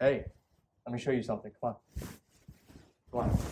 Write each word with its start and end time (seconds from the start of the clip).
Hey, 0.00 0.24
let 0.86 0.92
me 0.92 0.98
show 1.00 1.10
you 1.10 1.24
something. 1.24 1.50
Come 1.60 1.70
on. 1.70 1.76
Come 3.10 3.20
on. 3.20 3.47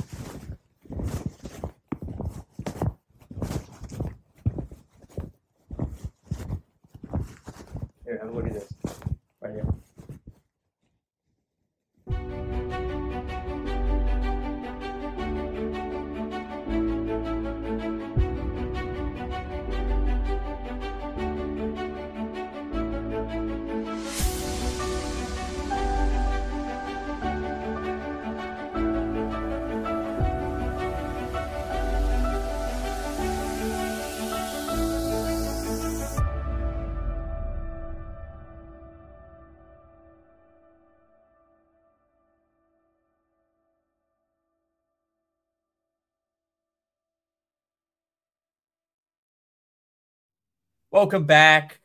Welcome 50.97 51.25
back. 51.27 51.79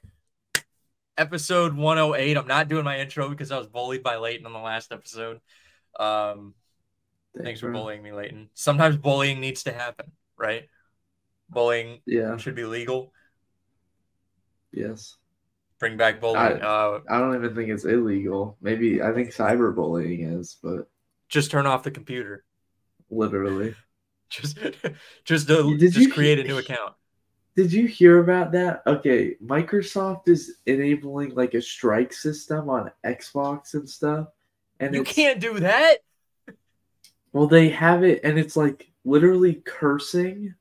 Episode 1.17 1.75
108. 1.75 2.37
I'm 2.37 2.47
not 2.47 2.69
doing 2.69 2.85
my 2.85 2.97
intro 2.97 3.27
because 3.27 3.51
I 3.51 3.57
was 3.57 3.67
bullied 3.67 4.03
by 4.03 4.15
Leighton 4.15 4.45
on 4.45 4.53
the 4.53 4.59
last 4.59 4.93
episode. 4.93 5.41
Um, 5.99 6.53
thanks 7.37 7.59
for 7.59 7.69
bro. 7.71 7.81
bullying 7.81 8.03
me, 8.03 8.13
Leighton. 8.13 8.49
Sometimes 8.53 8.95
bullying 8.95 9.41
needs 9.41 9.63
to 9.63 9.73
happen, 9.73 10.13
right? 10.37 10.63
Bullying 11.49 11.99
Yeah. 12.05 12.37
should 12.37 12.55
be 12.55 12.63
legal. 12.63 13.11
Yes. 14.71 15.17
Bring 15.77 15.97
back 15.97 16.21
bullying. 16.21 16.61
uh, 16.61 16.99
I 17.09 17.19
don't 17.19 17.35
even 17.35 17.53
think 17.53 17.67
it's 17.69 17.83
illegal. 17.83 18.55
Maybe 18.61 19.01
I 19.01 19.11
think 19.11 19.31
cyberbullying 19.35 20.39
is, 20.39 20.55
but 20.63 20.89
just 21.27 21.51
turn 21.51 21.67
off 21.67 21.83
the 21.83 21.91
computer. 21.91 22.45
literally. 23.09 23.75
Just, 24.29 24.57
just, 25.25 25.47
Did 25.49 25.79
just 25.81 25.97
you- 25.97 26.13
create 26.13 26.39
a 26.39 26.43
new 26.45 26.57
account. 26.57 26.93
Did 27.55 27.73
you 27.73 27.85
hear 27.85 28.19
about 28.19 28.51
that? 28.53 28.81
Okay, 28.87 29.35
Microsoft 29.43 30.27
is 30.27 30.55
enabling 30.65 31.35
like 31.35 31.53
a 31.53 31.61
strike 31.61 32.13
system 32.13 32.69
on 32.69 32.91
Xbox 33.05 33.73
and 33.73 33.89
stuff. 33.89 34.27
And 34.79 34.95
You 34.95 35.03
can't 35.03 35.39
do 35.39 35.59
that. 35.59 35.97
Well, 37.33 37.47
they 37.47 37.69
have 37.69 38.03
it, 38.03 38.21
and 38.23 38.39
it's 38.39 38.55
like 38.55 38.91
literally 39.03 39.55
cursing 39.65 40.55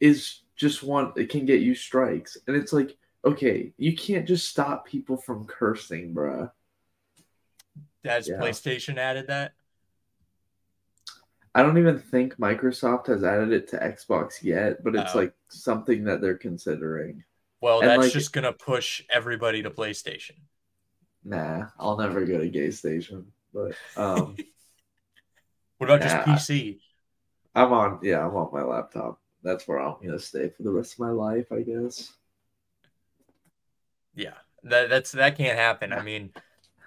is 0.00 0.40
just 0.56 0.82
one. 0.82 1.12
It 1.16 1.30
can 1.30 1.46
get 1.46 1.60
you 1.60 1.74
strikes, 1.74 2.36
and 2.46 2.56
it's 2.56 2.72
like 2.72 2.96
okay, 3.24 3.72
you 3.76 3.94
can't 3.94 4.26
just 4.26 4.48
stop 4.48 4.86
people 4.86 5.16
from 5.16 5.44
cursing, 5.46 6.14
bruh. 6.14 6.50
Has 8.04 8.28
Yeah. 8.28 8.36
PlayStation 8.38 8.96
added 8.96 9.26
that? 9.26 9.52
I 11.54 11.62
don't 11.62 11.78
even 11.78 11.98
think 11.98 12.36
Microsoft 12.36 13.06
has 13.08 13.24
added 13.24 13.52
it 13.52 13.68
to 13.68 13.78
Xbox 13.78 14.42
yet, 14.42 14.84
but 14.84 14.94
it's 14.94 15.14
Oh. 15.14 15.18
like 15.18 15.34
something 15.48 16.04
that 16.04 16.20
they're 16.20 16.38
considering. 16.38 17.24
Well, 17.60 17.80
And, 17.80 17.90
that's 17.90 17.98
like- 18.04 18.12
just 18.12 18.32
gonna 18.32 18.52
push 18.52 19.02
everybody 19.10 19.62
to 19.62 19.70
PlayStation. 19.70 20.36
Nah, 21.24 21.68
I'll 21.78 21.98
never 21.98 22.24
go 22.24 22.38
to 22.38 22.48
Gay 22.48 22.70
Station, 22.70 23.32
but 23.52 23.74
um, 23.96 24.36
What 25.78 25.90
about 25.90 26.02
just. 26.02 26.16
PC? 26.50 26.80
I'm 27.54 27.72
on. 27.72 27.98
Yeah, 28.02 28.24
I'm 28.26 28.34
on 28.36 28.50
my 28.52 28.62
laptop. 28.62 29.20
That's 29.42 29.66
where 29.66 29.78
I'm 29.80 29.96
gonna 30.04 30.18
stay 30.18 30.50
for 30.50 30.62
the 30.62 30.70
rest 30.70 30.94
of 30.94 30.98
my 31.00 31.10
life, 31.10 31.50
I 31.52 31.62
guess. 31.62 32.12
Yeah, 34.14 34.34
that 34.64 34.88
that's 34.88 35.12
that 35.12 35.36
can't 35.36 35.58
happen. 35.58 35.92
I 35.92 36.02
mean, 36.02 36.32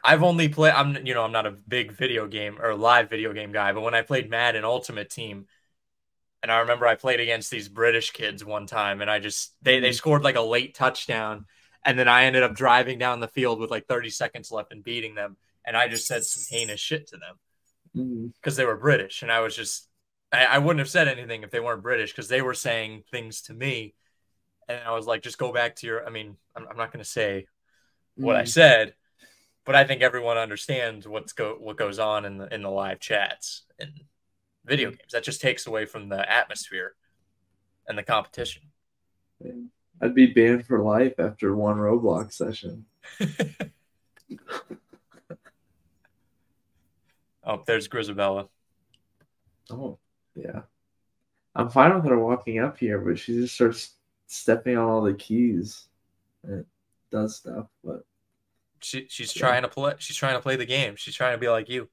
I've 0.04 0.24
only 0.24 0.50
played. 0.50 0.74
I'm 0.74 1.06
you 1.06 1.14
know 1.14 1.24
I'm 1.24 1.32
not 1.32 1.46
a 1.46 1.52
big 1.52 1.92
video 1.94 2.28
game 2.28 2.60
or 2.62 2.76
live 2.76 3.10
video 3.10 3.34
game 3.34 3.52
guy, 3.52 3.72
but 3.74 3.82
when 3.82 3.96
I 3.96 4.02
played 4.02 4.30
Madden 4.30 4.66
Ultimate 4.66 5.10
Team, 5.10 5.46
and 6.44 6.52
I 6.52 6.60
remember 6.60 6.88
I 6.88 6.96
played 6.96 7.20
against 7.20 7.52
these 7.52 7.70
British 7.70 8.12
kids 8.12 8.44
one 8.46 8.68
time, 8.68 9.02
and 9.02 9.10
I 9.10 9.20
just 9.20 9.56
they 9.62 9.80
they 9.80 9.92
Mhm. 9.92 9.94
scored 9.94 10.24
like 10.24 10.36
a 10.36 10.42
late 10.42 10.76
touchdown, 10.76 11.46
and 11.86 11.98
then 11.98 12.08
I 12.08 12.26
ended 12.26 12.44
up 12.44 12.56
driving 12.56 13.00
down 13.00 13.20
the 13.22 13.28
field 13.28 13.60
with 13.60 13.72
like 13.72 13.88
30 13.88 14.10
seconds 14.10 14.52
left 14.52 14.72
and 14.74 14.84
beating 14.84 15.16
them, 15.16 15.38
and 15.66 15.78
I 15.78 15.88
just 15.88 16.08
said 16.08 16.24
some 16.26 16.44
heinous 16.50 16.80
shit 16.82 17.08
to 17.10 17.18
them 17.18 17.40
because 18.42 18.56
they 18.56 18.66
were 18.66 18.78
British, 18.78 19.22
and 19.22 19.32
I 19.32 19.40
was 19.40 19.56
just 19.56 19.88
I, 20.32 20.46
I 20.46 20.58
wouldn't 20.60 20.80
have 20.80 20.90
said 20.90 21.08
anything 21.08 21.44
if 21.44 21.52
they 21.52 21.60
weren't 21.60 21.84
British 21.84 22.12
because 22.12 22.28
they 22.28 22.42
were 22.42 22.54
saying 22.54 23.04
things 23.12 23.42
to 23.44 23.54
me, 23.54 23.94
and 24.68 24.80
I 24.86 24.92
was 24.94 25.08
like, 25.08 25.24
just 25.24 25.38
go 25.38 25.54
back 25.54 25.76
to 25.78 25.88
your. 25.88 26.06
I 26.06 26.10
mean, 26.10 26.38
I'm, 26.56 26.68
I'm 26.70 26.78
not 26.78 26.92
going 26.92 27.04
to 27.04 27.10
say 27.10 27.48
what 28.18 28.36
I 28.36 28.44
Mhm. 28.44 28.48
said, 28.48 28.96
but 29.66 29.76
I 29.76 29.84
think 29.84 30.02
everyone 30.02 30.38
understands 30.38 31.08
what's 31.08 31.34
go 31.34 31.56
what 31.60 31.78
goes 31.78 32.00
on 32.00 32.26
in 32.26 32.38
the 32.38 32.54
in 32.54 32.62
the 32.62 32.70
live 32.70 33.00
chats 33.00 33.64
and 33.80 33.92
video 34.66 34.90
mm-hmm. 34.90 34.98
games. 34.98 35.12
That 35.12 35.24
just 35.24 35.42
takes 35.42 35.68
away 35.68 35.86
from 35.86 36.10
the 36.10 36.30
atmosphere 36.30 36.96
and 37.88 37.98
the 37.98 38.04
competition. 38.04 38.64
I'd 40.02 40.16
be 40.16 40.28
banned 40.28 40.66
for 40.66 40.80
life 40.80 41.14
after 41.20 41.56
one 41.56 41.78
Roblox 41.78 42.34
session. 42.34 42.86
Oh, 47.46 47.62
there's 47.66 47.88
Grisabella. 47.88 48.48
Oh, 49.70 50.00
yeah. 50.36 50.62
I'm 51.56 51.70
fine 51.70 51.94
with 51.94 52.06
her 52.06 52.18
walking 52.18 52.60
up 52.60 52.78
here, 52.78 53.00
but 53.00 53.20
she 53.20 53.34
just 53.34 53.56
starts 53.56 53.96
stepping 54.28 54.78
on 54.78 54.90
all 54.90 55.02
the 55.02 55.14
keys 55.14 55.88
and 56.44 56.62
it 56.62 56.66
does 57.12 57.36
stuff. 57.36 57.68
But 57.84 58.06
She 58.84 59.08
she's 59.10 59.36
Yeah. 59.36 59.42
trying 59.48 59.62
to 59.64 59.68
play. 59.68 59.94
She's 60.00 60.16
trying 60.18 60.36
to 60.36 60.42
play 60.42 60.56
the 60.56 60.66
game. 60.66 60.96
She's 60.96 61.16
trying 61.16 61.34
to 61.34 61.38
be 61.38 61.50
like 61.50 61.70
you. 61.70 61.90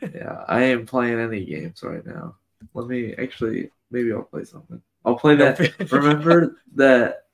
yeah, 0.00 0.44
I 0.48 0.64
ain't 0.64 0.86
playing 0.86 1.18
any 1.18 1.44
games 1.44 1.82
right 1.82 2.04
now. 2.06 2.36
Let 2.74 2.86
me 2.86 3.14
actually, 3.14 3.70
maybe 3.90 4.12
I'll 4.12 4.22
play 4.22 4.44
something. 4.44 4.80
I'll 5.04 5.16
play 5.16 5.36
that. 5.36 5.58
Remember 5.92 6.56
that 6.76 7.26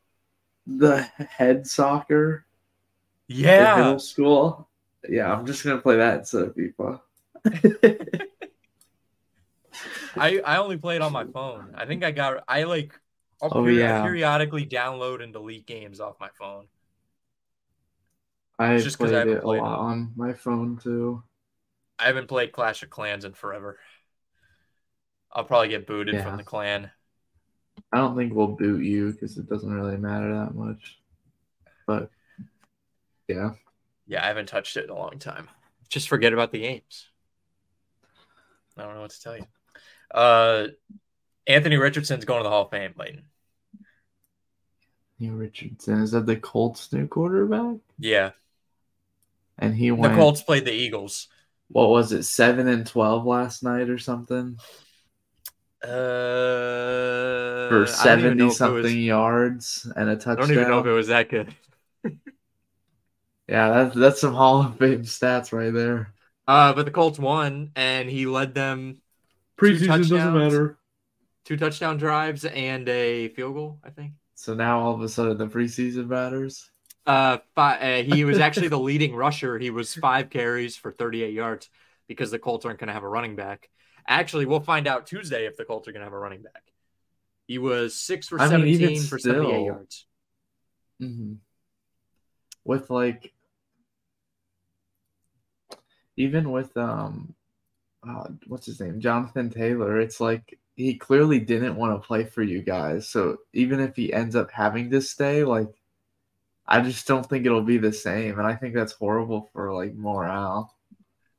the 0.66 1.02
head 1.02 1.66
soccer 1.66 2.46
in 3.28 3.36
Yeah. 3.36 3.76
middle 3.76 3.98
school? 3.98 4.68
Yeah, 5.08 5.32
I'm 5.32 5.46
just 5.46 5.64
gonna 5.64 5.80
play 5.80 5.96
that 5.96 6.20
instead 6.20 6.42
of 6.44 6.54
FIFA. 6.56 7.00
I 10.16 10.40
I 10.44 10.56
only 10.56 10.76
play 10.78 10.96
it 10.96 11.02
on 11.02 11.12
my 11.12 11.24
phone. 11.24 11.74
I 11.76 11.86
think 11.86 12.02
I 12.04 12.10
got 12.10 12.42
I 12.48 12.64
like 12.64 12.98
I'll 13.42 13.50
Oh, 13.52 13.62
peri- 13.62 13.78
yeah. 13.78 14.02
periodically 14.02 14.64
download 14.66 15.22
and 15.22 15.32
delete 15.32 15.66
games 15.66 16.00
off 16.00 16.18
my 16.18 16.30
phone. 16.38 16.66
I 18.58 18.78
Just 18.78 18.96
I 19.02 19.08
played 19.08 19.12
haven't 19.12 19.38
it 19.38 19.44
a 19.44 19.48
lot 19.48 19.78
it. 19.78 19.80
on 19.80 20.12
my 20.16 20.32
phone 20.32 20.78
too. 20.78 21.22
I 21.98 22.04
haven't 22.06 22.28
played 22.28 22.52
Clash 22.52 22.82
of 22.82 22.90
Clans 22.90 23.24
in 23.24 23.32
forever. 23.34 23.78
I'll 25.32 25.44
probably 25.44 25.68
get 25.68 25.86
booted 25.86 26.14
Yeah. 26.14 26.24
from 26.24 26.36
the 26.36 26.44
clan. 26.44 26.90
I 27.92 27.98
don't 27.98 28.16
think 28.16 28.32
we'll 28.34 28.48
boot 28.48 28.84
you 28.84 29.12
because 29.12 29.36
it 29.38 29.48
doesn't 29.48 29.72
really 29.72 29.96
matter 29.96 30.32
that 30.34 30.54
much. 30.54 30.98
But 31.86 32.10
yeah, 33.28 33.54
Yeah, 34.06 34.24
I 34.24 34.28
haven't 34.28 34.46
touched 34.46 34.76
it 34.76 34.84
in 34.84 34.90
a 34.90 34.94
long 34.94 35.18
time. 35.18 35.48
Just 35.88 36.08
forget 36.08 36.32
about 36.32 36.52
the 36.52 36.60
games. 36.60 37.08
I 38.76 38.82
don't 38.82 38.94
know 38.94 39.00
what 39.02 39.10
to 39.10 39.20
tell 39.22 39.36
you. 39.36 39.46
Uh, 40.12 40.68
Anthony 41.46 41.76
Richardson's 41.76 42.24
going 42.24 42.40
to 42.40 42.44
the 42.44 42.50
Hall 42.50 42.64
of 42.64 42.70
Fame, 42.70 42.94
Layton. 42.96 43.26
New 45.18 45.34
Richardson 45.36 46.00
is 46.02 46.12
that 46.12 46.24
the 46.24 46.36
Colts 46.36 46.90
new 46.90 47.06
quarterback? 47.06 47.76
Yeah, 47.98 48.32
And 49.58 49.74
he 49.74 49.90
won. 49.90 50.10
the. 50.10 50.16
Colts 50.16 50.42
played 50.42 50.64
the 50.64 50.72
Eagles. 50.72 51.28
What 51.68 51.88
was 51.90 52.12
it? 52.12 52.22
Seven 52.24 52.68
and 52.68 52.86
twelve 52.86 53.24
last 53.26 53.62
night 53.62 53.88
or 53.88 53.98
something 53.98 54.56
Uh, 55.82 55.88
for 55.88 55.92
I 55.92 57.68
don't 57.68 57.80
even 57.82 57.86
seventy 57.86 58.34
know 58.38 58.46
if 58.46 58.52
it 58.52 58.54
something 58.56 58.82
was- 58.82 58.94
yards 58.94 59.92
and 59.96 60.08
a 60.08 60.16
touchdown. 60.16 60.32
I 60.36 60.40
don't 60.46 60.50
even 60.52 60.68
know 60.68 60.78
if 60.80 60.86
it 60.86 60.92
was 60.92 61.08
that 61.08 61.28
good. 61.28 61.54
Yeah, 63.48 63.68
that's 63.70 63.94
that's 63.96 64.20
some 64.20 64.34
Hall 64.34 64.60
of 64.62 64.76
Fame 64.78 65.02
stats 65.02 65.52
right 65.52 65.72
there. 65.72 66.12
Uh, 66.48 66.72
but 66.72 66.84
the 66.84 66.90
Colts 66.90 67.18
won, 67.18 67.70
and 67.76 68.08
he 68.10 68.26
led 68.26 68.54
them 68.54 69.00
Preseason 69.56 69.86
doesn't 70.08 70.34
matter. 70.34 70.78
two 71.44 71.56
touchdown 71.56 71.96
drives 71.96 72.44
and 72.44 72.88
a 72.88 73.28
field 73.30 73.54
goal, 73.54 73.78
I 73.84 73.90
think. 73.90 74.12
So 74.34 74.54
now 74.54 74.80
all 74.80 74.94
of 74.94 75.00
a 75.00 75.08
sudden 75.08 75.38
the 75.38 75.46
preseason 75.46 76.08
matters. 76.08 76.68
Uh, 77.06 77.38
fi- 77.54 77.78
uh, 78.00 78.02
he 78.02 78.24
was 78.24 78.38
actually 78.46 78.68
the 78.68 78.78
leading 78.78 79.14
rusher. 79.14 79.58
He 79.58 79.70
was 79.70 79.94
five 79.94 80.30
carries 80.30 80.76
for 80.76 80.90
38 80.90 81.32
yards 81.32 81.68
because 82.08 82.30
the 82.30 82.38
Colts 82.38 82.64
aren't 82.64 82.78
going 82.80 82.88
to 82.88 82.94
have 82.94 83.04
a 83.04 83.08
running 83.08 83.36
back. 83.36 83.68
Actually, 84.08 84.46
we'll 84.46 84.60
find 84.60 84.86
out 84.86 85.06
Tuesday 85.06 85.46
if 85.46 85.56
the 85.56 85.64
Colts 85.64 85.88
are 85.88 85.92
going 85.92 86.00
to 86.00 86.06
have 86.06 86.12
a 86.12 86.18
running 86.18 86.42
back. 86.42 86.62
He 87.46 87.58
was 87.58 87.94
six 87.94 88.28
for 88.28 88.40
I 88.40 88.48
17 88.48 88.90
even 88.90 89.02
for 89.04 89.18
78 89.18 89.48
still- 89.48 89.64
yards. 89.64 90.06
hmm 91.00 91.32
With 92.64 92.90
like, 92.90 93.32
even 96.16 96.50
with 96.50 96.76
um, 96.76 97.34
uh, 98.08 98.28
what's 98.46 98.66
his 98.66 98.80
name, 98.80 99.00
Jonathan 99.00 99.50
Taylor, 99.50 100.00
it's 100.00 100.20
like 100.20 100.58
he 100.74 100.94
clearly 100.96 101.38
didn't 101.40 101.76
want 101.76 102.00
to 102.00 102.06
play 102.06 102.24
for 102.24 102.42
you 102.42 102.62
guys. 102.62 103.08
So 103.08 103.38
even 103.52 103.80
if 103.80 103.94
he 103.96 104.12
ends 104.12 104.34
up 104.36 104.50
having 104.50 104.90
to 104.90 105.00
stay, 105.00 105.44
like 105.44 105.68
I 106.68 106.80
just 106.80 107.06
don't 107.06 107.24
think 107.24 107.46
it'll 107.46 107.62
be 107.62 107.78
the 107.78 107.92
same, 107.92 108.38
and 108.38 108.46
I 108.46 108.54
think 108.54 108.74
that's 108.74 108.92
horrible 108.92 109.48
for 109.52 109.72
like 109.72 109.94
morale. 109.94 110.74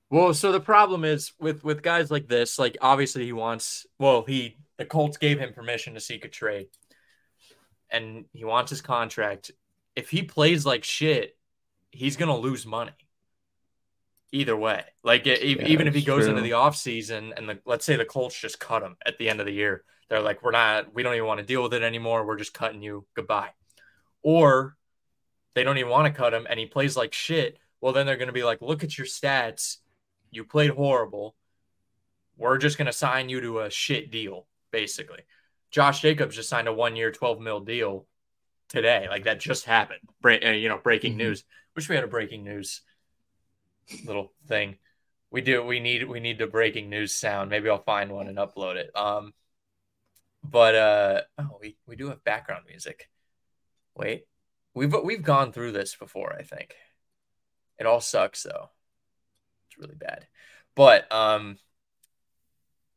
Well, 0.10 0.34
so 0.34 0.52
the 0.52 0.60
problem 0.60 1.04
is 1.04 1.34
with 1.40 1.64
with 1.64 1.82
guys 1.82 2.10
like 2.10 2.28
this, 2.28 2.58
like 2.58 2.78
obviously 2.82 3.26
he 3.26 3.34
wants. 3.34 3.86
Well, 4.00 4.24
he 4.26 4.58
the 4.78 4.86
Colts 4.86 5.18
gave 5.18 5.40
him 5.40 5.54
permission 5.54 5.96
to 5.96 6.00
seek 6.00 6.24
a 6.24 6.30
trade, 6.30 6.68
and 7.90 8.26
he 8.34 8.46
wants 8.46 8.70
his 8.70 8.82
contract. 8.82 9.52
If 9.96 10.10
he 10.10 10.24
plays 10.24 10.66
like 10.66 10.84
shit, 10.84 11.36
he's 11.92 12.16
gonna 12.16 12.38
lose 12.38 12.66
money. 12.66 12.92
Either 14.32 14.56
way, 14.56 14.84
like 15.04 15.26
yeah, 15.26 15.36
even 15.36 15.88
if 15.88 15.96
he 15.96 16.02
goes 16.02 16.24
true. 16.24 16.30
into 16.30 16.42
the 16.42 16.52
offseason 16.52 17.38
and 17.38 17.50
the 17.50 17.60
let's 17.66 17.86
say 17.86 17.96
the 17.96 18.06
Colts 18.06 18.40
just 18.40 18.60
cut 18.60 18.84
him 18.84 18.98
at 19.06 19.18
the 19.18 19.30
end 19.30 19.40
of 19.40 19.46
the 19.46 19.54
year, 19.54 19.84
they're 20.10 20.22
like, 20.22 20.42
we're 20.42 20.52
not, 20.52 20.94
we 20.94 21.04
don't 21.04 21.16
even 21.16 21.28
want 21.28 21.40
to 21.40 21.46
deal 21.46 21.64
with 21.64 21.74
it 21.74 21.84
anymore. 21.84 22.26
We're 22.26 22.38
just 22.38 22.54
cutting 22.54 22.82
you. 22.82 23.06
Goodbye. 23.14 23.50
Or 24.22 24.77
they 25.58 25.64
don't 25.64 25.80
even 25.80 25.92
want 25.92 26.06
to 26.06 26.18
cut 26.18 26.36
him 26.36 26.46
and 26.48 26.60
he 26.60 26.68
plays 26.68 26.96
like 26.96 27.14
shit. 27.14 27.58
Well, 27.82 27.92
then 27.92 28.06
they're 28.06 28.18
going 28.18 28.28
to 28.28 28.34
be 28.34 28.44
like, 28.44 28.62
look 28.62 28.84
at 28.84 28.96
your 28.96 29.08
stats. 29.08 29.78
You 30.30 30.44
played 30.44 30.70
horrible. 30.70 31.36
We're 32.38 32.60
just 32.60 32.78
going 32.78 32.86
to 32.86 32.94
sign 32.94 33.28
you 33.28 33.42
to 33.42 33.62
a 33.62 33.72
shit 33.72 34.12
deal, 34.12 34.46
basically. 34.72 35.22
Josh 35.72 36.02
Jacobs 36.02 36.36
just 36.36 36.50
signed 36.50 36.68
a 36.68 36.74
one 36.74 36.96
year, 36.96 37.12
12 37.12 37.40
mil 37.40 37.60
deal 37.60 38.06
today. 38.70 39.08
Like 39.10 39.24
that 39.24 39.40
just 39.40 39.66
happened. 39.66 40.02
Uh, 40.24 40.52
you 40.52 40.70
know, 40.70 40.78
breaking 40.78 41.14
mm-hmm. 41.14 41.30
news. 41.30 41.44
Wish 41.76 41.90
we 41.90 41.96
had 41.96 42.04
a 42.04 42.08
breaking 42.08 42.44
news 42.44 42.82
little 44.06 44.34
thing. 44.48 44.78
We 45.32 45.42
do. 45.42 45.64
We 45.64 45.80
need. 45.80 46.08
We 46.08 46.20
need 46.20 46.38
the 46.38 46.48
breaking 46.48 46.90
news 46.90 47.14
sound. 47.14 47.50
Maybe 47.50 47.70
I'll 47.70 47.84
find 47.84 48.12
one 48.12 48.28
and 48.28 48.38
upload 48.38 48.76
it. 48.76 48.96
Um, 48.96 49.34
but 50.44 50.76
uh, 50.76 51.22
oh, 51.38 51.58
we 51.60 51.76
we 51.86 51.96
do 51.96 52.10
have 52.10 52.24
background 52.24 52.64
music. 52.68 53.10
Wait, 53.94 54.26
we've 54.78 54.96
we've 55.04 55.24
gone 55.24 55.52
through 55.52 55.74
this 55.74 55.96
before. 55.96 56.34
I 56.34 56.44
think 56.44 56.76
it 57.80 57.86
all 57.86 58.02
sucks 58.02 58.44
though. 58.44 58.70
It's 59.68 59.78
really 59.78 59.96
bad. 59.96 60.28
But 60.76 61.12
um, 61.12 61.58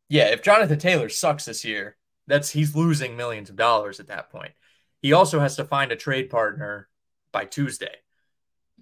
yeah, 0.08 0.26
if 0.26 0.42
Jonathan 0.42 0.78
Taylor 0.78 1.08
sucks 1.08 1.46
this 1.46 1.64
year, 1.64 1.96
that's 2.26 2.50
he's 2.50 2.76
losing 2.76 3.16
millions 3.16 3.50
of 3.50 3.56
dollars 3.56 4.00
at 4.00 4.08
that 4.08 4.30
point. 4.30 4.52
He 5.00 5.12
also 5.12 5.40
has 5.40 5.56
to 5.56 5.64
find 5.64 5.90
a 5.90 5.96
trade 5.96 6.30
partner 6.30 6.88
by 7.32 7.46
Tuesday. 7.46 7.96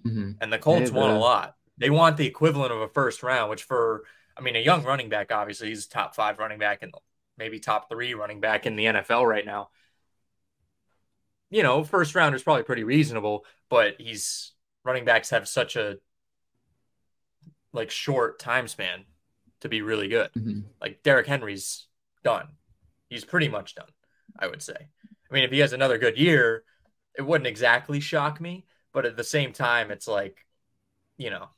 Mm-hmm. 0.05 0.31
And 0.41 0.53
the 0.53 0.59
Colts 0.59 0.89
hey, 0.89 0.97
want 0.97 1.13
a 1.13 1.19
lot. 1.19 1.55
They 1.77 1.89
want 1.89 2.17
the 2.17 2.27
equivalent 2.27 2.73
of 2.73 2.81
a 2.81 2.89
first 2.89 3.23
round, 3.23 3.49
which 3.49 3.63
for 3.63 4.03
I 4.37 4.41
mean 4.41 4.55
a 4.55 4.59
young 4.59 4.83
running 4.83 5.09
back, 5.09 5.31
obviously 5.31 5.69
he's 5.69 5.87
top 5.87 6.15
five 6.15 6.39
running 6.39 6.59
back 6.59 6.83
and 6.83 6.93
maybe 7.37 7.59
top 7.59 7.89
three 7.89 8.13
running 8.13 8.41
back 8.41 8.65
in 8.65 8.75
the 8.75 8.85
NFL 8.85 9.25
right 9.25 9.45
now. 9.45 9.69
You 11.49 11.63
know, 11.63 11.83
first 11.83 12.15
round 12.15 12.35
is 12.35 12.43
probably 12.43 12.63
pretty 12.63 12.83
reasonable, 12.83 13.45
but 13.69 13.95
he's 13.99 14.51
running 14.83 15.05
backs 15.05 15.31
have 15.31 15.47
such 15.47 15.75
a 15.75 15.97
like 17.73 17.91
short 17.91 18.39
time 18.39 18.67
span 18.67 19.05
to 19.61 19.69
be 19.69 19.81
really 19.81 20.07
good. 20.07 20.29
Mm-hmm. 20.37 20.61
Like 20.81 21.03
Derrick 21.03 21.27
Henry's 21.27 21.87
done. 22.23 22.47
He's 23.09 23.25
pretty 23.25 23.49
much 23.49 23.75
done, 23.75 23.89
I 24.37 24.47
would 24.47 24.61
say. 24.61 24.75
I 24.77 25.33
mean, 25.33 25.43
if 25.43 25.51
he 25.51 25.59
has 25.59 25.73
another 25.73 25.97
good 25.97 26.17
year, 26.17 26.63
it 27.17 27.23
wouldn't 27.23 27.47
exactly 27.47 27.99
shock 27.99 28.39
me, 28.39 28.65
but 28.93 29.05
at 29.05 29.17
the 29.17 29.23
same 29.23 29.51
time, 29.51 29.91
it's 29.91 30.07
like, 30.07 30.45
you 31.17 31.29
know, 31.29 31.49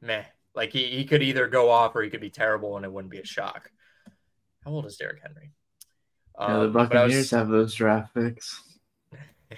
meh. 0.00 0.24
Like 0.54 0.72
he, 0.72 0.86
he 0.86 1.04
could 1.04 1.22
either 1.22 1.46
go 1.46 1.70
off 1.70 1.94
or 1.94 2.02
he 2.02 2.10
could 2.10 2.20
be 2.20 2.30
terrible 2.30 2.76
and 2.76 2.84
it 2.84 2.92
wouldn't 2.92 3.12
be 3.12 3.18
a 3.18 3.24
shock. 3.24 3.70
How 4.64 4.72
old 4.72 4.86
is 4.86 4.96
Derrick 4.96 5.22
Henry? 5.22 5.52
Yeah, 6.38 6.54
the 6.54 6.62
um, 6.62 6.72
Buccaneers 6.72 7.16
was... 7.16 7.30
have 7.30 7.48
those 7.48 7.74
draft 7.74 8.14
picks. 8.14 8.62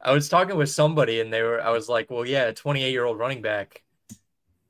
I 0.00 0.12
was 0.12 0.28
talking 0.28 0.56
with 0.56 0.70
somebody 0.70 1.20
and 1.20 1.32
they 1.32 1.42
were 1.42 1.60
I 1.60 1.70
was 1.70 1.88
like, 1.88 2.10
well, 2.10 2.26
yeah, 2.26 2.44
a 2.44 2.52
28 2.52 2.90
year 2.90 3.04
old 3.04 3.18
running 3.18 3.42
back 3.42 3.82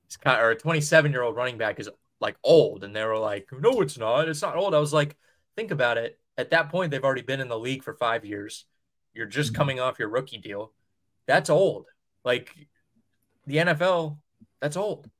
is 0.08 0.16
kind 0.16 0.38
of, 0.38 0.44
or 0.44 0.50
a 0.50 0.56
27 0.56 1.12
year 1.12 1.22
old 1.22 1.36
running 1.36 1.58
back 1.58 1.80
is 1.80 1.88
like 2.20 2.36
old. 2.42 2.84
And 2.84 2.94
they 2.94 3.04
were 3.04 3.18
like, 3.18 3.48
no, 3.52 3.80
it's 3.80 3.98
not. 3.98 4.28
It's 4.28 4.42
not 4.42 4.56
old. 4.56 4.74
I 4.74 4.78
was 4.78 4.92
like, 4.92 5.16
think 5.56 5.70
about 5.70 5.98
it. 5.98 6.18
At 6.38 6.50
that 6.50 6.70
point, 6.70 6.90
they've 6.90 7.04
already 7.04 7.22
been 7.22 7.40
in 7.40 7.48
the 7.48 7.58
league 7.58 7.82
for 7.82 7.94
five 7.94 8.24
years. 8.24 8.66
You're 9.14 9.26
just 9.26 9.52
mm-hmm. 9.52 9.56
coming 9.56 9.80
off 9.80 9.98
your 9.98 10.08
rookie 10.08 10.38
deal. 10.38 10.72
That's 11.26 11.50
old. 11.50 11.86
Like 12.24 12.54
the 13.46 13.56
NFL, 13.56 14.18
that's 14.60 14.76
old. 14.76 15.10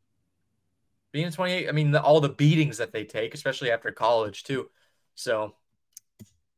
Being 1.13 1.31
28, 1.31 1.69
I 1.69 1.73
mean, 1.73 1.93
the, 1.93 2.03
all 2.03 2.21
the 2.21 2.29
beatings 2.29 2.79
that 2.79 2.93
they 2.93 3.05
take, 3.05 3.33
especially 3.33 3.71
after 3.71 3.91
college, 3.91 4.45
too. 4.45 4.69
So 5.15 5.55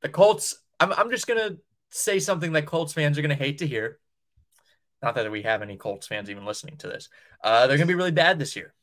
the 0.02 0.08
Colts, 0.08 0.56
I'm, 0.80 0.92
I'm 0.92 1.10
just 1.10 1.26
going 1.26 1.40
to 1.40 1.58
say 1.90 2.18
something 2.18 2.52
that 2.52 2.66
Colts 2.66 2.92
fans 2.92 3.18
are 3.18 3.22
going 3.22 3.36
to 3.36 3.44
hate 3.44 3.58
to 3.58 3.66
hear. 3.66 3.98
Not 5.02 5.14
that 5.14 5.30
we 5.30 5.42
have 5.42 5.62
any 5.62 5.76
Colts 5.76 6.06
fans 6.06 6.28
even 6.28 6.44
listening 6.44 6.76
to 6.78 6.88
this. 6.88 7.08
Uh, 7.42 7.66
they're 7.66 7.76
going 7.76 7.86
to 7.86 7.92
be 7.92 7.94
really 7.94 8.10
bad 8.10 8.38
this 8.38 8.56
year. 8.56 8.74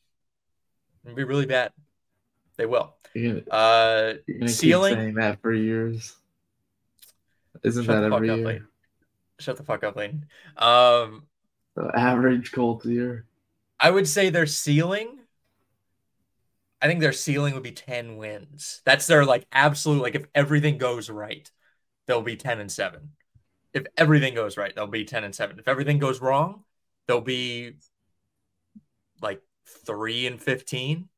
Be 1.13 1.23
really 1.23 1.45
bad. 1.45 1.71
They 2.57 2.65
will. 2.65 2.95
You're 3.13 3.41
gonna, 3.41 3.49
uh, 3.51 4.13
you're 4.27 4.47
ceiling 4.47 4.95
saying 4.95 5.13
that 5.15 5.41
for 5.41 5.53
years. 5.53 6.15
Isn't 7.63 7.87
that 7.87 8.03
every 8.03 8.35
year? 8.35 8.55
Up, 8.57 8.61
Shut 9.39 9.57
the 9.57 9.63
fuck 9.63 9.83
up, 9.83 9.95
Lane. 9.95 10.25
Um, 10.57 11.23
the 11.75 11.91
average 11.95 12.51
Colts 12.51 12.85
year. 12.85 13.25
I 13.79 13.91
would 13.91 14.07
say 14.07 14.29
their 14.29 14.45
ceiling. 14.45 15.19
I 16.81 16.87
think 16.87 16.99
their 16.99 17.13
ceiling 17.13 17.53
would 17.53 17.63
be 17.63 17.71
10 17.71 18.17
wins. 18.17 18.81
That's 18.85 19.07
their 19.07 19.25
like 19.25 19.47
absolute 19.51 20.01
like 20.01 20.15
if 20.15 20.25
everything 20.33 20.77
goes 20.77 21.09
right, 21.09 21.49
they'll 22.07 22.21
be 22.21 22.35
10 22.35 22.59
and 22.59 22.71
7. 22.71 23.09
If 23.73 23.85
everything 23.97 24.35
goes 24.35 24.57
right, 24.57 24.73
they'll 24.73 24.87
be 24.87 25.05
10 25.05 25.23
and 25.23 25.35
7. 25.35 25.59
If 25.59 25.67
everything 25.67 25.99
goes 25.99 26.21
wrong, 26.21 26.63
they'll 27.07 27.21
be 27.21 27.75
like 29.21 29.41
3 29.85 30.27
and 30.27 30.41
15. 30.41 31.09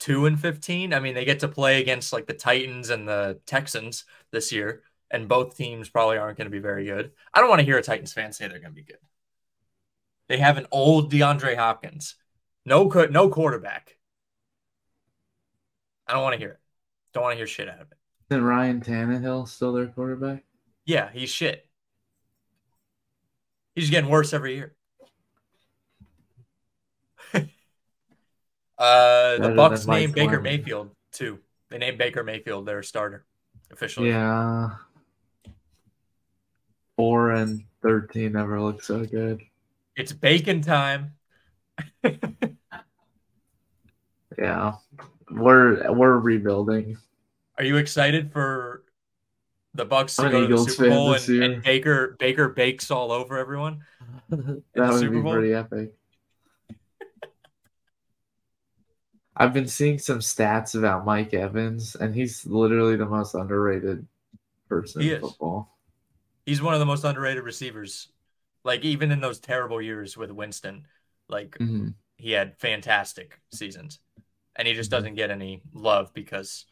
2 0.00 0.26
and 0.26 0.40
15. 0.40 0.94
I 0.94 1.00
mean, 1.00 1.14
they 1.14 1.24
get 1.24 1.40
to 1.40 1.48
play 1.48 1.80
against 1.80 2.12
like 2.12 2.26
the 2.26 2.34
Titans 2.34 2.90
and 2.90 3.08
the 3.08 3.40
Texans 3.46 4.04
this 4.30 4.52
year, 4.52 4.82
and 5.10 5.28
both 5.28 5.56
teams 5.56 5.88
probably 5.88 6.18
aren't 6.18 6.38
going 6.38 6.46
to 6.46 6.50
be 6.50 6.60
very 6.60 6.84
good. 6.84 7.12
I 7.34 7.40
don't 7.40 7.48
want 7.48 7.60
to 7.60 7.64
hear 7.64 7.78
a 7.78 7.82
Titans 7.82 8.12
fan 8.12 8.32
say 8.32 8.46
they're 8.46 8.60
going 8.60 8.72
to 8.72 8.80
be 8.80 8.84
good. 8.84 8.98
They 10.28 10.38
have 10.38 10.58
an 10.58 10.66
old 10.70 11.10
DeAndre 11.10 11.56
Hopkins. 11.56 12.14
No 12.64 12.84
no 13.10 13.28
quarterback. 13.30 13.96
I 16.06 16.12
don't 16.12 16.22
want 16.22 16.34
to 16.34 16.38
hear 16.38 16.50
it. 16.50 16.60
Don't 17.12 17.22
want 17.22 17.32
to 17.32 17.36
hear 17.38 17.46
shit 17.46 17.68
out 17.68 17.80
of 17.80 17.90
it. 17.90 17.97
Is 18.30 18.40
Ryan 18.40 18.80
Tannehill 18.80 19.48
still 19.48 19.72
their 19.72 19.86
quarterback? 19.86 20.44
Yeah, 20.84 21.10
he's 21.12 21.30
shit. 21.30 21.66
He's 23.74 23.90
getting 23.90 24.10
worse 24.10 24.34
every 24.34 24.56
year. 24.56 24.74
uh, 27.34 27.40
the 29.38 29.54
Bucks 29.56 29.86
named 29.86 30.14
Baker 30.14 30.40
Mayfield 30.40 30.90
too. 31.12 31.38
They 31.70 31.78
named 31.78 31.96
Baker 31.96 32.22
Mayfield 32.22 32.66
their 32.66 32.82
starter 32.82 33.24
officially. 33.70 34.10
Yeah. 34.10 34.70
Four 36.96 37.30
and 37.30 37.64
thirteen 37.82 38.32
never 38.32 38.60
looked 38.60 38.84
so 38.84 39.06
good. 39.06 39.40
It's 39.96 40.12
bacon 40.12 40.60
time. 40.60 41.14
yeah. 44.38 44.74
We're 45.30 45.90
we're 45.92 46.18
rebuilding. 46.18 46.98
Are 47.58 47.64
you 47.64 47.76
excited 47.76 48.32
for 48.32 48.84
the 49.74 49.84
Bucks 49.84 50.16
to 50.16 50.22
I'm 50.22 50.30
go 50.30 50.46
to 50.46 50.56
the 50.56 50.70
Super 50.70 50.88
Bowl 50.88 51.12
and, 51.14 51.42
and, 51.42 51.62
Baker 51.62 52.16
Baker 52.18 52.48
bakes 52.48 52.90
all 52.90 53.12
over 53.12 53.36
everyone? 53.36 53.84
that 54.28 54.62
would 54.74 55.00
Super 55.00 55.10
be 55.10 55.20
Bowl? 55.20 55.32
pretty 55.32 55.54
epic. 55.54 55.92
I've 59.36 59.52
been 59.52 59.68
seeing 59.68 59.98
some 59.98 60.20
stats 60.20 60.74
about 60.76 61.04
Mike 61.04 61.34
Evans, 61.34 61.94
and 61.94 62.14
he's 62.14 62.46
literally 62.46 62.96
the 62.96 63.06
most 63.06 63.34
underrated 63.34 64.06
person 64.68 65.02
he 65.02 65.12
in 65.12 65.20
football. 65.20 65.76
He's 66.46 66.62
one 66.62 66.74
of 66.74 66.80
the 66.80 66.86
most 66.86 67.04
underrated 67.04 67.44
receivers 67.44 68.08
like 68.64 68.84
even 68.84 69.10
in 69.10 69.20
those 69.20 69.38
terrible 69.38 69.80
years 69.80 70.16
with 70.16 70.30
Winston, 70.30 70.86
like 71.28 71.56
mm-hmm. 71.58 71.88
he 72.16 72.32
had 72.32 72.58
fantastic 72.58 73.40
seasons, 73.50 74.00
and 74.56 74.68
he 74.68 74.74
just 74.74 74.90
mm-hmm. 74.90 74.98
doesn't 74.98 75.14
get 75.14 75.30
any 75.30 75.62
love 75.72 76.12
because, 76.12 76.66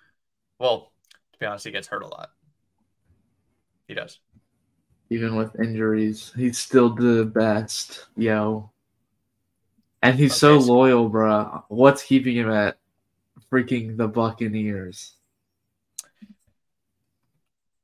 well, 0.58 0.92
to 1.32 1.38
be 1.38 1.46
honest, 1.46 1.64
he 1.64 1.70
gets 1.70 1.88
hurt 1.88 2.02
a 2.02 2.06
lot. 2.06 2.30
He 3.88 3.94
does. 3.94 4.18
Even 5.10 5.36
with 5.36 5.58
injuries, 5.60 6.32
he's 6.36 6.58
still 6.58 6.94
the 6.94 7.24
best, 7.24 8.06
yo. 8.16 8.70
And 10.02 10.18
he's 10.18 10.32
okay, 10.32 10.38
so, 10.38 10.60
so 10.60 10.72
loyal, 10.72 11.08
bro. 11.08 11.64
What's 11.68 12.02
keeping 12.02 12.36
him 12.36 12.50
at 12.50 12.78
freaking 13.52 13.96
the 13.96 14.08
Buccaneers? 14.08 15.12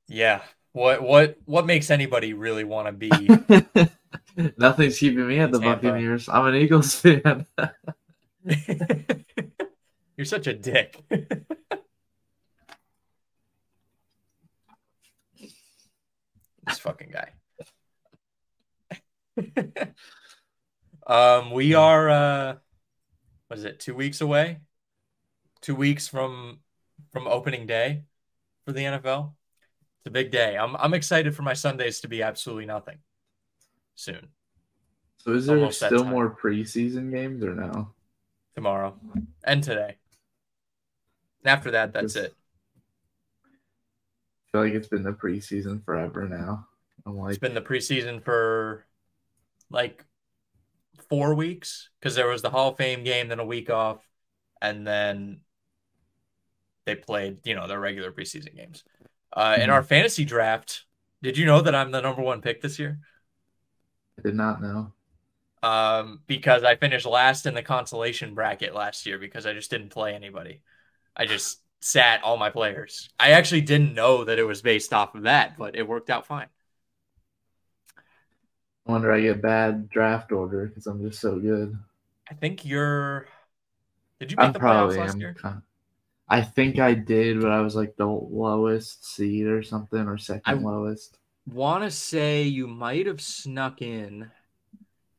Yeah, 0.08 0.42
what 0.72 1.02
what 1.02 1.38
what 1.44 1.64
makes 1.64 1.90
anybody 1.90 2.34
really 2.34 2.64
want 2.64 2.86
to 2.86 2.92
be 2.92 3.88
Nothing's 4.56 4.98
keeping 4.98 5.26
me 5.26 5.38
at 5.38 5.52
the 5.52 5.60
Tampa. 5.60 5.88
Buccaneers. 5.88 6.28
I'm 6.28 6.46
an 6.46 6.54
Eagles 6.54 6.94
fan. 7.00 7.46
You're 10.16 10.24
such 10.24 10.46
a 10.46 10.54
dick. 10.54 11.02
This 16.66 16.78
fucking 16.78 17.12
guy. 17.12 17.30
um, 21.06 21.50
we 21.50 21.74
are 21.74 22.10
uh 22.10 22.54
what 23.48 23.58
is 23.58 23.64
it, 23.64 23.80
two 23.80 23.94
weeks 23.94 24.20
away? 24.22 24.60
Two 25.60 25.74
weeks 25.74 26.08
from 26.08 26.60
from 27.10 27.26
opening 27.26 27.66
day 27.66 28.04
for 28.64 28.72
the 28.72 28.80
NFL. 28.80 29.32
It's 29.98 30.06
a 30.06 30.10
big 30.10 30.30
day. 30.30 30.56
I'm 30.56 30.74
I'm 30.76 30.94
excited 30.94 31.34
for 31.36 31.42
my 31.42 31.52
Sundays 31.54 32.00
to 32.00 32.08
be 32.08 32.22
absolutely 32.22 32.66
nothing 32.66 32.98
soon. 33.94 34.28
so 35.18 35.32
is 35.32 35.46
there 35.46 35.58
Almost 35.58 35.84
still 35.84 36.04
more 36.04 36.34
preseason 36.34 37.10
games 37.12 37.44
or 37.44 37.54
no? 37.54 37.90
tomorrow 38.54 38.98
and 39.44 39.62
today. 39.62 39.96
After 41.44 41.72
that, 41.72 41.92
that's 41.92 42.16
it. 42.16 42.34
I 44.54 44.58
feel 44.58 44.64
like 44.64 44.74
it's 44.74 44.88
been 44.88 45.02
the 45.02 45.12
preseason 45.12 45.84
forever 45.84 46.28
now. 46.28 46.66
I'm 47.06 47.16
like, 47.18 47.32
It's 47.32 47.38
been 47.38 47.54
the 47.54 47.60
preseason 47.62 48.22
for 48.22 48.86
like 49.70 50.04
four 51.08 51.34
weeks 51.34 51.90
because 51.98 52.14
there 52.14 52.28
was 52.28 52.42
the 52.42 52.50
Hall 52.50 52.70
of 52.70 52.76
Fame 52.76 53.04
game, 53.04 53.28
then 53.28 53.40
a 53.40 53.44
week 53.44 53.70
off, 53.70 53.98
and 54.60 54.86
then 54.86 55.40
they 56.84 56.94
played, 56.96 57.38
you 57.44 57.54
know, 57.54 57.66
their 57.66 57.80
regular 57.80 58.12
preseason 58.12 58.56
games. 58.56 58.84
Uh, 59.32 59.58
In 59.60 59.70
Mhm. 59.70 59.70
our 59.70 59.82
fantasy 59.82 60.24
draft, 60.24 60.84
did 61.22 61.38
you 61.38 61.46
know 61.46 61.60
that 61.60 61.74
I'm 61.74 61.90
the 61.90 62.00
number 62.00 62.22
one 62.22 62.40
pick 62.42 62.60
this 62.60 62.78
year? 62.78 62.98
I 64.18 64.22
did 64.22 64.34
not 64.34 64.62
know. 64.62 64.92
Um, 65.62 66.22
because 66.26 66.64
I 66.64 66.74
finished 66.74 67.06
last 67.06 67.46
in 67.46 67.54
the 67.54 67.62
consolation 67.62 68.34
bracket 68.34 68.74
last 68.74 69.06
year 69.06 69.18
because 69.18 69.46
I 69.46 69.52
just 69.52 69.70
didn't 69.70 69.90
play 69.90 70.12
anybody. 70.14 70.60
I 71.16 71.26
just 71.26 71.60
sat 71.84 72.22
all 72.22 72.36
my 72.36 72.50
players. 72.50 73.10
I 73.18 73.32
actually 73.32 73.62
didn't 73.62 73.94
know 73.94 74.24
that 74.24 74.38
it 74.38 74.44
was 74.44 74.62
based 74.62 74.92
off 74.92 75.14
of 75.14 75.22
that, 75.22 75.56
but 75.56 75.76
it 75.76 75.86
worked 75.86 76.10
out 76.10 76.26
fine. 76.26 76.46
I 78.86 78.92
wonder 78.92 79.12
I 79.12 79.20
get 79.20 79.42
bad 79.42 79.88
draft 79.90 80.32
order 80.32 80.66
because 80.66 80.86
I'm 80.86 81.02
just 81.02 81.20
so 81.20 81.38
good. 81.38 81.76
I 82.30 82.34
think 82.34 82.64
you're. 82.64 83.26
Did 84.18 84.30
you 84.30 84.36
make 84.36 84.46
I'm 84.46 84.52
the 84.52 84.58
playoffs 84.58 84.62
probably 84.62 84.96
last 84.98 85.14
am. 85.14 85.20
year? 85.20 85.36
I 86.28 86.40
think 86.40 86.78
I 86.78 86.94
did, 86.94 87.40
but 87.40 87.50
I 87.50 87.60
was 87.60 87.76
like 87.76 87.96
the 87.96 88.06
lowest 88.06 89.04
seed 89.04 89.46
or 89.46 89.62
something, 89.62 90.00
or 90.00 90.18
second 90.18 90.42
I- 90.46 90.52
lowest. 90.54 91.18
Want 91.44 91.82
to 91.82 91.90
say 91.90 92.44
you 92.44 92.68
might 92.68 93.06
have 93.06 93.20
snuck 93.20 93.82
in 93.82 94.30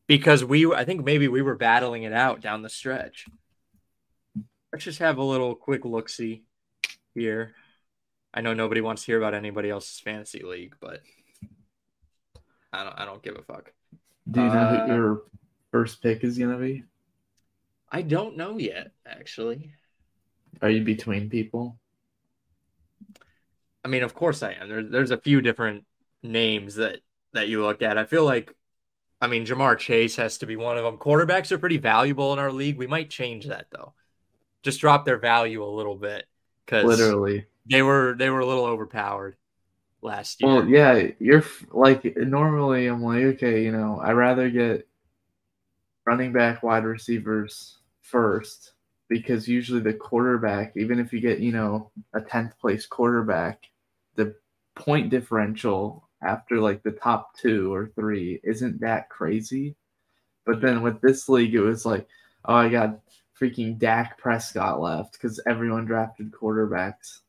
because 0.07 0.45
we. 0.45 0.73
I 0.73 0.85
think 0.85 1.03
maybe 1.03 1.27
we 1.27 1.41
were 1.41 1.55
battling 1.55 2.03
it 2.03 2.13
out 2.13 2.39
down 2.39 2.61
the 2.61 2.69
stretch. 2.69 3.25
Let's 4.71 4.85
just 4.85 4.99
have 4.99 5.17
a 5.17 5.23
little 5.23 5.53
quick 5.53 5.83
look 5.83 6.07
see 6.07 6.43
here. 7.15 7.55
I 8.33 8.41
know 8.41 8.53
nobody 8.53 8.81
wants 8.81 9.03
to 9.03 9.05
hear 9.07 9.17
about 9.17 9.33
anybody 9.35 9.69
else's 9.69 9.99
fantasy 9.99 10.43
league, 10.43 10.75
but 10.79 11.01
I 12.71 12.83
don't. 12.83 12.99
I 12.99 13.05
don't 13.05 13.21
give 13.23 13.35
a 13.35 13.43
fuck. 13.43 13.71
Do 14.29 14.41
you 14.41 14.47
know 14.47 14.53
Uh, 14.53 14.87
who 14.87 14.93
your 14.93 15.23
first 15.71 16.01
pick 16.01 16.23
is 16.23 16.37
gonna 16.37 16.57
be? 16.57 16.83
I 17.89 18.01
don't 18.01 18.35
know 18.37 18.57
yet, 18.57 18.91
actually. 19.05 19.71
Are 20.61 20.69
you 20.69 20.83
between 20.83 21.29
people? 21.29 21.79
I 23.83 23.87
mean, 23.89 24.03
of 24.03 24.13
course 24.13 24.43
I 24.43 24.53
am. 24.53 24.69
There's 24.69 24.89
there's 24.89 25.11
a 25.11 25.17
few 25.17 25.41
different 25.41 25.85
names 26.21 26.75
that 26.75 26.99
that 27.33 27.47
you 27.47 27.61
look 27.63 27.81
at. 27.81 27.97
I 27.97 28.05
feel 28.05 28.23
like, 28.25 28.53
I 29.21 29.27
mean, 29.27 29.45
Ja'Marr 29.45 29.77
Chase 29.77 30.15
has 30.17 30.37
to 30.39 30.45
be 30.45 30.55
one 30.55 30.77
of 30.77 30.83
them. 30.83 30.97
Quarterbacks 30.97 31.51
are 31.51 31.57
pretty 31.57 31.77
valuable 31.77 32.33
in 32.33 32.39
our 32.39 32.51
league. 32.51 32.77
We 32.77 32.87
might 32.87 33.09
change 33.09 33.47
that 33.47 33.67
though. 33.71 33.93
Just 34.63 34.81
drop 34.81 35.05
their 35.05 35.17
value 35.19 35.63
a 35.63 35.65
little 35.65 35.95
bit 35.95 36.25
because 36.65 36.85
Literally. 36.85 37.45
they 37.69 37.81
were 37.81 38.15
they 38.17 38.29
were 38.29 38.39
a 38.39 38.45
little 38.45 38.65
overpowered 38.65 39.35
last 40.01 40.41
year. 40.41 40.51
Well, 40.51 40.67
yeah, 40.67 41.07
you're 41.19 41.43
like 41.71 42.15
normally 42.17 42.87
I'm 42.87 43.03
like, 43.03 43.23
okay, 43.23 43.63
you 43.63 43.71
know, 43.71 43.99
I 44.03 44.11
rather 44.11 44.49
get 44.49 44.87
running 46.05 46.33
back, 46.33 46.63
wide 46.63 46.85
receivers 46.85 47.77
first 48.01 48.73
because 49.09 49.47
usually 49.47 49.79
the 49.79 49.93
quarterback, 49.93 50.73
even 50.75 50.99
if 50.99 51.13
you 51.13 51.19
get, 51.19 51.39
you 51.39 51.51
know, 51.51 51.91
a 52.13 52.21
10th 52.21 52.57
place 52.59 52.85
quarterback, 52.85 53.69
the 54.15 54.35
point 54.75 55.09
differential 55.09 56.07
after 56.21 56.59
like 56.59 56.83
the 56.83 56.91
top 56.91 57.37
two 57.37 57.73
or 57.73 57.91
three 57.95 58.39
isn't 58.43 58.79
that 58.81 59.09
crazy. 59.09 59.75
But 60.45 60.61
then 60.61 60.81
with 60.81 60.99
this 61.01 61.29
league, 61.29 61.55
it 61.55 61.61
was 61.61 61.85
like, 61.85 62.07
oh, 62.45 62.55
I 62.55 62.69
got 62.69 62.99
freaking 63.39 63.77
Dak 63.77 64.17
Prescott 64.17 64.79
left 64.81 65.13
because 65.13 65.39
everyone 65.47 65.85
drafted 65.85 66.31
quarterbacks. 66.31 67.19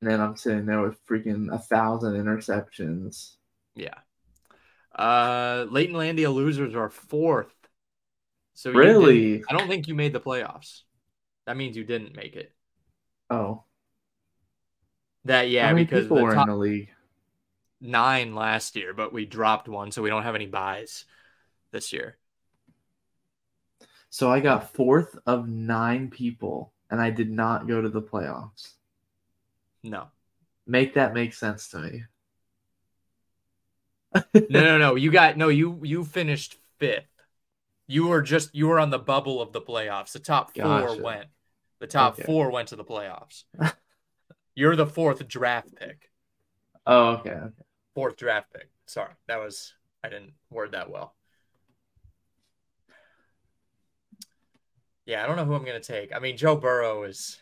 And 0.00 0.10
then 0.10 0.20
I'm 0.20 0.36
sitting 0.36 0.66
there 0.66 0.80
with 0.82 1.04
freaking 1.06 1.52
a 1.52 1.58
thousand 1.58 2.14
interceptions. 2.14 3.36
Yeah. 3.74 3.94
Uh, 4.94 5.66
Leighton 5.70 5.94
Landia 5.94 6.32
losers 6.32 6.74
are 6.74 6.90
fourth. 6.90 7.54
So 8.54 8.72
Really? 8.72 9.44
I 9.48 9.52
don't 9.56 9.68
think 9.68 9.86
you 9.88 9.94
made 9.94 10.12
the 10.12 10.20
playoffs. 10.20 10.82
That 11.46 11.56
means 11.56 11.76
you 11.76 11.84
didn't 11.84 12.14
make 12.16 12.36
it. 12.36 12.52
Oh, 13.30 13.64
That 15.24 15.48
yeah, 15.50 15.72
because 15.72 16.04
people 16.04 16.22
were 16.22 16.34
in 16.34 16.46
the 16.46 16.56
league? 16.56 16.90
nine 17.80 18.34
last 18.34 18.76
year, 18.76 18.94
but 18.94 19.12
we 19.12 19.26
dropped 19.26 19.68
one, 19.68 19.90
so 19.92 20.02
we 20.02 20.10
don't 20.10 20.22
have 20.24 20.34
any 20.34 20.46
buys 20.46 21.04
this 21.72 21.92
year. 21.92 22.18
So 24.10 24.30
I 24.30 24.40
got 24.40 24.74
fourth 24.74 25.16
of 25.24 25.48
nine 25.48 26.10
people, 26.10 26.74
and 26.90 27.00
I 27.00 27.10
did 27.10 27.30
not 27.30 27.66
go 27.66 27.80
to 27.80 27.88
the 27.88 28.02
playoffs. 28.02 28.74
No, 29.82 30.10
Make 30.68 30.94
that 30.94 31.14
make 31.14 31.34
sense 31.34 31.68
to 31.70 31.78
me. 31.80 32.04
no, 34.48 34.62
no, 34.62 34.78
no. 34.78 34.94
You 34.96 35.10
got 35.10 35.36
no. 35.36 35.48
You 35.48 35.80
you 35.82 36.04
finished 36.04 36.56
fifth. 36.78 37.04
You 37.86 38.08
were 38.08 38.22
just 38.22 38.54
you 38.54 38.68
were 38.68 38.80
on 38.80 38.90
the 38.90 38.98
bubble 38.98 39.40
of 39.42 39.52
the 39.52 39.60
playoffs. 39.62 40.12
The 40.12 40.18
top 40.20 40.52
four 40.58 40.94
Gotcha. 40.94 41.02
went. 41.02 41.28
The 41.80 41.86
top 41.86 42.18
Okay. 42.18 42.24
four 42.24 42.50
went 42.50 42.68
to 42.68 42.76
the 42.76 42.84
playoffs. 42.84 43.44
You're 44.54 44.76
the 44.76 44.86
fourth 44.86 45.26
draft 45.26 45.74
pick. 45.74 46.10
Oh, 46.86 47.10
okay. 47.18 47.30
okay. 47.30 47.52
Fourth 47.94 48.16
draft 48.16 48.50
pick. 48.52 48.70
Sorry, 48.86 49.12
that 49.26 49.36
was 49.38 49.74
I 50.02 50.08
didn't 50.08 50.32
word 50.50 50.72
that 50.72 50.90
well. 50.90 51.14
Yeah, 55.08 55.24
I 55.24 55.26
don't 55.26 55.36
know 55.36 55.46
who 55.46 55.54
I'm 55.56 55.64
gonna 55.66 55.80
take. 55.80 56.14
I 56.14 56.20
mean, 56.20 56.36
Joe 56.36 56.56
Burrow 56.56 57.04
is 57.04 57.40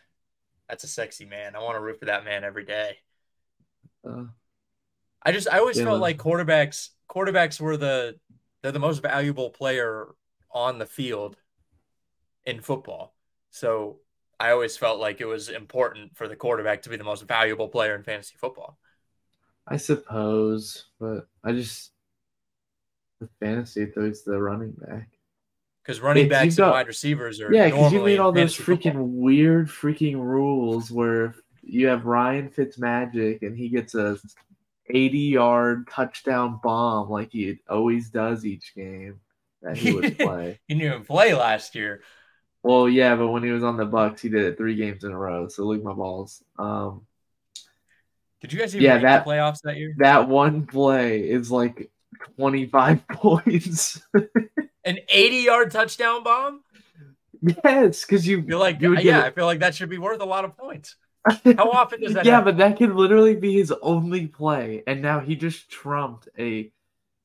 that's 0.68 0.84
a 0.84 0.88
sexy 0.88 1.26
man. 1.26 1.56
I 1.56 1.60
want 1.60 1.76
to 1.76 1.80
root 1.80 1.98
for 2.00 2.06
that 2.06 2.24
man 2.24 2.44
every 2.44 2.64
day. 2.64 2.98
Uh, 4.04 4.24
I 5.22 5.32
just 5.32 5.48
I 5.48 5.58
always 5.58 5.80
Yeah, 5.80 5.82
felt 5.82 6.00
like 6.00 6.18
quarterbacks 6.18 6.90
quarterbacks 7.10 7.60
were 7.60 7.76
the 7.76 8.18
they're 8.62 8.72
the 8.72 8.78
most 8.78 9.02
valuable 9.02 9.50
player 9.50 10.08
on 10.50 10.78
the 10.78 10.86
field 10.86 11.36
in 12.44 12.60
football. 12.60 13.14
So 13.50 14.00
I 14.38 14.50
always 14.50 14.76
felt 14.76 15.00
like 15.00 15.20
it 15.20 15.24
was 15.26 15.48
important 15.48 16.16
for 16.16 16.28
the 16.28 16.36
quarterback 16.36 16.82
to 16.82 16.90
be 16.90 16.96
the 16.96 17.04
most 17.04 17.26
valuable 17.26 17.68
player 17.68 17.94
in 17.94 18.02
fantasy 18.02 18.34
football. 18.38 18.78
I 19.68 19.76
suppose, 19.76 20.86
but 20.98 21.28
I 21.44 21.52
just 21.52 21.92
with 23.20 23.30
fantasy, 23.40 23.82
it's 23.82 23.96
always 23.96 24.22
the 24.24 24.40
running 24.40 24.72
back. 24.72 25.15
Because 25.86 26.00
running 26.00 26.28
backs 26.28 26.56
got- 26.56 26.64
and 26.64 26.72
wide 26.72 26.86
receivers 26.88 27.40
are 27.40 27.52
Yeah, 27.54 27.66
because 27.66 27.92
you 27.92 28.02
made 28.02 28.18
all 28.18 28.32
those 28.32 28.56
freaking 28.56 28.94
football. 28.94 29.06
weird 29.06 29.68
freaking 29.68 30.16
rules 30.16 30.90
where 30.90 31.34
you 31.62 31.86
have 31.86 32.06
Ryan 32.06 32.48
Fitzmagic 32.50 33.42
and 33.42 33.56
he 33.56 33.68
gets 33.68 33.94
a 33.94 34.18
80 34.90 35.18
yard 35.18 35.86
touchdown 35.88 36.58
bomb 36.62 37.08
like 37.08 37.30
he 37.32 37.58
always 37.68 38.10
does 38.10 38.44
each 38.44 38.72
game 38.74 39.20
that 39.62 39.76
he 39.76 39.92
would 39.92 40.18
play. 40.18 40.58
He 40.66 40.74
didn't 40.74 40.86
even 40.92 41.04
play 41.04 41.34
last 41.34 41.74
year. 41.76 42.02
well, 42.64 42.88
yeah, 42.88 43.14
but 43.14 43.28
when 43.28 43.44
he 43.44 43.50
was 43.52 43.62
on 43.62 43.76
the 43.76 43.84
Bucks, 43.84 44.22
he 44.22 44.28
did 44.28 44.44
it 44.44 44.56
three 44.58 44.74
games 44.74 45.04
in 45.04 45.12
a 45.12 45.18
row. 45.18 45.46
So 45.46 45.62
look 45.64 45.82
my 45.84 45.92
balls. 45.92 46.42
Um, 46.58 47.06
Did 48.40 48.52
you 48.52 48.58
guys 48.58 48.74
even 48.74 48.84
Yeah, 48.84 48.94
make 48.94 49.02
that- 49.04 49.24
the 49.24 49.30
playoffs 49.30 49.60
that 49.62 49.76
year? 49.76 49.94
that 49.98 50.28
one 50.28 50.66
play 50.66 51.20
is 51.20 51.50
like 51.50 51.90
25 52.36 53.06
points. 53.08 54.00
An 54.86 54.98
80 55.08 55.36
yard 55.36 55.70
touchdown 55.70 56.22
bomb? 56.22 56.62
yes, 57.64 58.04
because 58.04 58.26
you 58.26 58.42
feel 58.42 58.58
like 58.58 58.80
you 58.80 58.96
yeah, 58.96 59.22
I 59.22 59.30
feel 59.30 59.46
like 59.46 59.58
that 59.58 59.74
should 59.74 59.90
be 59.90 59.98
worth 59.98 60.20
a 60.20 60.24
lot 60.24 60.44
of 60.44 60.56
points. 60.56 60.96
How 61.56 61.70
often 61.70 62.00
does 62.00 62.14
that 62.14 62.24
yeah, 62.24 62.36
happen? 62.36 62.44
but 62.44 62.58
that 62.58 62.78
could 62.78 62.94
literally 62.94 63.34
be 63.34 63.52
his 63.52 63.72
only 63.82 64.28
play, 64.28 64.82
and 64.86 65.02
now 65.02 65.20
he 65.20 65.34
just 65.36 65.68
trumped 65.68 66.28
a 66.38 66.70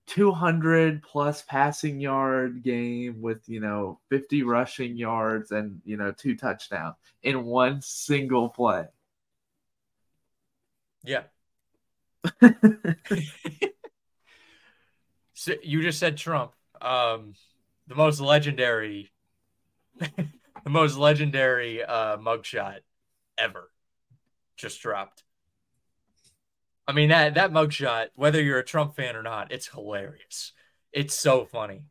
200 0.08 1.04
plus 1.04 1.44
passing 1.44 2.00
yard 2.00 2.64
game 2.64 3.22
with 3.22 3.48
you 3.48 3.60
know 3.60 4.00
50 4.10 4.44
rushing 4.44 4.98
yards 4.98 5.52
and 5.52 5.80
you 5.86 5.98
know 5.98 6.12
two 6.12 6.36
touchdowns 6.36 6.96
in 7.22 7.46
one 7.46 7.80
single 7.82 8.50
play. 8.50 8.86
Yeah. 11.04 11.24
So 15.42 15.54
you 15.64 15.82
just 15.82 15.98
said 15.98 16.18
Trump. 16.18 16.54
Um, 16.80 17.34
the 17.88 17.96
most 17.96 18.20
legendary, 18.20 19.12
the 20.00 20.70
most 20.70 20.98
legendary 20.98 21.84
uh, 21.84 22.18
mugshot 22.18 22.80
ever, 23.38 23.72
just 24.58 24.82
dropped. 24.82 25.24
I 26.88 26.94
mean 26.94 27.10
that 27.10 27.36
that 27.36 27.52
mugshot, 27.52 28.10
whether 28.16 28.42
you're 28.42 28.60
a 28.60 28.66
Trump 28.66 28.96
fan 28.96 29.16
or 29.16 29.24
not, 29.24 29.52
it's 29.52 29.68
hilarious. 29.68 30.54
It's 30.92 31.18
so 31.18 31.46
funny. 31.46 31.84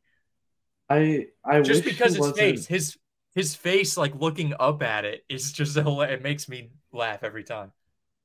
I 0.88 1.28
I 1.44 1.60
just 1.60 1.84
because 1.84 2.14
his 2.14 2.30
face, 2.32 2.66
his 2.66 2.98
his 3.34 3.54
face, 3.54 3.96
like 3.96 4.14
looking 4.14 4.54
up 4.58 4.82
at 4.82 5.04
it, 5.04 5.24
is 5.28 5.52
just. 5.52 5.76
It 5.76 6.22
makes 6.22 6.48
me 6.48 6.70
laugh 6.92 7.22
every 7.22 7.44
time. 7.44 7.72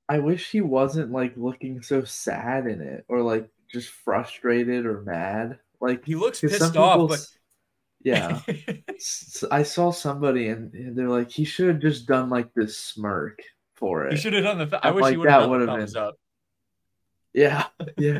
I 0.08 0.20
wish 0.20 0.52
he 0.52 0.62
wasn't 0.62 1.12
like 1.12 1.34
looking 1.36 1.82
so 1.82 2.04
sad 2.04 2.68
in 2.68 2.82
it 2.82 3.06
or 3.08 3.22
like 3.22 3.50
just 3.72 3.90
frustrated 3.90 4.86
or 4.86 5.02
mad. 5.02 5.60
Like 5.80 6.06
He 6.06 6.16
looks 6.16 6.42
pissed 6.42 6.78
off, 6.78 7.10
but 7.10 7.26
yeah. 8.06 8.40
I 9.52 9.64
saw 9.64 9.92
somebody 9.92 10.48
and 10.48 10.98
they're 10.98 11.10
like, 11.10 11.30
he 11.30 11.44
should 11.44 11.68
have 11.68 11.80
just 11.82 12.08
done 12.08 12.30
like 12.30 12.54
this 12.54 12.78
smirk 12.78 13.40
for 13.76 14.06
it. 14.06 14.14
he 14.14 14.18
should 14.20 14.34
have 14.34 14.44
done 14.46 14.60
the. 14.60 14.68
Th- 14.68 14.82
I 14.82 14.92
wish 14.92 15.10
he 15.12 15.18
would 15.18 15.30
have 15.30 15.50
done 15.50 15.60
the 15.60 15.66
thumbs 15.66 15.94
been- 15.94 16.04
up. 16.04 16.16
Yeah, 17.34 17.66
yeah. 17.98 18.20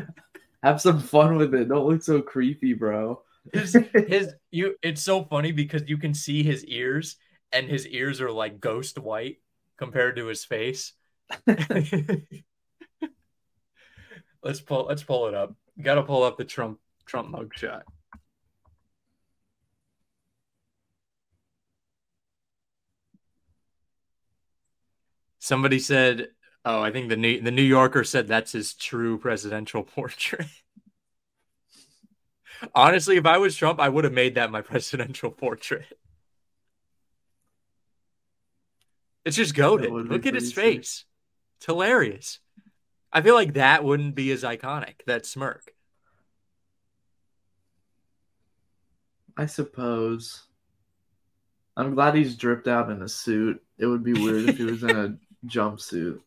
Have 0.62 0.80
some 0.82 1.00
fun 1.00 1.36
with 1.36 1.54
it. 1.54 1.68
Don't 1.68 1.86
look 1.86 2.02
so 2.02 2.20
creepy, 2.20 2.74
bro. 2.74 3.22
his 3.52 3.76
his 4.08 4.34
you 4.50 4.74
it's 4.82 5.02
so 5.02 5.22
funny 5.24 5.52
because 5.52 5.82
you 5.86 5.96
can 5.96 6.12
see 6.12 6.42
his 6.42 6.64
ears 6.64 7.16
and 7.52 7.68
his 7.68 7.86
ears 7.86 8.20
are 8.20 8.32
like 8.32 8.58
ghost 8.60 8.98
white 8.98 9.38
compared 9.76 10.16
to 10.16 10.26
his 10.26 10.44
face 10.44 10.94
let's 14.42 14.60
pull 14.60 14.86
let's 14.86 15.04
pull 15.04 15.28
it 15.28 15.34
up 15.34 15.54
gotta 15.80 16.02
pull 16.02 16.24
up 16.24 16.36
the 16.36 16.44
trump 16.44 16.80
trump 17.04 17.28
mugshot 17.28 17.82
somebody 25.46 25.78
said 25.78 26.28
oh 26.64 26.82
i 26.82 26.90
think 26.90 27.08
the 27.08 27.16
new 27.16 27.40
the 27.40 27.50
new 27.50 27.62
yorker 27.62 28.04
said 28.04 28.26
that's 28.26 28.52
his 28.52 28.74
true 28.74 29.18
presidential 29.18 29.82
portrait 29.96 30.46
Honestly, 32.74 33.16
if 33.16 33.26
I 33.26 33.38
was 33.38 33.56
Trump, 33.56 33.80
I 33.80 33.88
would 33.88 34.04
have 34.04 34.12
made 34.12 34.36
that 34.36 34.50
my 34.50 34.60
presidential 34.62 35.30
portrait. 35.30 35.86
It's 39.24 39.36
just 39.36 39.54
goaded. 39.54 39.90
Look 39.90 40.26
at 40.26 40.34
his 40.34 40.48
sick. 40.48 40.56
face. 40.56 41.04
It's 41.56 41.66
hilarious. 41.66 42.38
I 43.12 43.22
feel 43.22 43.34
like 43.34 43.54
that 43.54 43.82
wouldn't 43.82 44.14
be 44.14 44.30
as 44.30 44.44
iconic, 44.44 45.04
that 45.06 45.26
smirk. 45.26 45.72
I 49.36 49.46
suppose. 49.46 50.44
I'm 51.76 51.94
glad 51.94 52.14
he's 52.14 52.36
dripped 52.36 52.68
out 52.68 52.90
in 52.90 53.02
a 53.02 53.08
suit. 53.08 53.62
It 53.78 53.86
would 53.86 54.04
be 54.04 54.12
weird 54.12 54.48
if 54.48 54.58
he 54.58 54.64
was 54.64 54.82
in 54.82 54.90
a 54.90 55.16
jumpsuit. 55.44 56.20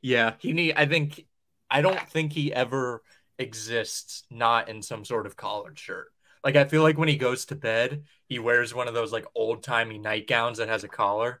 Yeah, 0.00 0.34
he 0.38 0.52
need 0.52 0.74
I 0.76 0.86
think 0.86 1.24
I 1.70 1.80
don't 1.80 2.08
think 2.10 2.32
he 2.32 2.52
ever 2.52 3.02
exists 3.38 4.24
not 4.30 4.68
in 4.68 4.82
some 4.82 5.04
sort 5.04 5.26
of 5.26 5.36
collared 5.36 5.78
shirt. 5.78 6.12
Like 6.44 6.56
I 6.56 6.64
feel 6.64 6.82
like 6.82 6.98
when 6.98 7.08
he 7.08 7.16
goes 7.16 7.46
to 7.46 7.54
bed, 7.54 8.04
he 8.26 8.38
wears 8.38 8.74
one 8.74 8.88
of 8.88 8.94
those 8.94 9.12
like 9.12 9.26
old-timey 9.34 9.98
nightgowns 9.98 10.58
that 10.58 10.68
has 10.68 10.84
a 10.84 10.88
collar 10.88 11.40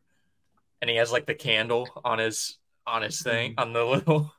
and 0.80 0.90
he 0.90 0.96
has 0.96 1.12
like 1.12 1.26
the 1.26 1.34
candle 1.34 1.88
on 2.04 2.18
his 2.18 2.58
on 2.86 3.02
his 3.02 3.18
mm-hmm. 3.18 3.30
thing 3.30 3.54
on 3.58 3.72
the 3.72 3.84
little 3.84 4.32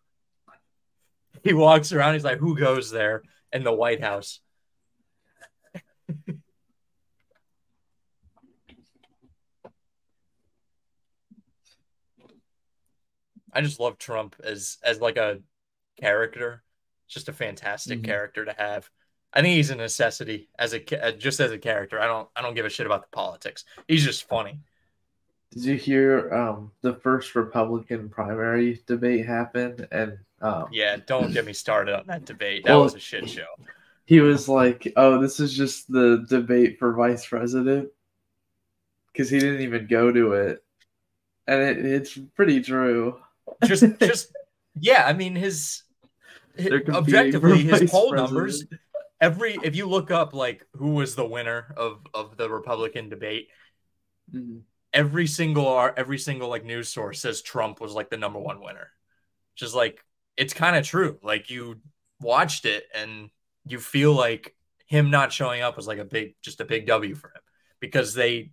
he 1.44 1.54
walks 1.54 1.92
around 1.92 2.14
he's 2.14 2.24
like 2.24 2.38
who 2.38 2.58
goes 2.58 2.92
there 2.92 3.24
in 3.52 3.64
the 3.64 3.72
White 3.72 4.02
House. 4.02 4.40
I 13.54 13.62
just 13.62 13.80
love 13.80 13.98
Trump 13.98 14.36
as 14.44 14.78
as 14.84 15.00
like 15.00 15.18
a 15.18 15.40
character. 16.00 16.64
Just 17.08 17.30
a 17.30 17.34
fantastic 17.34 18.00
Mhm. 18.00 18.06
character 18.06 18.46
to 18.46 18.54
have. 18.58 18.90
I 19.34 19.42
think 19.42 19.56
he's 19.56 19.70
a 19.70 19.76
necessity 19.76 20.50
as 20.60 20.74
a 20.74 20.80
just 20.80 21.40
as 21.40 21.52
a 21.52 21.58
character. 21.58 22.00
I 22.00 22.08
don't 22.08 22.30
I 22.36 22.42
don't 22.42 22.56
give 22.56 22.66
a 22.66 22.70
shit 22.70 22.86
about 22.86 23.02
the 23.04 23.16
politics. 23.16 23.66
He's 23.88 24.04
just 24.04 24.28
funny. 24.28 24.60
Did 25.52 25.66
you 25.66 25.76
hear 25.76 26.34
um, 26.34 26.72
the 26.82 26.96
first 26.96 27.36
Republican 27.36 28.10
primary 28.10 28.82
debate 28.88 29.26
happen? 29.28 29.88
And 29.92 30.18
um, 30.42 30.66
Yeah, 30.72 30.98
don't 31.06 31.32
get 31.32 31.46
me 31.46 31.54
started 31.54 31.96
on 32.00 32.08
that 32.08 32.26
debate. 32.26 32.64
That 32.66 32.72
Well- 32.74 32.84
was 32.84 32.96
a 32.96 33.00
shit 33.00 33.30
show. 33.30 33.46
he 34.06 34.20
was 34.20 34.50
like, 34.50 34.92
"Oh, 34.96 35.22
this 35.22 35.40
is 35.40 35.56
just 35.56 35.92
the 35.92 36.26
debate 36.28 36.80
for 36.80 36.94
vice 36.94 37.26
president," 37.28 37.90
because 39.08 39.30
he 39.30 39.40
didn't 39.40 39.62
even 39.62 39.88
go 39.88 40.12
to 40.12 40.34
it, 40.34 40.64
and 41.48 41.62
it, 41.62 41.86
it's 41.86 42.18
pretty 42.36 42.62
true. 42.62 43.22
Just 43.64 43.88
just 44.02 44.32
yeah, 44.80 45.06
I 45.06 45.14
mean 45.14 45.36
his, 45.36 45.84
his 46.56 46.72
objectively 46.90 47.64
his 47.64 47.84
poll 47.84 48.10
president. 48.10 48.14
numbers 48.14 48.66
every 49.22 49.60
if 49.64 49.76
you 49.76 49.88
look 49.88 50.12
up 50.12 50.34
like 50.34 50.66
who 50.74 50.92
was 50.92 51.16
the 51.16 51.26
winner 51.26 51.74
of 51.78 52.06
of 52.14 52.38
the 52.38 52.50
Republican 52.50 53.10
debate, 53.10 53.50
Mhm. 54.34 54.64
every 54.94 55.28
single 55.28 55.92
every 55.98 56.18
single 56.18 56.50
like 56.50 56.64
news 56.66 56.90
source 56.90 57.22
says 57.22 57.42
Trump 57.42 57.82
was 57.82 57.94
like 57.94 58.10
the 58.10 58.18
number 58.18 58.40
one 58.40 58.62
winner. 58.62 58.90
Just 59.56 59.76
like 59.76 60.04
it's 60.38 60.54
kind 60.54 60.76
of 60.76 60.86
true. 60.86 61.20
Like 61.24 61.50
you 61.50 61.82
watched 62.20 62.66
it 62.66 62.86
and 62.96 63.30
you 63.66 63.80
feel 63.80 64.14
like 64.14 64.56
him 64.88 65.10
not 65.12 65.32
showing 65.34 65.62
up 65.62 65.76
was 65.78 65.88
like 65.88 66.00
a 66.00 66.06
big 66.06 66.36
just 66.42 66.62
a 66.62 66.66
big 66.66 66.88
W 66.88 67.16
for 67.16 67.30
him 67.30 67.42
because 67.80 68.14
they 68.14 68.52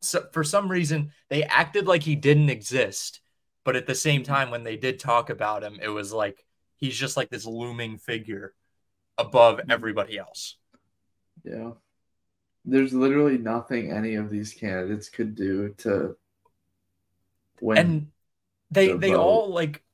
so, 0.00 0.26
for 0.32 0.44
some 0.44 0.70
reason 0.70 1.12
they 1.30 1.42
acted 1.44 1.86
like 1.86 2.02
he 2.02 2.16
didn't 2.16 2.50
exist, 2.50 3.20
but 3.68 3.76
at 3.76 3.86
the 3.86 3.94
same 3.94 4.22
time 4.22 4.50
when 4.50 4.64
they 4.64 4.78
did 4.78 4.98
talk 4.98 5.28
about 5.28 5.62
him, 5.62 5.78
it 5.82 5.90
was 5.90 6.10
like 6.10 6.42
he's 6.78 6.96
just 6.96 7.18
like 7.18 7.28
this 7.28 7.44
looming 7.44 7.98
figure 7.98 8.54
above 9.18 9.58
mm-hmm. 9.58 9.70
everybody 9.70 10.16
else. 10.16 10.56
Yeah. 11.44 11.72
There's 12.64 12.94
literally 12.94 13.36
nothing 13.36 13.92
any 13.92 14.14
of 14.14 14.30
these 14.30 14.54
candidates 14.54 15.10
could 15.10 15.34
do 15.34 15.74
to 15.80 16.16
win. 17.60 17.76
and 17.76 18.06
they 18.70 18.88
the 18.88 18.96
they 18.96 19.10
vote. 19.10 19.20
all 19.20 19.52
like 19.52 19.84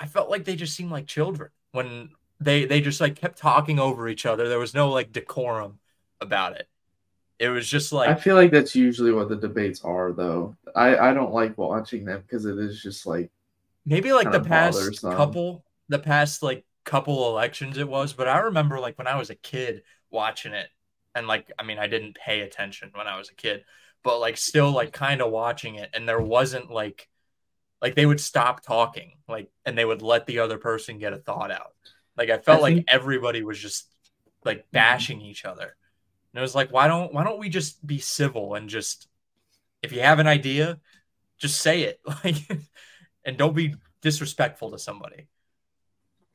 i 0.00 0.06
felt 0.06 0.30
like 0.30 0.44
they 0.44 0.56
just 0.56 0.74
seemed 0.74 0.90
like 0.90 1.06
children 1.06 1.50
when 1.72 2.08
they 2.40 2.64
they 2.64 2.80
just 2.80 2.98
like 2.98 3.16
kept 3.16 3.36
talking 3.36 3.78
over 3.78 4.08
each 4.08 4.24
other 4.24 4.48
there 4.48 4.58
was 4.58 4.72
no 4.72 4.88
like 4.88 5.12
decorum 5.12 5.80
about 6.22 6.56
it 6.56 6.66
it 7.38 7.48
was 7.48 7.68
just 7.68 7.92
like 7.92 8.08
I 8.08 8.14
feel 8.14 8.34
like 8.34 8.50
that's 8.50 8.74
usually 8.74 9.12
what 9.12 9.28
the 9.28 9.36
debates 9.36 9.82
are, 9.84 10.12
though. 10.12 10.56
I, 10.74 10.96
I 10.96 11.14
don't 11.14 11.32
like 11.32 11.56
watching 11.56 12.04
them 12.04 12.22
because 12.22 12.44
it 12.44 12.58
is 12.58 12.82
just 12.82 13.06
like 13.06 13.30
maybe 13.88 14.12
like 14.12 14.30
the 14.30 14.40
past 14.40 14.78
bothersome. 14.78 15.12
couple 15.12 15.64
the 15.88 15.98
past 15.98 16.42
like 16.42 16.64
couple 16.84 17.28
elections 17.28 17.76
it 17.76 17.88
was 17.88 18.14
but 18.14 18.28
i 18.28 18.38
remember 18.38 18.80
like 18.80 18.96
when 18.96 19.06
i 19.06 19.16
was 19.16 19.28
a 19.28 19.34
kid 19.34 19.82
watching 20.10 20.52
it 20.52 20.68
and 21.14 21.26
like 21.26 21.50
i 21.58 21.62
mean 21.62 21.78
i 21.78 21.86
didn't 21.86 22.14
pay 22.14 22.40
attention 22.40 22.90
when 22.94 23.06
i 23.06 23.18
was 23.18 23.28
a 23.28 23.34
kid 23.34 23.62
but 24.02 24.18
like 24.20 24.38
still 24.38 24.70
like 24.70 24.92
kind 24.92 25.20
of 25.20 25.30
watching 25.30 25.74
it 25.74 25.90
and 25.92 26.08
there 26.08 26.20
wasn't 26.20 26.70
like 26.70 27.08
like 27.82 27.94
they 27.94 28.06
would 28.06 28.20
stop 28.20 28.62
talking 28.62 29.12
like 29.28 29.50
and 29.66 29.76
they 29.76 29.84
would 29.84 30.00
let 30.00 30.26
the 30.26 30.38
other 30.38 30.56
person 30.56 30.98
get 30.98 31.12
a 31.12 31.18
thought 31.18 31.50
out 31.50 31.74
like 32.16 32.30
i 32.30 32.38
felt 32.38 32.60
I 32.60 32.62
like 32.62 32.84
everybody 32.88 33.42
was 33.42 33.58
just 33.58 33.86
like 34.44 34.66
bashing 34.70 35.20
each 35.20 35.44
other 35.44 35.76
and 36.38 36.42
it 36.42 36.42
was 36.42 36.54
like 36.54 36.72
why 36.72 36.86
don't 36.86 37.12
why 37.12 37.24
don't 37.24 37.40
we 37.40 37.48
just 37.48 37.84
be 37.84 37.98
civil 37.98 38.54
and 38.54 38.68
just 38.68 39.08
if 39.82 39.92
you 39.92 40.00
have 40.00 40.18
an 40.20 40.28
idea 40.28 40.78
just 41.38 41.60
say 41.60 41.82
it 41.82 42.00
like 42.24 42.36
and 43.24 43.38
don't 43.38 43.56
be 43.56 43.74
disrespectful 44.02 44.70
to 44.70 44.78
somebody 44.78 45.28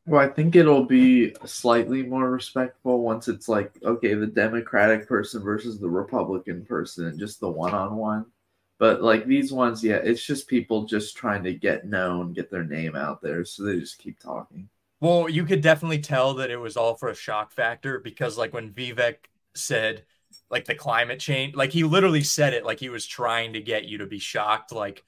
Well, 0.06 0.22
I 0.22 0.28
think 0.28 0.56
it'll 0.56 0.86
be 0.86 1.34
slightly 1.46 2.04
more 2.04 2.30
respectful 2.30 3.02
once 3.02 3.28
it's 3.30 3.48
like, 3.48 3.72
okay, 3.84 4.14
the 4.16 4.28
Democratic 4.28 5.08
person 5.08 5.42
versus 5.42 5.80
the 5.80 5.90
Republican 5.90 6.66
person 6.66 7.06
and 7.08 7.18
just 7.20 7.40
the 7.40 7.50
one 7.50 7.74
on 7.74 7.96
one. 7.96 8.26
But 8.80 9.02
like 9.02 9.26
these 9.26 9.54
ones, 9.54 9.84
yeah, 9.84 9.98
it's 9.98 10.24
just 10.26 10.48
people 10.48 10.86
just 10.86 11.16
trying 11.16 11.44
to 11.46 11.54
get 11.54 11.86
known, 11.86 12.34
get 12.34 12.52
their 12.52 12.66
name 12.66 12.96
out 12.96 13.22
there. 13.22 13.46
So 13.46 13.64
they 13.64 13.80
just 13.80 13.98
keep 14.00 14.20
talking. 14.20 14.70
Well, 15.02 15.28
you 15.28 15.44
could 15.46 15.62
definitely 15.62 16.00
tell 16.00 16.34
that 16.36 16.50
it 16.50 16.58
was 16.58 16.78
all 16.78 16.96
for 16.96 17.10
a 17.10 17.16
shock 17.16 17.52
factor 17.52 18.00
because, 18.00 18.38
like, 18.38 18.54
when 18.54 18.72
Vivek 18.72 19.16
said, 19.56 20.06
like, 20.50 20.66
the 20.66 20.76
climate 20.76 21.20
change, 21.20 21.56
like, 21.56 21.72
he 21.72 21.84
literally 21.84 22.24
said 22.24 22.54
it 22.54 22.66
like 22.66 22.80
he 22.80 22.90
was 22.90 23.06
trying 23.06 23.54
to 23.54 23.62
get 23.62 23.86
you 23.86 24.00
to 24.00 24.06
be 24.08 24.20
shocked. 24.20 24.72
Like, 24.72 25.04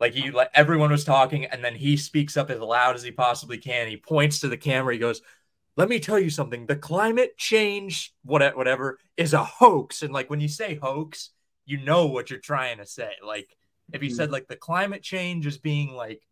like 0.00 0.14
he, 0.14 0.30
like, 0.30 0.50
everyone 0.54 0.90
was 0.90 1.04
talking, 1.04 1.46
and 1.46 1.64
then 1.64 1.74
he 1.74 1.96
speaks 1.96 2.36
up 2.36 2.50
as 2.50 2.60
loud 2.60 2.94
as 2.96 3.02
he 3.02 3.10
possibly 3.10 3.58
can. 3.58 3.88
He 3.88 3.96
points 3.96 4.40
to 4.40 4.48
the 4.48 4.56
camera. 4.56 4.94
He 4.94 5.00
goes, 5.00 5.22
Let 5.76 5.88
me 5.88 6.00
tell 6.00 6.18
you 6.18 6.30
something. 6.30 6.66
The 6.66 6.76
climate 6.76 7.38
change, 7.38 8.14
what, 8.24 8.56
whatever, 8.56 8.98
is 9.16 9.34
a 9.34 9.44
hoax. 9.44 10.02
And, 10.02 10.12
like, 10.12 10.30
when 10.30 10.40
you 10.40 10.48
say 10.48 10.76
hoax, 10.76 11.30
you 11.66 11.78
know 11.78 12.06
what 12.06 12.30
you're 12.30 12.40
trying 12.40 12.78
to 12.78 12.86
say. 12.86 13.12
Like, 13.24 13.56
if 13.92 14.02
you 14.02 14.10
Mhm. 14.10 14.14
said, 14.16 14.32
like, 14.32 14.48
the 14.48 14.56
climate 14.56 15.02
change 15.02 15.46
is 15.46 15.58
being, 15.58 15.92
like, 15.94 16.22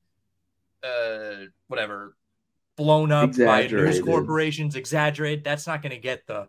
uh, 0.83 1.47
whatever, 1.69 2.17
blown 2.77 3.13
up 3.13 3.37
by 3.45 3.69
news 3.69 4.01
corporations, 4.01 4.77
exaggerated. 4.77 5.45
That's 5.45 5.67
not 5.67 5.83
going 5.83 5.93
to 5.93 5.99
get 5.99 6.27
the. 6.27 6.49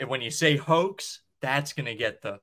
And 0.00 0.08
when 0.08 0.22
you 0.22 0.30
say 0.30 0.56
hoax, 0.56 1.20
that's 1.40 1.72
going 1.74 1.86
to 1.86 1.94
get 1.94 2.22
the. 2.22 2.40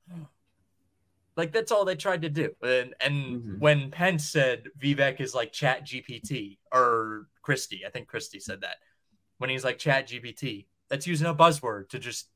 Like 1.36 1.52
that's 1.52 1.72
all 1.72 1.86
they 1.86 1.96
tried 1.96 2.22
to 2.24 2.30
do. 2.30 2.56
And, 2.63 2.96
and 3.00 3.13
Mhm. 3.13 3.60
when 3.60 3.91
Pence 3.91 4.28
said 4.28 4.70
Vivek 4.80 5.20
is 5.20 5.36
like 5.36 5.52
Chat 5.52 5.86
GPT 5.86 6.58
or 6.72 7.28
Christie, 7.41 7.86
I 7.86 7.89
think 7.89 8.08
Christie 8.08 8.39
said 8.39 8.62
that. 8.62 8.78
When 9.38 9.50
he's 9.52 9.63
like 9.63 9.78
Chat 9.78 10.08
GPT, 10.08 10.67
that's 10.89 11.06
using 11.06 11.28
a 11.28 11.36
buzzword 11.36 11.89
to 11.89 12.00
just 12.00 12.30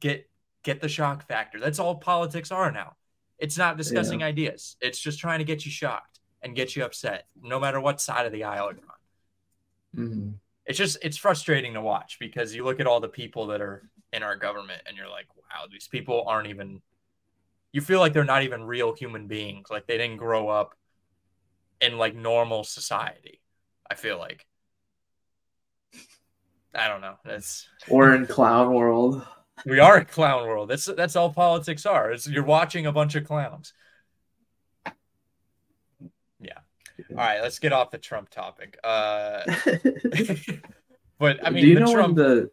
get 0.00 0.28
get 0.64 0.80
the 0.80 0.88
shock 0.88 1.26
factor. 1.28 1.60
That's 1.60 1.78
all 1.78 1.96
politics 1.96 2.50
are 2.50 2.72
now. 2.72 2.96
It's 3.38 3.56
not 3.56 3.76
discussing 3.76 4.22
ideas. 4.24 4.76
It's 4.80 4.98
just 4.98 5.20
trying 5.20 5.38
to 5.38 5.44
get 5.44 5.64
you 5.64 5.70
shocked 5.70 6.18
and 6.42 6.56
get 6.56 6.74
you 6.74 6.84
upset, 6.84 7.28
no 7.40 7.60
matter 7.60 7.80
what 7.80 8.00
side 8.00 8.26
of 8.26 8.32
the 8.32 8.42
aisle 8.42 8.72
you're 8.72 8.90
on. 8.90 10.04
Mhm. 10.04 10.38
It's 10.66 10.78
just 10.78 10.98
it's 11.00 11.16
frustrating 11.16 11.74
to 11.74 11.80
watch 11.80 12.18
because 12.18 12.56
you 12.56 12.64
look 12.64 12.80
at 12.80 12.88
all 12.88 12.98
the 12.98 13.08
people 13.08 13.46
that 13.46 13.60
are 13.60 13.88
in 14.12 14.22
our 14.22 14.36
government 14.36 14.82
and 14.86 14.96
you're 14.96 15.08
like, 15.08 15.26
wow, 15.36 15.66
these 15.70 15.88
people 15.88 16.24
aren't 16.26 16.48
even 16.48 16.80
you 17.72 17.80
feel 17.80 18.00
like 18.00 18.12
they're 18.12 18.24
not 18.24 18.42
even 18.42 18.64
real 18.64 18.94
human 18.94 19.26
beings. 19.26 19.68
Like 19.70 19.86
they 19.86 19.98
didn't 19.98 20.16
grow 20.16 20.48
up 20.48 20.74
in 21.80 21.98
like 21.98 22.14
normal 22.14 22.64
society. 22.64 23.40
I 23.90 23.94
feel 23.94 24.18
like. 24.18 24.46
I 26.74 26.88
don't 26.88 27.00
know. 27.00 27.14
that's 27.24 27.66
we're 27.88 28.14
in 28.14 28.26
clown 28.26 28.72
world. 28.72 29.26
we 29.66 29.80
are 29.80 29.96
a 29.96 30.04
clown 30.04 30.46
world. 30.46 30.68
That's 30.68 30.86
that's 30.86 31.16
all 31.16 31.32
politics 31.32 31.86
are. 31.86 32.12
It's 32.12 32.28
you're 32.28 32.44
watching 32.44 32.86
a 32.86 32.92
bunch 32.92 33.14
of 33.14 33.24
clowns. 33.24 33.72
Yeah. 36.40 36.58
All 37.10 37.16
right, 37.16 37.40
let's 37.40 37.58
get 37.58 37.72
off 37.72 37.90
the 37.90 37.98
Trump 37.98 38.28
topic. 38.28 38.78
Uh 38.84 39.42
but 41.18 41.44
I 41.44 41.50
mean 41.50 41.62
do 41.62 41.68
you 41.68 41.74
the 41.74 41.80
know 41.80 41.92
Trump 41.92 42.16
when 42.16 42.26
the? 42.26 42.50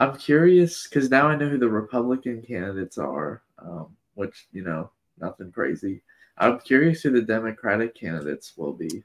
I'm 0.00 0.16
curious 0.16 0.86
because 0.86 1.10
now 1.10 1.28
I 1.28 1.36
know 1.36 1.48
who 1.48 1.58
the 1.58 1.68
Republican 1.68 2.42
candidates 2.42 2.98
are, 2.98 3.42
um, 3.58 3.96
which 4.14 4.46
you 4.52 4.62
know 4.62 4.90
nothing 5.20 5.50
crazy. 5.52 6.02
I'm 6.36 6.60
curious 6.60 7.02
who 7.02 7.10
the 7.10 7.22
Democratic 7.22 7.94
candidates 7.96 8.52
will 8.56 8.72
be. 8.72 9.02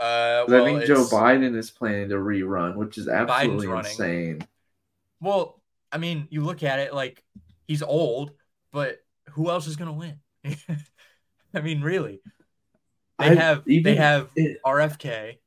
uh 0.00 0.44
well, 0.48 0.62
I 0.62 0.64
think 0.64 0.84
Joe 0.84 1.04
Biden 1.04 1.56
is 1.56 1.70
planning 1.70 2.08
to 2.08 2.16
rerun, 2.16 2.74
which 2.76 2.98
is 2.98 3.06
absolutely 3.08 3.70
insane. 3.70 4.40
Well, 5.20 5.62
I 5.92 5.98
mean, 5.98 6.26
you 6.30 6.42
look 6.42 6.64
at 6.64 6.80
it 6.80 6.92
like 6.92 7.22
he's 7.68 7.82
old, 7.82 8.32
but 8.72 8.98
who 9.30 9.48
else 9.48 9.68
is 9.68 9.76
gonna 9.76 9.92
win? 9.92 10.18
I 11.54 11.60
mean, 11.60 11.82
really. 11.82 12.20
They 13.20 13.26
I- 13.26 13.34
have 13.34 13.62
they 13.64 13.94
have 13.94 14.30
it- 14.34 14.58
RFK 14.66 15.38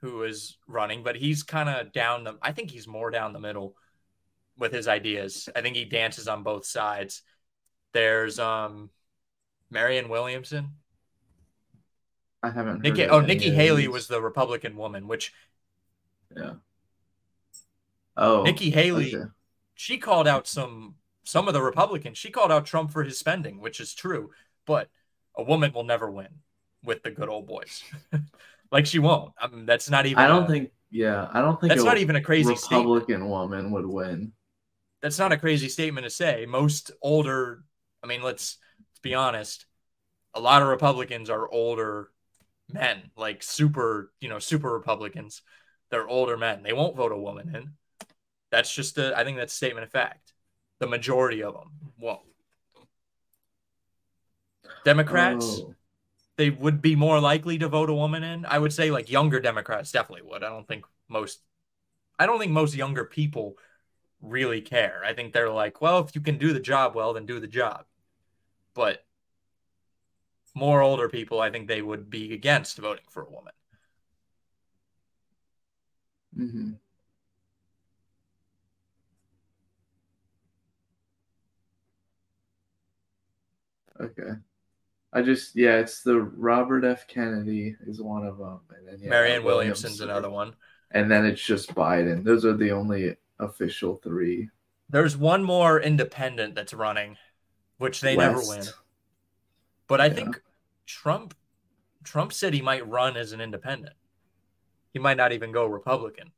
who 0.00 0.22
is 0.22 0.56
running, 0.68 1.02
but 1.02 1.16
he's 1.16 1.42
kind 1.42 1.68
of 1.68 1.92
down 1.92 2.24
the 2.24 2.38
I 2.40 2.52
think 2.52 2.70
he's 2.70 2.86
more 2.86 3.10
down 3.10 3.32
the 3.34 3.40
middle 3.40 3.74
with 4.58 4.72
his 4.72 4.88
ideas. 4.88 5.48
I 5.54 5.62
think 5.62 5.76
he 5.76 5.84
dances 5.84 6.28
on 6.28 6.42
both 6.42 6.66
sides. 6.66 7.22
There's 7.92 8.38
um 8.38 8.90
Marianne 9.70 10.08
Williamson. 10.08 10.70
I 12.42 12.50
haven't. 12.50 12.82
Nikki 12.82 13.06
oh 13.06 13.20
Nikki 13.20 13.50
Haley 13.50 13.88
was 13.88 14.06
the 14.08 14.20
Republican 14.20 14.76
woman, 14.76 15.08
which 15.08 15.32
Yeah. 16.36 16.54
Oh, 18.16 18.42
Nikki 18.42 18.70
Haley 18.70 19.14
okay. 19.14 19.30
she 19.74 19.98
called 19.98 20.26
out 20.26 20.46
some 20.46 20.96
some 21.24 21.46
of 21.48 21.54
the 21.54 21.62
Republicans. 21.62 22.18
She 22.18 22.30
called 22.30 22.50
out 22.50 22.66
Trump 22.66 22.90
for 22.90 23.02
his 23.04 23.18
spending, 23.18 23.60
which 23.60 23.80
is 23.80 23.94
true, 23.94 24.30
but 24.66 24.88
a 25.36 25.42
woman 25.42 25.72
will 25.72 25.84
never 25.84 26.10
win 26.10 26.28
with 26.82 27.02
the 27.02 27.10
good 27.10 27.28
old 27.28 27.46
boys. 27.46 27.82
like 28.72 28.86
she 28.86 28.98
won't. 28.98 29.32
I 29.40 29.46
mean, 29.48 29.66
that's 29.66 29.90
not 29.90 30.06
even 30.06 30.22
I 30.22 30.26
don't 30.28 30.44
a- 30.44 30.48
think. 30.48 30.70
Yeah, 30.90 31.28
I 31.32 31.42
don't 31.42 31.60
think 31.60 31.70
that's 31.70 31.82
a 31.82 31.84
not 31.84 31.98
even 31.98 32.16
a 32.16 32.22
crazy 32.22 32.56
statement. 32.56 32.86
Republican 32.88 33.28
woman 33.28 33.70
would 33.72 33.86
win. 33.86 34.32
That's 35.02 35.18
not 35.18 35.32
a 35.32 35.36
crazy 35.38 35.68
statement 35.68 36.04
to 36.04 36.10
say. 36.10 36.46
Most 36.46 36.90
older, 37.02 37.62
I 38.02 38.06
mean, 38.06 38.22
let's 38.22 38.58
let's 38.78 39.00
be 39.00 39.14
honest. 39.14 39.66
A 40.34 40.40
lot 40.40 40.62
of 40.62 40.68
Republicans 40.68 41.30
are 41.30 41.50
older 41.50 42.10
men, 42.72 43.10
like 43.16 43.42
super, 43.42 44.12
you 44.20 44.28
know, 44.28 44.38
super 44.38 44.72
Republicans. 44.72 45.42
They're 45.90 46.08
older 46.08 46.36
men. 46.36 46.62
They 46.62 46.72
won't 46.72 46.96
vote 46.96 47.12
a 47.12 47.16
woman 47.16 47.54
in. 47.54 47.72
That's 48.50 48.74
just 48.74 48.98
a. 48.98 49.16
I 49.18 49.24
think 49.24 49.38
that's 49.38 49.52
a 49.52 49.56
statement 49.56 49.84
of 49.84 49.90
fact. 49.90 50.32
The 50.80 50.86
majority 50.86 51.42
of 51.42 51.54
them 51.54 51.70
won't. 51.98 52.20
Democrats, 54.84 55.44
Oh. 55.60 55.74
they 56.36 56.50
would 56.50 56.80
be 56.80 56.96
more 56.96 57.20
likely 57.20 57.58
to 57.58 57.68
vote 57.68 57.90
a 57.90 57.94
woman 57.94 58.22
in. 58.22 58.46
I 58.46 58.58
would 58.58 58.72
say 58.72 58.90
like 58.90 59.10
younger 59.10 59.40
Democrats 59.40 59.92
definitely 59.92 60.28
would. 60.28 60.44
I 60.44 60.48
don't 60.48 60.66
think 60.68 60.84
most 61.08 61.40
I 62.18 62.26
don't 62.26 62.38
think 62.38 62.52
most 62.52 62.74
younger 62.74 63.04
people 63.04 63.56
really 64.20 64.60
care. 64.60 65.02
I 65.04 65.12
think 65.14 65.32
they're 65.32 65.50
like, 65.50 65.80
well, 65.80 66.00
if 66.00 66.14
you 66.14 66.20
can 66.20 66.38
do 66.38 66.52
the 66.52 66.60
job 66.60 66.94
well, 66.94 67.12
then 67.12 67.26
do 67.26 67.40
the 67.40 67.46
job. 67.46 67.84
But 68.74 69.04
more 70.54 70.80
older 70.82 71.08
people, 71.08 71.40
I 71.40 71.50
think 71.50 71.68
they 71.68 71.82
would 71.82 72.10
be 72.10 72.32
against 72.34 72.78
voting 72.78 73.04
for 73.10 73.22
a 73.22 73.30
woman. 73.30 73.52
Mm-hmm. 76.36 76.70
Okay. 84.00 84.30
I 85.12 85.22
just 85.22 85.56
yeah, 85.56 85.76
it's 85.78 86.02
the 86.02 86.20
Robert 86.20 86.84
F. 86.84 87.08
Kennedy 87.08 87.76
is 87.86 88.00
one 88.00 88.26
of 88.26 88.38
them, 88.38 88.60
and 88.76 88.86
then 88.86 88.98
yeah, 89.00 89.08
Marianne 89.08 89.42
Williams- 89.42 89.82
Williamson's 89.82 90.00
another 90.02 90.30
one. 90.30 90.54
and 90.90 91.10
then 91.10 91.24
it's 91.24 91.42
just 91.42 91.74
Biden. 91.74 92.24
Those 92.24 92.44
are 92.44 92.56
the 92.56 92.72
only 92.72 93.16
official 93.38 94.00
three. 94.02 94.48
There's 94.90 95.16
one 95.16 95.44
more 95.44 95.80
independent 95.80 96.54
that's 96.54 96.72
running, 96.74 97.16
which 97.78 98.00
they 98.00 98.16
never 98.16 98.40
win. 98.46 98.64
But 99.86 100.00
I 100.00 100.06
Yeah. 100.06 100.14
think 100.14 100.42
Trump 100.86 101.34
Trump 102.04 102.32
said 102.32 102.54
he 102.54 102.62
might 102.62 102.88
run 102.88 103.16
as 103.18 103.32
an 103.32 103.40
independent. 103.40 103.94
He 104.94 104.98
might 104.98 105.18
not 105.18 105.32
even 105.32 105.52
go 105.52 105.66
Republican. 105.66 106.32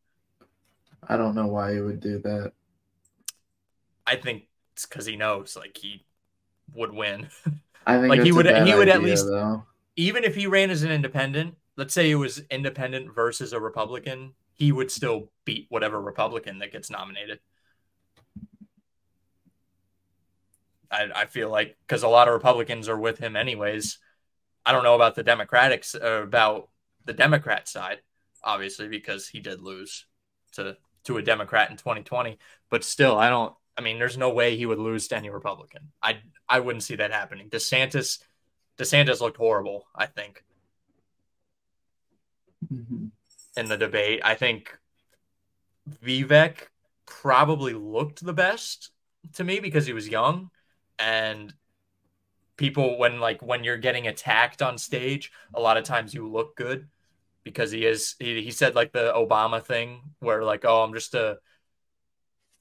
I 1.06 1.16
don't 1.16 1.36
know 1.36 1.46
why 1.46 1.74
he 1.74 1.80
would 1.80 2.00
do 2.00 2.18
that. 2.20 2.52
I 4.06 4.16
think 4.16 4.48
it's 4.72 4.86
because 4.86 5.06
he 5.06 5.14
knows 5.16 5.54
like 5.56 5.76
he 5.76 6.04
would 6.74 6.92
win. 6.92 7.28
I 7.86 7.98
think 7.98 8.08
Like, 8.08 8.22
he 8.22 8.32
would- 8.32 8.46
he 8.66 8.74
would 8.74 8.88
at 8.88 9.02
least- 9.02 9.26
though. 9.26 9.64
Even 9.96 10.24
if 10.24 10.34
he 10.34 10.46
ran 10.46 10.70
as 10.70 10.82
an 10.82 10.90
independent, 10.90 11.56
let's 11.76 11.92
say 11.94 12.10
it 12.10 12.14
was 12.16 12.38
independent 12.50 13.14
versus 13.14 13.52
a 13.52 13.60
Republican, 13.60 14.34
he 14.60 14.70
would 14.72 14.90
still 14.90 15.32
beat 15.46 15.66
whatever 15.70 15.98
Republican 15.98 16.58
that 16.58 16.70
gets 16.70 16.90
nominated. 16.90 17.40
I, 20.90 21.08
I 21.16 21.26
feel 21.26 21.50
like 21.50 21.78
because 21.86 22.02
a 22.02 22.08
lot 22.08 22.28
of 22.28 22.34
Republicans 22.34 22.86
are 22.88 22.98
with 22.98 23.18
him 23.18 23.36
anyways. 23.36 23.98
I 24.66 24.72
don't 24.72 24.84
know 24.84 24.94
about 24.94 25.14
the 25.14 25.22
Democrats 25.22 25.94
uh, 25.94 26.22
about 26.22 26.68
the 27.06 27.14
Democrat 27.14 27.68
side, 27.68 28.02
obviously 28.44 28.86
because 28.86 29.26
he 29.26 29.40
did 29.40 29.62
lose 29.62 30.04
to 30.52 30.76
to 31.04 31.16
a 31.16 31.22
Democrat 31.22 31.70
in 31.70 31.78
2020. 31.78 32.38
But 32.68 32.84
still, 32.84 33.16
I 33.16 33.30
don't. 33.30 33.54
I 33.78 33.80
mean, 33.80 33.98
there's 33.98 34.18
no 34.18 34.28
way 34.28 34.56
he 34.58 34.66
would 34.66 34.78
lose 34.78 35.08
to 35.08 35.16
any 35.16 35.30
Republican. 35.30 35.90
I 36.02 36.18
I 36.50 36.60
wouldn't 36.60 36.82
see 36.82 36.96
that 36.96 37.12
happening. 37.12 37.48
DeSantis 37.48 38.18
DeSantis 38.76 39.22
looked 39.22 39.38
horrible. 39.38 39.86
I 39.96 40.04
think 40.04 40.44
Mhm. 42.70 43.10
In 43.60 43.68
the 43.68 43.76
debate. 43.76 44.20
I 44.24 44.34
think 44.34 44.76
Vivek 46.02 46.68
probably 47.06 47.74
looked 47.74 48.24
the 48.24 48.32
best 48.32 48.90
to 49.34 49.44
me 49.44 49.60
because 49.60 49.86
he 49.86 49.92
was 49.92 50.08
young 50.08 50.50
and 50.98 51.52
people 52.56 52.98
when 52.98 53.20
like 53.20 53.42
when 53.42 53.62
you're 53.62 53.76
getting 53.76 54.06
attacked 54.06 54.62
on 54.62 54.78
stage, 54.78 55.30
a 55.54 55.60
lot 55.60 55.76
of 55.76 55.84
times 55.84 56.14
you 56.14 56.28
look 56.28 56.56
good 56.56 56.88
because 57.44 57.70
he 57.70 57.84
is 57.84 58.16
he, 58.18 58.42
he 58.42 58.50
said 58.50 58.74
like 58.74 58.92
the 58.92 59.12
Obama 59.14 59.62
thing 59.62 60.00
where 60.20 60.42
like 60.42 60.64
oh 60.64 60.82
I'm 60.82 60.94
just 60.94 61.14
a 61.14 61.38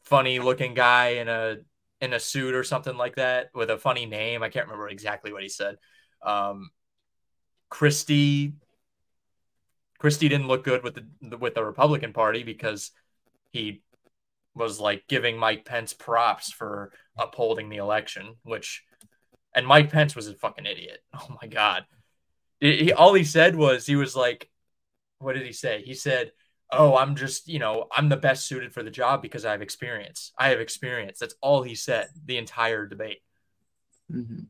funny 0.04 0.40
looking 0.40 0.74
guy 0.74 1.10
in 1.22 1.30
a 1.30 1.58
in 2.02 2.14
a 2.14 2.20
suit 2.20 2.56
or 2.56 2.64
something 2.64 2.98
like 2.98 3.16
that 3.16 3.50
with 3.54 3.70
a 3.70 3.78
funny 3.78 4.06
name. 4.06 4.44
I 4.44 4.50
can't 4.50 4.68
remember 4.68 4.90
exactly 4.90 5.32
what 5.32 5.44
he 5.44 5.50
said. 5.50 5.78
Um 6.22 6.70
Christie 7.70 8.54
Christie 10.00 10.30
didn't 10.30 10.48
look 10.48 10.64
good 10.64 10.84
with 10.84 10.96
the 10.96 11.38
with 11.38 11.54
the 11.54 11.64
Republican 11.64 12.14
Party 12.14 12.44
because 12.44 12.92
he 13.52 13.82
was 14.56 14.80
like 14.80 15.08
giving 15.08 15.38
Mike 15.38 15.66
Pence 15.66 15.94
props 15.94 16.52
for 16.52 16.92
upholding 17.18 17.70
the 17.70 17.78
election, 17.78 18.36
which 18.44 18.84
and 19.54 19.68
Mike 19.68 19.92
Pence 19.92 20.16
was 20.16 20.28
a 20.28 20.34
fucking 20.34 20.66
idiot. 20.66 21.00
Oh 21.14 21.38
my 21.42 21.48
god. 21.48 21.86
He, 22.60 22.86
he- 22.86 22.94
all 22.94 23.14
he 23.14 23.24
said 23.24 23.56
was 23.56 23.86
he 23.86 23.96
was 23.96 24.16
like 24.16 24.50
what 25.20 25.34
did 25.34 25.46
he 25.46 25.52
say? 25.52 25.82
He 25.84 25.96
said, 25.96 26.32
"Oh, 26.72 26.96
I'm 26.96 27.18
just, 27.18 27.50
you 27.50 27.60
know, 27.60 27.88
I'm 27.92 28.08
the 28.08 28.16
best 28.16 28.48
suited 28.48 28.74
for 28.74 28.84
the 28.84 28.90
job 28.90 29.22
because 29.22 29.44
I 29.44 29.52
have 29.52 29.62
experience. 29.62 30.32
I 30.40 30.48
have 30.50 30.62
experience." 30.62 31.20
That's 31.20 31.36
all 31.42 31.62
he 31.62 31.76
said 31.76 32.08
the 32.26 32.38
entire 32.38 32.86
debate, 32.88 33.22
Mhm. 34.10 34.48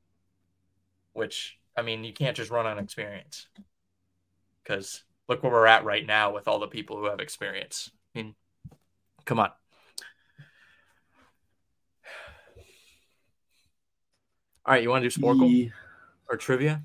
which 1.13 1.57
I 1.75 1.81
mean, 1.81 2.03
you 2.03 2.13
can't 2.13 2.37
just 2.37 2.51
run 2.51 2.67
on 2.67 2.77
experience. 2.77 3.47
Cuz 4.63 5.03
look 5.29 5.43
where 5.43 5.51
we're 5.51 5.67
at 5.67 5.85
right 5.85 6.05
now 6.05 6.33
with 6.33 6.47
all 6.47 6.59
the 6.59 6.67
people 6.67 6.97
who 6.97 7.05
have 7.05 7.19
experience. 7.19 7.91
I 8.13 8.19
mean, 8.19 8.35
come 9.25 9.39
on. 9.39 9.51
All 14.65 14.73
right, 14.73 14.83
you 14.83 14.89
want 14.89 15.03
to 15.03 15.09
do 15.09 15.21
Sporcle 15.21 15.49
Yeah, 15.49 15.69
or 16.29 16.35
trivia? 16.35 16.83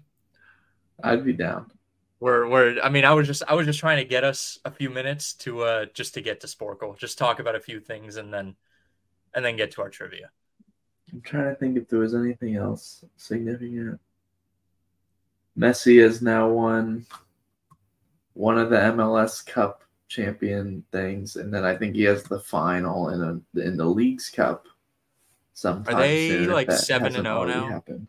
I'd 1.02 1.24
be 1.24 1.32
down. 1.32 1.70
We're, 2.20 2.48
we're 2.48 2.80
I 2.80 2.88
mean, 2.88 3.04
I 3.04 3.12
was 3.12 3.26
just 3.26 3.42
I 3.48 3.54
was 3.54 3.66
just 3.66 3.80
trying 3.80 3.98
to 3.98 4.04
get 4.08 4.24
us 4.24 4.58
a 4.64 4.70
few 4.70 4.88
minutes 4.88 5.34
to 5.34 5.62
uh 5.62 5.86
just 5.92 6.14
to 6.14 6.20
get 6.20 6.40
to 6.40 6.46
Sporcle, 6.46 6.96
just 6.96 7.18
talk 7.18 7.40
about 7.40 7.56
a 7.56 7.60
few 7.60 7.80
things 7.80 8.16
and 8.16 8.32
then 8.32 8.54
and 9.34 9.44
then 9.44 9.56
get 9.56 9.72
to 9.72 9.82
our 9.82 9.90
trivia. 9.90 10.30
I'm 11.12 11.20
trying 11.20 11.52
to 11.52 11.54
think 11.56 11.76
if 11.76 11.88
there 11.88 11.98
was 11.98 12.14
anything 12.14 12.56
else 12.56 13.04
significant. 13.16 14.00
Messi 15.58 16.02
has 16.02 16.22
now 16.22 16.48
won 16.48 17.04
one 18.34 18.58
of 18.58 18.70
the 18.70 18.76
MLS 18.76 19.44
Cup 19.44 19.82
champion 20.08 20.84
things, 20.92 21.36
and 21.36 21.52
then 21.52 21.64
I 21.64 21.76
think 21.76 21.94
he 21.96 22.02
has 22.04 22.22
the 22.24 22.40
final 22.40 23.08
in 23.10 23.22
a 23.22 23.60
in 23.66 23.76
the 23.76 23.86
Leagues 23.86 24.30
Cup. 24.30 24.66
Sometime 25.54 25.94
Are 25.96 26.00
they, 26.02 26.28
soon, 26.28 26.50
like, 26.50 26.70
seven 26.72 27.14
and 27.16 27.26
oh 27.28 27.46
zero 27.46 27.60
now? 27.60 27.68
happened. 27.68 28.08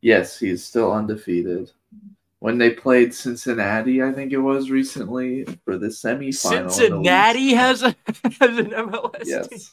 Yes, 0.00 0.38
he's 0.38 0.64
still 0.64 0.92
undefeated. 0.92 1.70
When 2.40 2.58
they 2.58 2.70
played 2.70 3.14
Cincinnati, 3.14 4.02
I 4.02 4.12
think 4.12 4.32
it 4.32 4.38
was 4.38 4.70
recently 4.70 5.44
for 5.64 5.76
the 5.78 5.88
semifinal. 5.88 6.58
in 6.58 6.66
the 6.66 6.70
Cincinnati 6.70 7.54
has 7.54 7.82
a 7.82 7.94
has 8.40 8.58
an 8.58 8.70
MLS 8.70 9.36
team. 9.50 9.50
yes. 9.52 9.72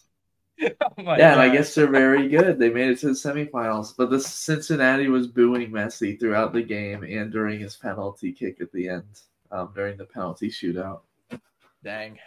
Oh 0.81 1.03
my 1.03 1.17
Yeah, 1.17 1.33
and 1.33 1.41
I 1.41 1.49
guess 1.49 1.75
they're 1.75 1.87
very 1.87 2.27
good. 2.29 2.57
They 2.59 2.71
made 2.71 2.89
it 2.89 2.99
to 2.99 3.07
the 3.07 3.13
semifinals, 3.13 3.93
but 3.95 4.09
the 4.09 4.19
Cincinnati 4.19 5.07
was 5.07 5.27
booing 5.27 5.69
Messi 5.71 6.19
throughout 6.19 6.51
the 6.51 6.63
game 6.63 7.03
and 7.03 7.31
during 7.31 7.59
his 7.59 7.75
penalty 7.75 8.31
kick 8.33 8.59
at 8.59 8.71
the 8.71 8.89
end, 8.89 9.21
um, 9.51 9.71
during 9.75 9.97
the 9.97 10.05
penalty 10.05 10.49
shootout. 10.49 11.01
dang. 11.83 12.17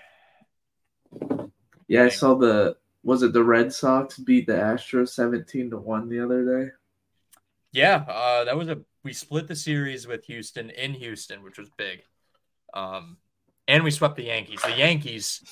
Yeah, 1.88 2.04
I 2.04 2.08
saw 2.08 2.34
the 2.34 2.76
was 3.02 3.22
it 3.22 3.32
the 3.32 3.42
Red 3.42 3.72
Sox 3.72 4.18
beat 4.18 4.46
the 4.46 4.52
Astros 4.52 5.10
seventeen 5.10 5.70
to 5.70 5.78
one 5.78 6.08
the 6.08 6.20
other 6.20 6.64
day. 6.64 6.70
Yeah, 7.72 8.04
uh, 8.08 8.44
that 8.44 8.56
was 8.56 8.68
a 8.68 8.80
we 9.02 9.12
split 9.12 9.48
the 9.48 9.56
series 9.56 10.06
with 10.06 10.24
Houston 10.26 10.70
in 10.70 10.92
Houston, 10.94 11.42
which 11.42 11.58
was 11.58 11.70
big. 11.76 12.02
Um, 12.74 13.16
and 13.66 13.82
we 13.82 13.90
swept 13.90 14.16
the 14.16 14.24
Yankees. 14.24 14.60
The 14.62 14.76
Yankees, 14.76 15.42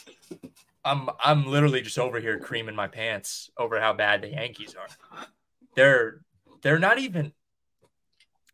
I'm 0.85 1.09
I'm 1.23 1.47
literally 1.47 1.81
just 1.81 1.99
over 1.99 2.21
here 2.21 2.39
creaming 2.39 2.77
my 2.77 2.89
pants 2.89 3.51
over 3.57 3.81
how 3.81 3.93
bad 3.93 4.23
the 4.23 4.29
Yankees 4.29 4.75
are. 4.75 5.27
They're 5.75 6.21
they're 6.63 6.79
not 6.79 6.99
even 6.99 7.33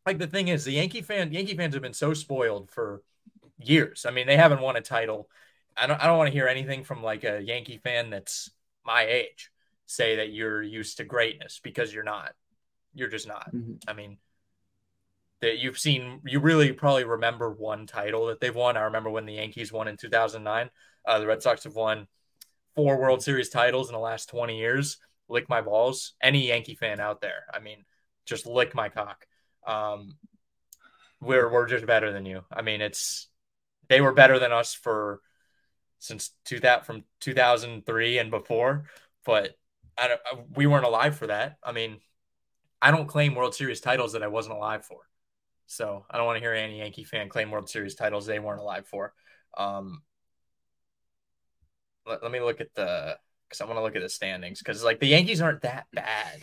like 0.07 0.19
the 0.19 0.27
thing 0.27 0.49
is 0.49 0.65
the 0.65 0.73
Yankee 0.73 1.03
fan 1.03 1.33
Yankee 1.33 1.57
fans 1.57 1.75
have 1.75 1.83
been 1.83 1.93
so 1.95 2.15
spoiled 2.15 2.71
for 2.71 3.03
years. 3.59 4.05
I 4.07 4.11
mean, 4.11 4.27
they 4.27 4.37
haven't 4.37 4.61
won 4.61 4.77
a 4.77 4.81
title. 4.81 5.29
I 5.77 5.87
don't 5.87 6.01
I 6.01 6.07
don't 6.07 6.19
want 6.19 6.29
to 6.29 6.33
hear 6.33 6.49
anything 6.49 6.85
from 6.85 7.03
like 7.03 7.25
a 7.25 7.41
Yankee 7.41 7.79
fan 7.79 8.11
that's 8.11 8.51
my 8.85 9.03
age 9.05 9.51
say 9.87 10.17
that 10.17 10.33
you're 10.33 10.63
used 10.63 10.97
to 10.99 11.05
greatness 11.05 11.61
because 11.63 11.93
you're 11.93 12.05
not. 12.05 12.33
You're 12.95 13.09
just 13.09 13.27
not. 13.29 13.51
Mhm. 13.53 13.79
I 13.87 13.93
mean, 13.93 14.19
that 15.41 15.59
you've 15.59 15.79
seen, 15.79 16.21
you 16.25 16.41
really 16.41 16.73
probably 16.73 17.05
remember 17.05 17.51
one 17.51 17.87
title 17.87 18.27
that 18.27 18.41
they've 18.41 18.55
won. 18.55 18.77
I 18.77 18.83
remember 18.83 19.11
when 19.11 19.27
the 19.27 19.35
Yankees 19.35 19.73
won 19.73 19.89
in 19.89 19.97
2009. 19.97 20.71
Uh, 21.07 21.19
the 21.19 21.27
Red 21.27 21.43
Sox 21.43 21.65
have 21.65 21.75
won 21.75 22.07
four 22.75 22.99
World 22.99 23.23
Series 23.23 23.51
titles 23.51 23.89
in 23.89 23.95
the 23.95 24.01
last 24.01 24.29
20 24.29 24.59
years. 24.59 24.99
Lick 25.29 25.49
my 25.49 25.61
balls. 25.61 26.15
Any 26.23 26.49
Yankee 26.49 26.77
fan 26.77 27.01
out 27.01 27.21
there, 27.21 27.45
I 27.53 27.61
mean, 27.61 27.85
just 28.27 28.47
lick 28.47 28.75
my 28.75 28.89
cock. 28.89 29.27
Um, 29.67 30.17
we're 31.21 31.51
we're 31.51 31.67
just 31.67 31.87
better 31.87 32.13
than 32.13 32.27
you. 32.27 32.45
I 32.53 32.63
mean, 32.63 32.81
it's 32.81 33.29
they 33.89 34.01
were 34.01 34.13
better 34.13 34.39
than 34.39 34.53
us 34.53 34.75
for 34.75 35.21
since 35.99 36.31
two 36.45 36.61
that 36.61 36.87
from 36.87 37.05
2003 37.21 38.19
and 38.19 38.31
before, 38.31 38.85
but 39.25 39.57
I 39.97 40.09
don't, 40.09 40.21
we 40.55 40.67
weren't 40.67 40.85
alive 40.85 41.17
for 41.17 41.29
that. 41.29 41.57
I 41.63 41.73
mean, 41.73 42.01
I 42.83 42.91
don't 42.91 43.07
claim 43.07 43.35
World 43.35 43.55
Series 43.55 43.81
titles 43.81 44.13
that 44.13 44.23
I 44.23 44.29
wasn't 44.29 44.57
alive 44.57 44.85
for. 44.85 44.99
So 45.67 46.05
I 46.11 46.19
don't 46.19 46.27
want 46.27 46.37
to 46.37 46.41
hear 46.41 46.53
any 46.53 46.79
Yankee 46.79 47.05
fan 47.05 47.29
claim 47.29 47.51
World 47.51 47.71
Series 47.71 47.95
titles 47.95 48.27
they 48.27 48.39
weren't 48.39 48.61
alive 48.61 48.87
for. 48.87 49.15
Um, 49.57 50.03
let, 52.07 52.23
let 52.23 52.33
me 52.33 52.41
look 52.41 52.61
at 52.61 52.75
the 52.75 53.17
because 53.49 53.61
I 53.61 53.65
want 53.65 53.79
to 53.79 53.83
look 53.83 53.97
at 53.97 54.03
the 54.03 54.09
standings 54.09 54.59
because 54.59 54.85
like 54.85 55.01
the 55.01 55.07
Yankees 55.07 55.41
aren't 55.41 55.63
that 55.63 55.87
bad. 55.93 56.43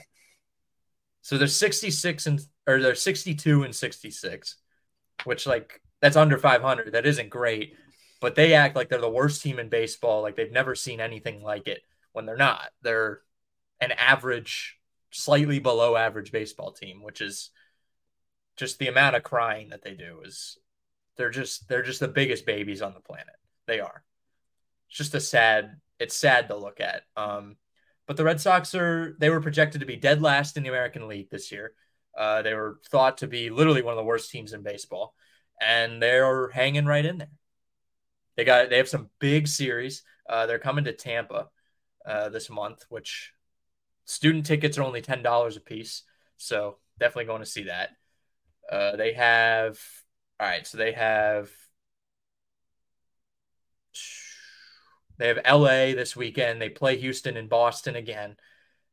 So 1.22 1.38
they're 1.38 1.48
66 1.48 2.26
and 2.26 2.42
or 2.68 2.82
they're 2.82 2.96
62 2.96 3.64
and 3.64 3.76
66, 3.76 4.56
which 5.24 5.46
like 5.46 5.82
that's 6.02 6.16
under 6.16 6.38
500. 6.38 6.94
That 6.94 7.06
isn't 7.06 7.30
great, 7.30 7.76
but 8.20 8.36
they 8.36 8.54
act 8.54 8.76
like 8.76 8.90
they're 8.90 9.00
the 9.00 9.10
worst 9.10 9.42
team 9.42 9.60
in 9.60 9.70
baseball. 9.70 10.22
Like 10.22 10.36
they've 10.36 10.52
never 10.52 10.76
seen 10.76 11.00
anything 11.00 11.42
like 11.42 11.68
it 11.68 11.82
when 12.14 12.26
they're 12.26 12.38
not. 12.38 12.70
They're 12.82 13.22
an 13.80 13.92
average, 13.92 14.78
slightly 15.12 15.60
below 15.60 15.96
average 15.96 16.32
baseball 16.32 16.72
team, 16.72 17.04
which 17.04 17.22
is 17.22 17.52
just 18.56 18.80
the 18.80 18.88
amount 18.88 19.16
of 19.16 19.24
crying 19.24 19.70
that 19.70 19.84
they 19.84 19.94
do 19.94 20.22
is 20.24 20.58
they're 21.18 21.30
just 21.30 21.68
they're 21.68 21.84
just 21.84 22.00
the 22.00 22.08
biggest 22.08 22.46
babies 22.46 22.82
on 22.82 22.94
the 22.94 23.00
planet. 23.00 23.36
They 23.68 23.80
are. 23.80 24.04
It's 24.90 24.98
just 24.98 25.16
a 25.16 25.20
sad 25.20 25.78
it's 26.00 26.16
sad 26.16 26.48
to 26.48 26.56
look 26.56 26.80
at. 26.80 27.04
Um 27.16 27.58
but 28.12 28.18
the 28.18 28.26
Red 28.26 28.42
Sox 28.42 28.76
are 28.76 29.16
they 29.20 29.30
were 29.30 29.40
projected 29.40 29.80
to 29.80 29.88
be 29.88 29.96
dead 29.96 30.22
last 30.22 30.58
in 30.58 30.64
the 30.64 30.70
American 30.70 31.08
League 31.08 31.30
this 31.30 31.50
year. 31.50 31.72
Uh, 32.14 32.42
they 32.42 32.54
were 32.54 32.78
thought 32.90 33.20
to 33.20 33.28
be 33.28 33.50
literally 33.50 33.82
one 33.82 33.94
of 33.94 33.98
the 33.98 34.04
worst 34.04 34.30
teams 34.30 34.52
in 34.52 34.64
baseball, 34.64 35.16
and 35.62 36.02
they're 36.02 36.50
hanging 36.50 36.86
right 36.86 37.06
in 37.06 37.20
there. 37.20 37.32
They 38.36 38.44
got 38.44 38.70
they 38.70 38.76
have 38.76 38.90
some 38.90 39.10
big 39.20 39.48
series. 39.48 40.04
Uh, 40.30 40.46
they're 40.46 40.60
coming 40.60 40.84
to 40.84 40.92
Tampa 40.92 41.48
uh, 42.06 42.28
this 42.28 42.50
month, 42.50 42.84
which 42.90 43.32
student 44.04 44.46
tickets 44.46 44.78
are 44.78 44.84
only 44.84 45.02
ten 45.02 45.24
dollars 45.24 45.56
a 45.56 45.62
piece, 45.62 46.04
so 46.36 46.80
definitely 47.00 47.28
going 47.28 47.44
to 47.44 47.50
see 47.50 47.64
that. 47.64 47.92
Uh, 48.70 48.98
they 48.98 49.14
have 49.14 49.80
all 50.38 50.50
right, 50.50 50.68
so 50.68 50.78
they 50.78 50.92
have 50.92 51.50
they 55.22 55.28
have 55.28 55.40
LA 55.46 55.94
this 55.94 56.16
weekend. 56.16 56.62
They 56.62 56.70
play 56.70 56.98
Houston 56.98 57.38
and 57.38 57.48
Boston 57.50 57.96
again. 57.96 58.36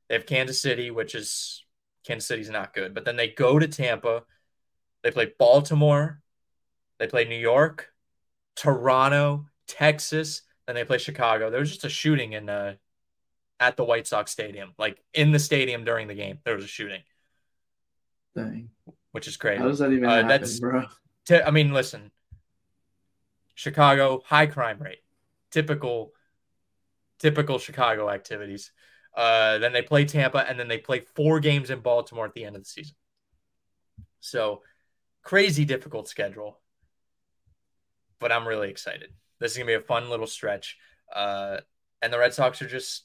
They 0.08 0.14
have 0.14 0.26
Kansas 0.26 0.60
City, 0.60 0.90
which 0.90 1.14
is 1.14 1.64
Kansas 2.06 2.28
City's 2.28 2.50
not 2.50 2.74
good, 2.74 2.94
but 2.94 3.04
then 3.04 3.16
they 3.16 3.28
go 3.28 3.58
to 3.58 3.66
Tampa. 3.68 4.24
They 5.02 5.10
play 5.10 5.32
Baltimore. 5.38 6.20
They 6.98 7.06
play 7.06 7.24
New 7.24 7.36
York, 7.38 7.92
Toronto, 8.56 9.46
Texas, 9.68 10.42
then 10.66 10.74
they 10.74 10.84
play 10.84 10.98
Chicago. 10.98 11.48
There 11.48 11.60
was 11.60 11.70
just 11.70 11.84
a 11.84 11.88
shooting 11.88 12.32
in 12.32 12.48
uh, 12.48 12.74
at 13.60 13.76
the 13.76 13.84
White 13.84 14.06
Sox 14.08 14.32
stadium, 14.32 14.72
like 14.78 14.98
in 15.14 15.30
the 15.30 15.38
stadium 15.38 15.84
during 15.84 16.08
the 16.08 16.14
game. 16.14 16.40
There 16.44 16.54
was 16.56 16.64
a 16.64 16.68
shooting, 16.68 17.02
Dang. 18.34 18.70
which 19.12 19.28
is 19.28 19.36
crazy. 19.36 19.62
How 19.62 19.68
does 19.68 19.78
that 19.78 19.92
even 19.92 20.06
Uh, 20.06 20.14
happen, 20.14 20.28
that's- 20.28 20.58
bro? 20.58 20.86
T- 21.26 21.40
I 21.40 21.50
mean, 21.52 21.72
listen, 21.72 22.10
Chicago 23.54 24.22
high 24.26 24.46
crime 24.46 24.78
rate, 24.80 25.02
typical, 25.50 26.12
typical 27.18 27.58
Chicago 27.58 28.10
activities. 28.10 28.72
Uh, 29.16 29.58
then 29.58 29.72
they 29.72 29.82
play 29.82 30.04
Tampa, 30.04 30.48
and 30.48 30.58
then 30.58 30.68
they 30.68 30.78
play 30.78 31.00
four 31.00 31.40
games 31.40 31.70
in 31.70 31.80
Baltimore 31.80 32.26
at 32.26 32.34
the 32.34 32.44
end 32.44 32.56
of 32.56 32.62
the 32.62 32.68
season. 32.68 32.94
So, 34.20 34.62
crazy 35.22 35.64
difficult 35.64 36.08
schedule, 36.08 36.60
but 38.18 38.32
I'm 38.32 38.46
really 38.46 38.70
excited. 38.70 39.10
This 39.40 39.52
is 39.52 39.58
gonna 39.58 39.66
be 39.66 39.74
a 39.74 39.80
fun 39.80 40.10
little 40.10 40.26
stretch. 40.26 40.76
Uh, 41.12 41.58
and 42.02 42.12
the 42.12 42.18
Red 42.18 42.34
Sox 42.34 42.60
are 42.62 42.68
just, 42.68 43.04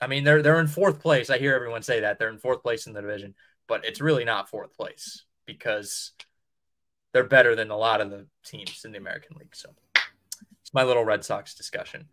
I 0.00 0.06
mean, 0.06 0.24
they're 0.24 0.42
they're 0.42 0.60
in 0.60 0.66
fourth 0.66 1.00
place. 1.00 1.30
I 1.30 1.38
hear 1.38 1.54
everyone 1.54 1.82
say 1.82 2.00
that 2.00 2.18
they're 2.18 2.28
in 2.28 2.38
fourth 2.38 2.62
place 2.62 2.86
in 2.86 2.92
the 2.92 3.00
division, 3.00 3.34
but 3.68 3.84
it's 3.84 4.00
really 4.00 4.24
not 4.24 4.50
fourth 4.50 4.74
place 4.74 5.24
because 5.46 6.12
they're 7.12 7.24
better 7.24 7.54
than 7.54 7.70
a 7.70 7.76
lot 7.76 8.00
of 8.00 8.10
the 8.10 8.26
teams 8.44 8.84
in 8.84 8.92
the 8.92 8.98
American 8.98 9.36
League. 9.38 9.54
So 9.54 9.70
it's 10.60 10.74
my 10.74 10.82
little 10.82 11.04
Red 11.04 11.24
Sox 11.24 11.54
discussion. 11.54 12.08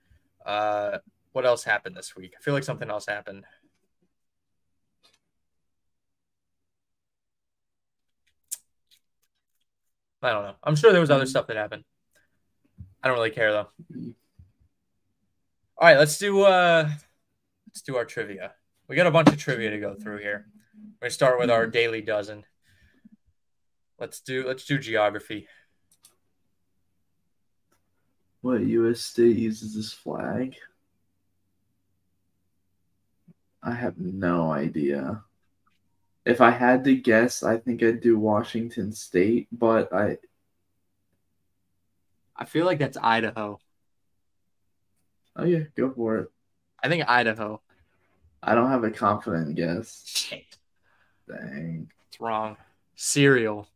Uh, 0.45 0.99
what 1.31 1.45
else 1.45 1.63
happened 1.63 1.95
this 1.95 2.15
week? 2.15 2.33
I 2.37 2.41
feel 2.41 2.53
like 2.53 2.63
something 2.63 2.89
else 2.89 3.05
happened. 3.05 3.45
I 10.21 10.31
don't 10.31 10.43
know. 10.43 10.55
I'm 10.63 10.75
sure 10.75 10.91
there 10.91 11.01
was 11.01 11.11
other 11.11 11.25
stuff 11.25 11.47
that 11.47 11.55
happened. 11.57 11.83
I 13.01 13.07
don't 13.07 13.17
really 13.17 13.31
care 13.31 13.51
though. 13.51 13.67
All 15.77 15.87
right, 15.87 15.97
let's 15.97 16.17
do 16.17 16.41
uh 16.41 16.89
let's 17.67 17.81
do 17.81 17.95
our 17.95 18.05
trivia. 18.05 18.53
We 18.89 18.95
got 18.95 19.07
a 19.07 19.11
bunch 19.11 19.29
of 19.29 19.37
trivia 19.37 19.69
to 19.69 19.79
go 19.79 19.95
through 19.95 20.17
here. 20.17 20.47
Gonna 20.99 21.11
start 21.11 21.39
with 21.39 21.49
our 21.49 21.67
daily 21.67 22.01
dozen. 22.01 22.43
Let's 23.97 24.19
do 24.19 24.45
let's 24.45 24.65
do 24.65 24.77
geography. 24.77 25.47
What 28.41 28.61
U.S. 28.61 29.01
state 29.01 29.37
uses 29.37 29.75
this 29.75 29.91
flag? 29.91 30.55
I 33.61 33.71
have 33.71 33.97
no 33.99 34.51
idea. 34.51 35.23
If 36.25 36.39
I 36.41 36.51
had 36.51 36.83
to 36.85 36.95
guess, 36.95 37.43
I 37.43 37.57
think 37.57 37.83
I'd 37.83 38.01
do 38.01 38.17
Washington 38.17 38.91
State, 38.93 39.47
but 39.51 39.91
I 39.93 40.17
I 42.35 42.45
feel 42.45 42.65
like 42.65 42.79
that's 42.79 42.97
Idaho. 43.01 43.59
Oh 45.35 45.43
yeah, 45.43 45.63
go 45.75 45.91
for 45.91 46.17
it. 46.19 46.31
I 46.81 46.87
think 46.87 47.09
Idaho. 47.09 47.61
I 48.41 48.55
don't 48.55 48.69
have 48.69 48.85
a 48.85 48.91
confident 48.91 49.55
guess. 49.55 50.03
Shit. 50.05 50.45
Dang. 51.27 51.91
It's 52.07 52.21
wrong. 52.21 52.55
Cereal. 52.95 53.67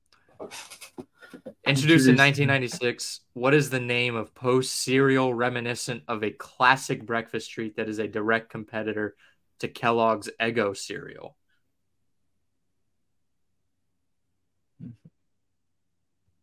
Introduced 1.65 2.08
in 2.08 2.15
1996, 2.15 3.22
what 3.34 3.54
is 3.54 3.69
the 3.69 3.80
name 3.80 4.15
of 4.15 4.36
post 4.36 4.76
cereal 4.76 5.34
reminiscent 5.34 6.04
of 6.08 6.24
a 6.24 6.32
classic 6.32 7.06
breakfast 7.06 7.52
treat 7.52 7.78
that 7.78 7.88
is 7.88 8.00
a 8.00 8.08
direct 8.08 8.50
competitor 8.50 9.15
to 9.60 9.67
Kellogg's 9.67 10.30
Eggo 10.39 10.76
cereal? 10.76 11.38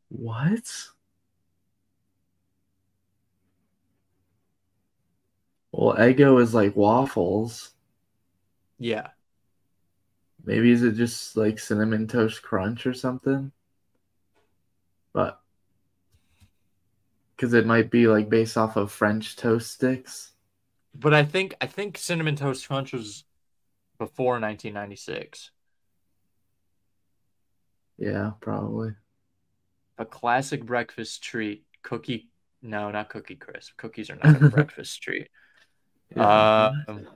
What? 0.09 0.70
Well, 5.72 5.96
Eggo 5.96 6.40
is 6.42 6.55
like 6.55 6.74
waffles. 6.74 7.72
Yeah. 8.79 9.09
Maybe 10.44 10.70
is 10.70 10.83
it 10.83 10.92
just 10.92 11.37
like 11.37 11.59
cinnamon 11.59 12.07
toast 12.07 12.42
crunch 12.42 12.87
or 12.87 12.94
something? 12.94 13.53
But 15.12 15.40
because 17.36 17.54
it 17.54 17.66
might 17.66 17.90
be 17.90 18.06
like 18.06 18.28
based 18.28 18.58
off 18.58 18.76
of 18.76 18.92
French 18.92 19.36
toast 19.36 19.72
sticks. 19.72 20.32
But 20.94 21.14
I 21.14 21.24
think 21.24 21.54
I 21.60 21.66
think 21.66 21.96
cinnamon 21.96 22.36
toast 22.36 22.66
crunch 22.68 22.92
was 22.92 23.24
before 23.98 24.40
1996. 24.40 25.50
Yeah, 27.96 28.32
probably. 28.40 28.94
A 29.98 30.04
classic 30.04 30.64
breakfast 30.64 31.22
treat, 31.22 31.64
cookie. 31.82 32.28
No, 32.62 32.90
not 32.90 33.08
cookie 33.08 33.36
crisp. 33.36 33.76
Cookies 33.76 34.10
are 34.10 34.16
not 34.24 34.42
a 34.42 34.48
breakfast 34.48 35.02
treat. 35.02 35.28
Yeah. 36.16 36.72
Um, 36.88 37.06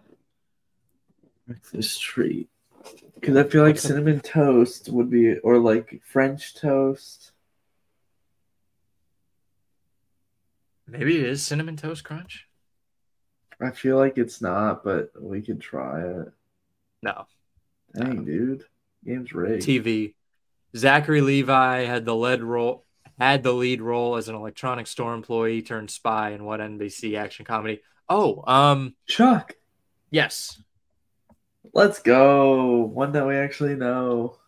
breakfast 1.47 2.01
treat. 2.03 2.49
Because 3.15 3.37
I 3.37 3.45
feel 3.45 3.63
like 3.63 3.79
cinnamon 3.79 4.21
toast 4.21 4.91
would 4.91 5.11
be, 5.11 5.39
or 5.39 5.59
like 5.59 6.01
French 6.05 6.55
toast. 6.55 7.33
Maybe 10.87 11.17
it 11.19 11.25
is 11.27 11.43
cinnamon 11.45 11.77
toast 11.77 12.05
crunch. 12.05 12.47
I 13.61 13.71
feel 13.71 13.97
like 13.97 14.19
it's 14.19 14.43
not, 14.43 14.83
but 14.85 15.11
we 15.21 15.41
could 15.41 15.61
try 15.61 16.03
it. 16.03 16.33
No, 17.03 17.27
Dang, 17.95 18.25
dude, 18.25 18.65
game's 19.05 19.33
rigged. 19.33 19.63
TV. 19.63 20.15
Zachary 20.77 21.21
Levi 21.21 21.85
had 21.85 22.05
the 22.05 22.15
lead 22.17 22.43
role 22.43 22.85
had 23.19 23.45
the 23.45 23.53
lead 23.53 23.81
role 23.81 24.17
as 24.17 24.29
an 24.29 24.35
electronic 24.35 24.89
store 24.89 25.15
employee 25.15 25.63
turned 25.63 25.89
spy 25.91 26.31
in 26.31 26.45
what 26.45 26.59
NBC 26.59 27.17
action 27.17 27.45
comedy? 27.45 27.81
Oh, 28.09 28.43
um, 28.47 28.97
Chuck, 29.07 29.55
yes, 30.11 30.61
let's 31.73 32.01
go. 32.01 32.83
One 32.83 33.13
that 33.13 33.27
we 33.27 33.37
actually 33.37 33.77
know. 33.77 34.39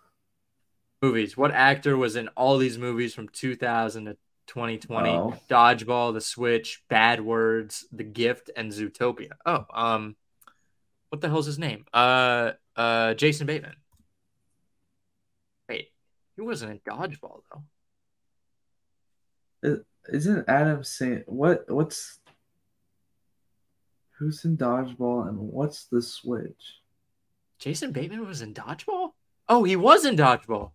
movies. 1.00 1.36
What 1.36 1.52
actor 1.52 1.96
was 1.96 2.16
in 2.16 2.26
all 2.28 2.58
these 2.58 2.76
movies 2.78 3.14
from 3.14 3.28
2000 3.28 4.06
to 4.06 4.16
2020? 4.46 5.10
Oh. 5.10 5.34
Dodgeball, 5.48 6.14
The 6.14 6.20
Switch, 6.20 6.82
Bad 6.88 7.20
Words, 7.20 7.86
The 7.92 8.04
Gift, 8.04 8.50
and 8.56 8.72
Zootopia. 8.72 9.32
Oh, 9.44 9.64
um, 9.72 10.16
what 11.10 11.20
the 11.20 11.28
hell's 11.28 11.46
his 11.46 11.58
name? 11.58 11.84
Uh, 11.92 12.52
uh, 12.74 13.14
Jason 13.14 13.46
Bateman. 13.46 13.76
Wait, 15.68 15.88
he 16.34 16.42
wasn't 16.42 16.72
in 16.72 16.80
Dodgeball 16.80 17.42
though. 17.50 17.62
Isn't 20.08 20.48
Adam 20.48 20.84
saying 20.84 21.24
what? 21.26 21.64
What's 21.68 22.20
who's 24.18 24.44
in 24.44 24.56
dodgeball 24.56 25.28
and 25.28 25.38
what's 25.38 25.86
the 25.86 26.00
switch? 26.00 26.80
Jason 27.58 27.92
Bateman 27.92 28.26
was 28.26 28.42
in 28.42 28.54
Dodgeball? 28.54 29.10
Oh, 29.48 29.64
he 29.64 29.76
was 29.76 30.04
in 30.04 30.16
Dodgeball. 30.16 30.72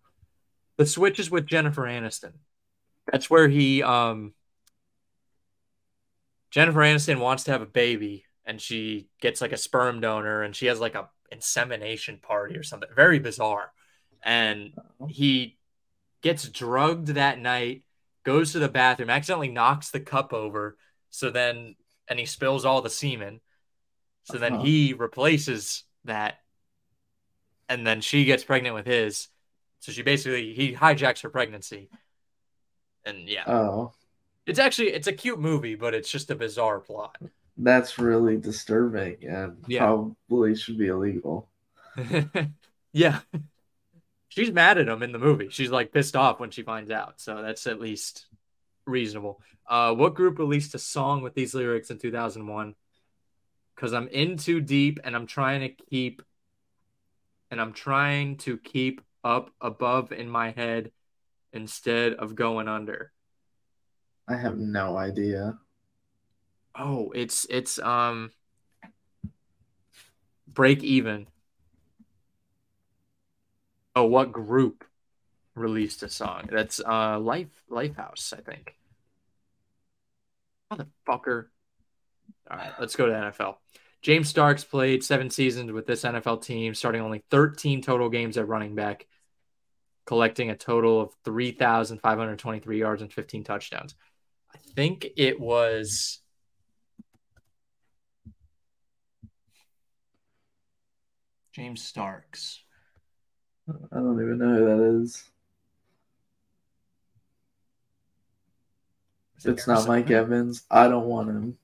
The 0.76 0.86
Switch 0.86 1.20
is 1.20 1.30
with 1.30 1.46
Jennifer 1.46 1.82
Aniston. 1.82 2.32
That's 3.10 3.28
where 3.28 3.48
he 3.48 3.82
um 3.82 4.34
Jennifer 6.50 6.80
Aniston 6.80 7.18
wants 7.18 7.44
to 7.44 7.50
have 7.52 7.62
a 7.62 7.66
baby 7.66 8.24
and 8.44 8.60
she 8.60 9.08
gets 9.20 9.40
like 9.40 9.52
a 9.52 9.56
sperm 9.56 10.00
donor 10.00 10.42
and 10.42 10.54
she 10.54 10.66
has 10.66 10.80
like 10.80 10.94
a 10.94 11.08
insemination 11.30 12.18
party 12.18 12.56
or 12.56 12.62
something. 12.62 12.88
Very 12.94 13.18
bizarre. 13.18 13.72
And 14.22 14.72
he 15.08 15.56
gets 16.20 16.46
drugged 16.48 17.08
that 17.08 17.38
night, 17.38 17.82
goes 18.24 18.52
to 18.52 18.58
the 18.58 18.68
bathroom, 18.68 19.10
accidentally 19.10 19.48
knocks 19.48 19.90
the 19.90 20.00
cup 20.00 20.32
over, 20.32 20.76
so 21.10 21.30
then 21.30 21.74
and 22.08 22.18
he 22.18 22.26
spills 22.26 22.64
all 22.64 22.82
the 22.82 22.90
semen. 22.90 23.40
So 24.24 24.38
then 24.38 24.54
Uh-huh. 24.54 24.64
he 24.64 24.92
replaces 24.92 25.84
that 26.04 26.38
and 27.68 27.86
then 27.86 28.00
she 28.00 28.24
gets 28.24 28.44
pregnant 28.44 28.74
with 28.74 28.86
his. 28.86 29.28
So 29.80 29.90
she 29.90 30.02
basically 30.02 30.52
he 30.54 30.74
hijacks 30.74 31.22
her 31.22 31.30
pregnancy. 31.30 31.88
And 33.04 33.28
yeah, 33.28 33.44
Oh, 33.46 33.92
it's 34.46 34.58
actually 34.58 34.88
it's 34.88 35.06
a 35.06 35.12
cute 35.12 35.40
movie, 35.40 35.74
but 35.74 35.94
it's 35.94 36.10
just 36.10 36.30
a 36.30 36.34
bizarre 36.34 36.80
plot. 36.80 37.16
that's 37.56 37.98
really 37.98 38.36
disturbing 38.38 39.16
and 39.24 39.64
Yeah. 39.66 39.80
probably 39.86 40.54
should 40.56 40.78
be 40.78 40.88
illegal. 40.88 41.48
yeah. 42.92 43.20
She's 44.28 44.50
mad 44.50 44.78
at 44.78 44.88
him 44.88 45.02
in 45.02 45.12
the 45.12 45.18
movie. 45.18 45.50
She's 45.50 45.70
like 45.70 45.92
pissed 45.92 46.16
off 46.16 46.40
when 46.40 46.50
she 46.50 46.62
finds 46.62 46.90
out. 46.90 47.20
So 47.20 47.42
that's 47.42 47.66
at 47.66 47.80
least 47.80 48.26
reasonable. 48.86 49.40
Uh, 49.68 49.94
what 49.94 50.14
group 50.14 50.38
released 50.38 50.74
a 50.74 50.78
song 50.78 51.22
with 51.22 51.34
these 51.34 51.54
lyrics 51.54 51.90
in 51.90 51.98
2001? 51.98 52.74
Because 53.74 53.92
I'm 53.92 54.08
in 54.08 54.38
too 54.38 54.60
deep 54.60 55.00
and 55.04 55.14
I'm 55.14 55.26
trying 55.26 55.60
to 55.60 55.68
keep 55.90 56.22
and 57.50 57.60
I'm 57.60 57.72
trying 57.74 58.38
to 58.38 58.56
keep 58.56 59.02
up 59.22 59.50
above 59.60 60.12
in 60.12 60.28
my 60.28 60.50
head 60.50 60.90
instead 61.52 62.14
of 62.14 62.34
going 62.34 62.68
under. 62.68 63.12
I 64.28 64.36
have 64.36 64.58
no 64.58 64.96
idea. 64.96 65.58
Oh, 66.74 67.10
it's 67.14 67.46
it's 67.50 67.78
um 67.78 68.30
break 70.46 70.82
even. 70.82 71.26
Oh, 73.94 74.06
what 74.06 74.32
group 74.32 74.84
released 75.54 76.02
a 76.02 76.08
song? 76.08 76.48
That's 76.50 76.80
uh 76.80 77.18
Life 77.18 77.62
Lifehouse, 77.70 78.32
I 78.32 78.40
think. 78.40 78.74
Motherfucker. 80.72 81.46
All 82.50 82.56
right, 82.56 82.72
let's 82.80 82.96
go 82.96 83.06
to 83.06 83.12
NFL. 83.12 83.56
James 84.00 84.28
Starks 84.28 84.64
played 84.64 85.04
seven 85.04 85.30
seasons 85.30 85.70
with 85.70 85.86
this 85.86 86.02
NFL 86.02 86.42
team, 86.42 86.74
starting 86.74 87.02
only 87.02 87.22
13 87.30 87.82
total 87.82 88.08
games 88.08 88.36
at 88.36 88.48
running 88.48 88.74
back, 88.74 89.06
collecting 90.04 90.50
a 90.50 90.56
total 90.56 91.00
of 91.00 91.12
3,523 91.24 92.78
yards 92.78 93.02
and 93.02 93.12
15 93.12 93.44
touchdowns. 93.44 93.94
I 94.54 94.58
think 94.74 95.06
it 95.16 95.40
was 95.40 96.20
James 101.52 101.82
Starks. 101.82 102.62
I 103.68 103.96
don't 103.96 104.20
even 104.20 104.38
know 104.38 104.56
who 104.56 104.64
that 104.66 105.02
is. 105.02 105.24
Was 109.36 109.46
it 109.46 109.50
It's 109.52 109.68
not 109.68 109.86
Mike 109.86 110.10
Evans. 110.10 110.64
I 110.70 110.88
don't 110.88 111.06
want 111.06 111.28
him. 111.28 111.58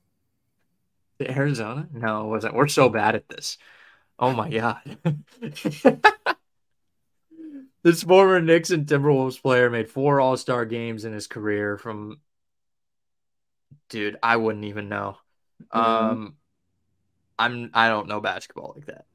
Arizona? 1.21 1.87
No, 1.91 2.25
it 2.25 2.27
wasn't. 2.27 2.55
We're 2.55 2.67
so 2.67 2.87
bad 2.89 3.15
at 3.15 3.27
this. 3.27 3.57
Oh 4.17 4.33
my 4.33 4.49
god. 4.49 4.97
this 7.83 8.03
former 8.03 8.41
Knicks 8.41 8.69
and 8.71 8.85
Timberwolves 8.85 9.41
player 9.41 9.69
made 9.69 9.89
four 9.89 10.19
All-Star 10.19 10.65
games 10.65 11.05
in 11.05 11.13
his 11.13 11.27
career 11.27 11.77
from 11.77 12.19
dude, 13.89 14.17
I 14.21 14.37
wouldn't 14.37 14.65
even 14.65 14.89
know. 14.89 15.17
Um 15.71 16.35
I'm 17.37 17.69
I 17.73 17.89
don't 17.89 18.07
know 18.07 18.19
basketball 18.19 18.73
like 18.75 18.85
that. 18.87 19.05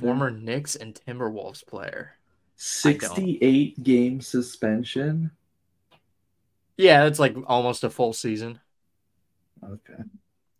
Former 0.00 0.30
Knicks 0.30 0.76
and 0.76 0.94
Timberwolves 0.94 1.66
player. 1.66 2.14
68 2.56 3.82
game 3.82 4.20
suspension. 4.20 5.30
Yeah, 6.76 7.04
that's 7.04 7.18
like 7.18 7.36
almost 7.46 7.84
a 7.84 7.90
full 7.90 8.12
season. 8.12 8.60
Okay. 9.62 10.02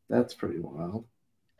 That's 0.08 0.34
pretty 0.34 0.58
wild. 0.58 1.04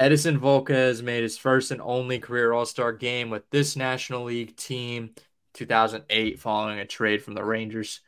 Edinson 0.01 0.39
Volquez 0.39 1.03
made 1.03 1.23
his 1.23 1.37
first 1.37 1.71
and 1.71 1.81
only 1.81 2.19
career 2.21 2.53
All 2.53 2.67
Star 2.67 2.93
game 2.93 3.31
with 3.31 3.49
this 3.51 3.75
National 3.75 4.25
League 4.25 4.57
team 4.57 5.11
2008 5.55 6.39
following 6.39 6.79
a 6.79 6.87
trade 6.87 7.23
from 7.23 7.35
the 7.35 7.45
Rangers. 7.45 8.01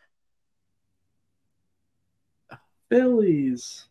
Phillies. 2.89 3.87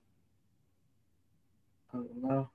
I 1.93 1.97
don't 1.97 2.21
know. 2.21 2.49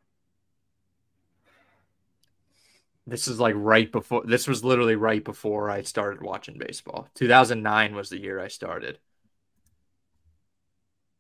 This 3.07 3.29
is 3.29 3.39
like 3.39 3.55
right 3.59 3.91
before, 3.93 4.23
this 4.25 4.49
was 4.49 4.65
literally 4.65 4.97
right 4.97 5.23
before 5.23 5.71
I 5.71 5.83
started 5.83 6.23
watching 6.23 6.57
baseball. 6.57 7.09
2009 7.15 7.95
was 7.95 8.09
the 8.09 8.19
year 8.19 8.41
I 8.41 8.49
started. 8.49 8.99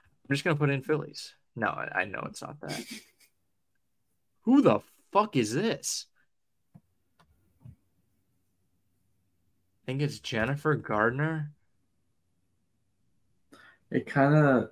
I'm 0.01 0.35
just 0.35 0.45
gonna 0.45 0.57
put 0.57 0.71
in 0.71 0.83
Phillies. 0.83 1.35
No, 1.55 1.67
I, 1.67 2.01
I 2.01 2.05
know 2.07 2.25
it's 2.27 2.41
not 2.41 2.59
that. 2.61 2.83
Who 4.45 4.63
the 4.63 4.81
fuck 5.13 5.37
is 5.37 5.53
this? 5.55 6.07
I 7.67 7.69
think 9.87 10.03
it's 10.03 10.19
Jennifer 10.19 10.75
Gardner. 10.75 11.51
It 13.91 14.07
kind 14.07 14.35
of, 14.35 14.71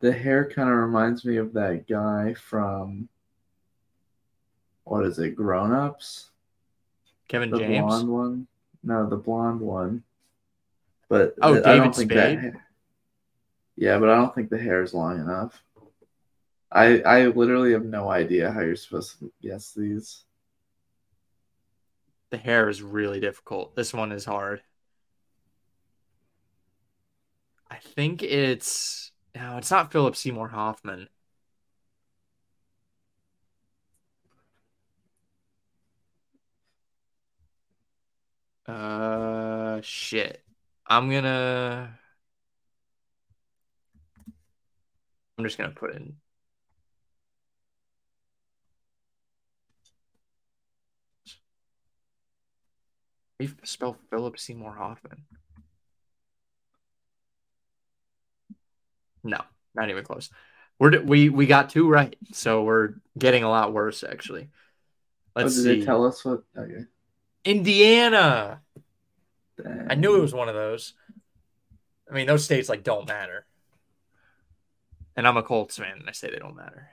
the 0.00 0.12
hair 0.12 0.48
kind 0.48 0.68
of 0.68 0.76
reminds 0.76 1.24
me 1.24 1.36
of 1.36 1.52
that 1.54 1.86
guy 1.88 2.34
from, 2.34 3.08
what 4.84 5.04
is 5.04 5.18
it, 5.18 5.34
Grown 5.36 5.72
Ups? 5.72 6.30
Kevin 7.28 7.50
The 7.50 7.58
James. 7.58 7.82
blonde 7.84 8.08
one? 8.08 8.46
No, 8.82 9.08
the 9.08 9.16
blonde 9.16 9.60
one. 9.60 10.02
But 11.08 11.34
Oh, 11.42 11.52
I 11.52 11.54
don't 11.54 11.62
David 11.64 11.94
think 11.94 12.10
Spade? 12.12 12.38
that. 12.42 12.52
Yeah, 13.76 13.98
but 13.98 14.08
I 14.08 14.16
don't 14.16 14.34
think 14.34 14.50
the 14.50 14.58
hair 14.58 14.82
is 14.82 14.94
long 14.94 15.18
enough. 15.20 15.62
I 16.74 17.00
I 17.02 17.26
literally 17.28 17.72
have 17.72 17.84
no 17.84 18.10
idea 18.10 18.50
how 18.52 18.60
you're 18.60 18.76
supposed 18.76 19.18
to 19.20 19.32
guess 19.40 19.72
these. 19.72 20.24
The 22.30 22.36
hair 22.38 22.68
is 22.68 22.82
really 22.82 23.20
difficult. 23.20 23.76
This 23.76 23.94
one 23.94 24.10
is 24.12 24.24
hard. 24.24 24.62
I 27.70 27.76
think 27.78 28.22
it's 28.22 29.12
no, 29.34 29.56
it's 29.58 29.70
not 29.70 29.92
Philip 29.92 30.16
Seymour 30.16 30.48
Hoffman. 30.48 31.08
Uh, 38.66 39.80
shit. 39.82 40.42
I'm 40.86 41.10
gonna. 41.10 41.98
I'm 45.38 45.44
just 45.44 45.58
gonna 45.58 45.70
put 45.72 45.94
in. 45.94 46.16
How 53.38 53.46
you 53.46 53.52
spell 53.64 53.96
Philip 54.10 54.38
Seymour 54.38 54.74
Hoffman? 54.74 55.24
No, 59.24 59.40
not 59.74 59.90
even 59.90 60.04
close. 60.04 60.30
We're 60.78 61.00
we 61.02 61.28
we 61.30 61.46
got 61.46 61.70
two 61.70 61.88
right, 61.88 62.14
so 62.32 62.62
we're 62.62 62.94
getting 63.18 63.42
a 63.42 63.48
lot 63.48 63.72
worse 63.72 64.04
actually. 64.04 64.48
Let's 65.34 65.58
oh, 65.58 65.62
did 65.62 65.62
see. 65.62 65.80
they 65.80 65.84
tell 65.84 66.04
us 66.06 66.24
what? 66.24 66.42
Okay. 66.56 66.84
Indiana. 67.44 68.60
Dang. 69.62 69.86
I 69.90 69.94
knew 69.94 70.16
it 70.16 70.20
was 70.20 70.34
one 70.34 70.48
of 70.48 70.54
those. 70.54 70.94
I 72.10 72.14
mean, 72.14 72.26
those 72.26 72.44
states 72.44 72.68
like 72.68 72.84
don't 72.84 73.08
matter. 73.08 73.46
And 75.16 75.26
I'm 75.26 75.36
a 75.36 75.42
Colts 75.42 75.76
fan, 75.76 75.98
and 76.00 76.08
I 76.08 76.12
say 76.12 76.30
they 76.30 76.38
don't 76.38 76.56
matter. 76.56 76.88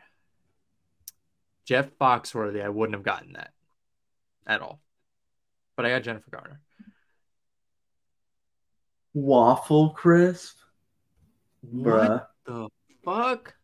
Jeff 1.66 1.90
Foxworthy, 2.00 2.64
I 2.64 2.70
wouldn't 2.70 2.96
have 2.96 3.04
gotten 3.04 3.34
that 3.34 3.52
at 4.46 4.62
all. 4.62 4.80
But 5.76 5.86
I 5.86 5.90
got 5.90 6.04
Jennifer 6.04 6.30
Garner. 6.32 6.62
Waffle 9.14 9.90
crisp, 9.90 10.58
bruh. 11.66 12.10
What 12.10 12.30
the 12.46 12.70
fuck? 13.04 13.56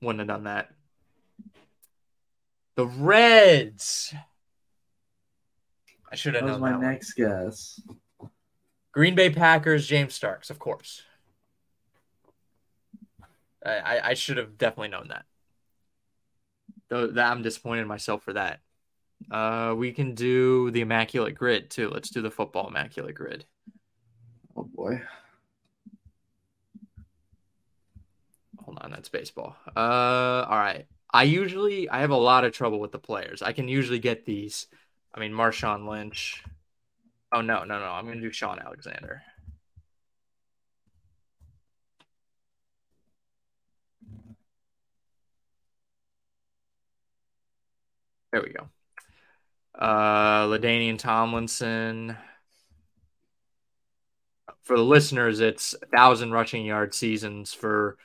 Wouldn't 0.00 0.20
have 0.20 0.28
done 0.28 0.44
that. 0.44 0.70
The 2.76 2.86
Reds. 2.86 4.14
I 6.10 6.16
should 6.16 6.34
have 6.34 6.44
That 6.44 6.52
was 6.52 6.60
known 6.60 6.60
my 6.60 6.70
that 6.70 6.78
one. 6.78 6.86
next 6.86 7.12
guess. 7.12 7.80
Green 8.92 9.14
Bay 9.14 9.30
Packers, 9.30 9.86
James 9.86 10.14
Starks, 10.14 10.50
of 10.50 10.58
course. 10.58 11.02
I, 13.64 13.70
I, 13.70 14.08
I 14.08 14.14
should 14.14 14.38
have 14.38 14.56
definitely 14.58 14.88
known 14.88 15.08
that. 15.08 15.26
That 16.90 17.30
I'm 17.30 17.42
disappointed 17.42 17.82
in 17.82 17.88
myself 17.88 18.22
for 18.22 18.32
that. 18.32 18.60
Uh, 19.30 19.74
we 19.76 19.92
can 19.92 20.14
do 20.14 20.70
the 20.70 20.80
Immaculate 20.80 21.34
Grid 21.34 21.70
too. 21.70 21.88
Let's 21.88 22.10
do 22.10 22.20
the 22.20 22.30
football 22.30 22.68
Immaculate 22.68 23.14
Grid. 23.14 23.44
Oh 24.56 24.64
boy. 24.64 25.02
Hold 28.64 28.78
on, 28.82 28.90
that's 28.90 29.08
baseball. 29.08 29.56
Uh, 29.76 30.46
all 30.48 30.58
right. 30.58 30.86
I 31.12 31.24
usually 31.24 31.88
I 31.88 32.00
have 32.00 32.10
a 32.10 32.16
lot 32.16 32.44
of 32.44 32.52
trouble 32.52 32.80
with 32.80 32.92
the 32.92 32.98
players. 32.98 33.42
I 33.42 33.52
can 33.52 33.68
usually 33.68 33.98
get 33.98 34.24
these. 34.24 34.66
I 35.14 35.20
mean, 35.20 35.32
Marshawn 35.32 35.88
Lynch. 35.88 36.44
Oh 37.32 37.40
no, 37.40 37.64
no, 37.64 37.78
no! 37.78 37.86
I'm 37.86 38.06
gonna 38.06 38.20
do 38.20 38.32
Shaun 38.32 38.58
Alexander. 38.58 39.22
There 48.32 48.42
we 48.42 48.50
go. 48.50 48.68
Uh, 49.74 50.46
LaDainian 50.46 50.98
Tomlinson. 50.98 52.16
For 54.62 54.76
the 54.76 54.84
listeners, 54.84 55.40
it's 55.40 55.74
a 55.80 55.86
thousand 55.86 56.32
rushing 56.32 56.64
yard 56.64 56.94
seasons 56.94 57.52
for 57.52 57.96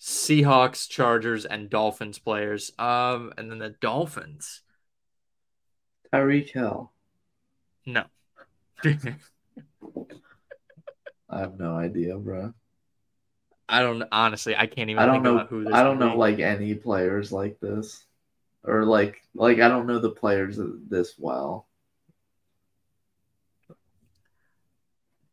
Seahawks, 0.00 0.88
Chargers, 0.88 1.44
and 1.44 1.70
Dolphins 1.70 2.18
players. 2.18 2.72
Um, 2.78 3.32
and 3.38 3.50
then 3.50 3.58
the 3.58 3.76
Dolphins. 3.80 4.62
Tyreek 6.12 6.50
Hill. 6.50 6.92
No. 7.86 8.04
I 8.84 8.94
have 11.38 11.58
no 11.58 11.76
idea, 11.76 12.16
bro. 12.16 12.52
I 13.68 13.80
don't 13.80 14.04
honestly. 14.12 14.54
I 14.56 14.66
can't 14.66 14.90
even. 14.90 15.02
I 15.02 15.06
don't 15.06 15.16
think 15.16 15.24
know. 15.24 15.34
about 15.36 15.48
who 15.48 15.64
this 15.64 15.72
I 15.72 15.82
don't 15.82 15.98
know 15.98 16.16
like 16.16 16.38
any 16.38 16.74
players 16.74 17.32
like 17.32 17.58
this, 17.60 18.04
or 18.64 18.84
like 18.84 19.22
like 19.34 19.60
I 19.60 19.68
don't 19.68 19.86
know 19.86 19.98
the 19.98 20.10
players 20.10 20.58
this 20.88 21.14
well. 21.18 21.68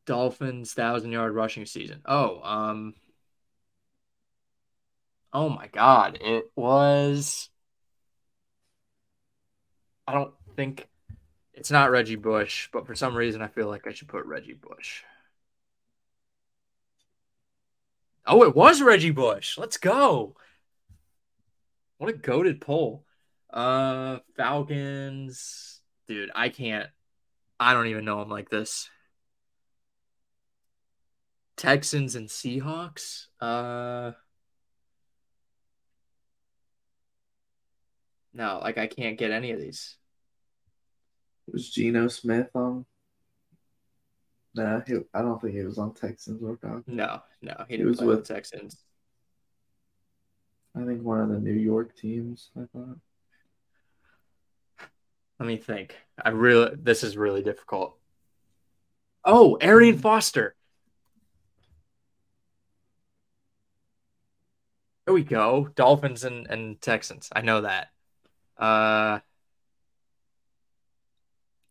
Dolphins 0.05 0.73
thousand 0.73 1.11
yard 1.11 1.33
rushing 1.33 1.65
season. 1.65 2.01
Oh, 2.05 2.41
um. 2.43 2.95
Oh 5.33 5.47
my 5.47 5.67
God! 5.67 6.17
It 6.19 6.51
was. 6.55 7.49
I 10.07 10.13
don't 10.13 10.33
think 10.57 10.89
it's 11.53 11.71
not 11.71 11.91
Reggie 11.91 12.15
Bush, 12.17 12.67
but 12.73 12.85
for 12.85 12.95
some 12.95 13.15
reason 13.15 13.41
I 13.41 13.47
feel 13.47 13.67
like 13.67 13.87
I 13.87 13.93
should 13.93 14.09
put 14.09 14.25
Reggie 14.25 14.53
Bush. 14.53 15.03
Oh, 18.25 18.43
it 18.43 18.55
was 18.55 18.81
Reggie 18.81 19.11
Bush. 19.11 19.57
Let's 19.57 19.77
go. 19.77 20.35
What 21.97 22.09
a 22.09 22.13
goaded 22.13 22.59
poll. 22.59 23.05
Uh 23.51 24.19
Falcons. 24.35 25.81
Dude, 26.07 26.31
I 26.33 26.49
can't 26.49 26.89
I 27.59 27.73
don't 27.73 27.87
even 27.87 28.05
know 28.05 28.19
them 28.19 28.29
like 28.29 28.49
this. 28.49 28.89
Texans 31.57 32.15
and 32.15 32.27
Seahawks. 32.27 33.27
Uh 33.39 34.13
No, 38.33 38.59
like 38.61 38.77
I 38.77 38.87
can't 38.87 39.17
get 39.17 39.31
any 39.31 39.51
of 39.51 39.59
these. 39.59 39.97
Was 41.51 41.69
Geno 41.69 42.07
Smith 42.07 42.49
on? 42.55 42.85
Nah, 44.53 44.81
he, 44.85 44.99
I 45.13 45.21
don't 45.21 45.41
think 45.41 45.53
he 45.53 45.63
was 45.63 45.77
on 45.77 45.93
Texans 45.93 46.41
or 46.43 46.57
Falcons. 46.57 46.83
No, 46.87 47.21
no, 47.41 47.53
he 47.67 47.73
He 47.73 47.77
didn't 47.77 47.89
was 47.89 47.97
play 47.97 48.07
with 48.07 48.27
Texans. 48.27 48.77
I 50.75 50.85
think 50.85 51.03
one 51.03 51.19
of 51.19 51.29
the 51.29 51.39
New 51.39 51.53
York 51.53 51.95
teams. 51.95 52.49
I 52.57 52.65
thought. 52.73 52.97
Let 55.41 55.47
me 55.47 55.57
think. 55.57 55.95
I 56.23 56.29
really 56.29 56.75
this 56.75 57.03
is 57.03 57.17
really 57.17 57.41
difficult. 57.41 57.97
Oh, 59.25 59.57
Arian 59.59 59.97
Foster. 59.97 60.55
There 65.05 65.15
we 65.15 65.23
go. 65.23 65.67
Dolphins 65.73 66.23
and, 66.23 66.45
and 66.45 66.79
Texans. 66.79 67.29
I 67.35 67.41
know 67.41 67.61
that. 67.61 67.87
Uh 68.55 69.21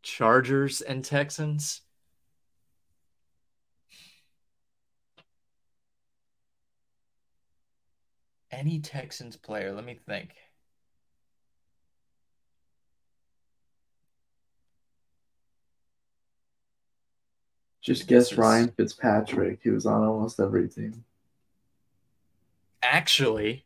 Chargers 0.02 0.80
and 0.80 1.04
Texans. 1.04 1.82
Any 8.50 8.80
Texans 8.80 9.36
player, 9.36 9.72
let 9.72 9.84
me 9.84 9.94
think. 9.94 10.34
Just 17.80 18.06
guess 18.06 18.34
Ryan 18.34 18.68
Fitzpatrick. 18.68 19.60
He 19.62 19.70
was 19.70 19.86
on 19.86 20.04
almost 20.04 20.38
every 20.38 20.68
team. 20.68 21.04
Actually, 22.82 23.64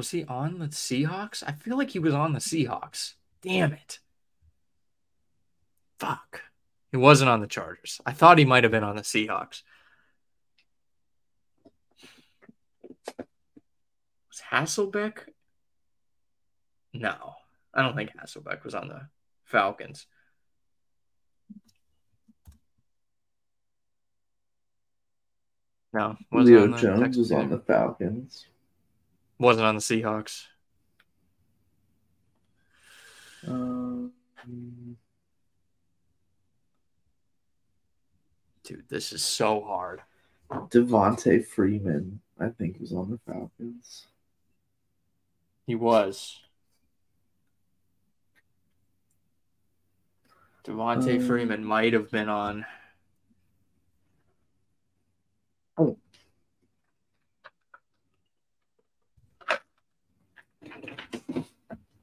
Was 0.00 0.12
he 0.12 0.24
on 0.24 0.60
the 0.60 0.68
Seahawks? 0.68 1.42
I 1.46 1.52
feel 1.52 1.76
like 1.76 1.90
he 1.90 1.98
was 1.98 2.14
on 2.14 2.32
the 2.32 2.38
Seahawks. 2.38 3.14
Damn 3.42 3.74
it. 3.74 3.98
Fuck. 5.98 6.42
He 6.90 6.96
wasn't 6.96 7.28
on 7.28 7.40
the 7.40 7.46
Chargers. 7.46 8.00
I 8.06 8.12
thought 8.12 8.38
he 8.38 8.46
might 8.46 8.64
have 8.64 8.70
been 8.70 8.82
on 8.82 8.96
the 8.96 9.02
Seahawks. 9.02 9.62
Was 13.18 14.40
Hasselbeck? 14.50 15.18
No, 16.92 17.34
I 17.74 17.82
don't 17.82 17.94
think 17.94 18.10
Hasselbeck 18.16 18.64
was 18.64 18.74
on 18.74 18.88
the 18.88 19.02
Falcons. 19.44 20.06
No, 25.92 26.16
wasn't 26.30 26.56
Leo 26.56 26.62
on 26.64 26.70
the 26.70 26.78
Jones 26.78 27.00
Texans 27.00 27.16
was 27.18 27.32
on 27.32 27.46
either. 27.46 27.56
the 27.56 27.62
Falcons. 27.62 28.46
Wasn't 29.38 29.66
on 29.66 29.74
the 29.74 29.80
Seahawks. 29.80 30.44
Um, 33.46 34.12
Dude, 38.62 38.84
this 38.88 39.12
is 39.12 39.22
so 39.22 39.62
hard. 39.62 40.02
Devonta 40.50 41.44
Freeman, 41.44 42.20
I 42.38 42.48
think, 42.50 42.78
was 42.78 42.92
on 42.92 43.10
the 43.10 43.18
Falcons. 43.26 44.06
He 45.66 45.74
was. 45.74 46.40
Devonta 50.64 51.18
Um, 51.20 51.26
Freeman 51.26 51.64
might 51.64 51.92
have 51.92 52.10
been 52.10 52.28
on. 52.28 52.66
Oh. 55.78 55.96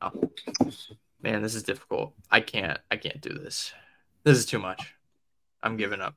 Oh. 0.01 0.31
Man, 1.21 1.41
this 1.41 1.55
is 1.55 1.63
difficult. 1.63 2.13
I 2.31 2.39
can't. 2.41 2.79
I 2.91 2.97
can't 2.97 3.21
do 3.21 3.33
this. 3.33 3.73
This 4.23 4.37
is 4.37 4.45
too 4.45 4.59
much. 4.59 4.93
I'm 5.63 5.77
giving 5.77 6.01
up. 6.01 6.15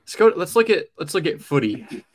Let's 0.00 0.16
go. 0.16 0.32
Let's 0.34 0.56
look 0.56 0.70
at. 0.70 0.86
Let's 0.98 1.14
look 1.14 1.26
at 1.26 1.40
footy. 1.40 1.86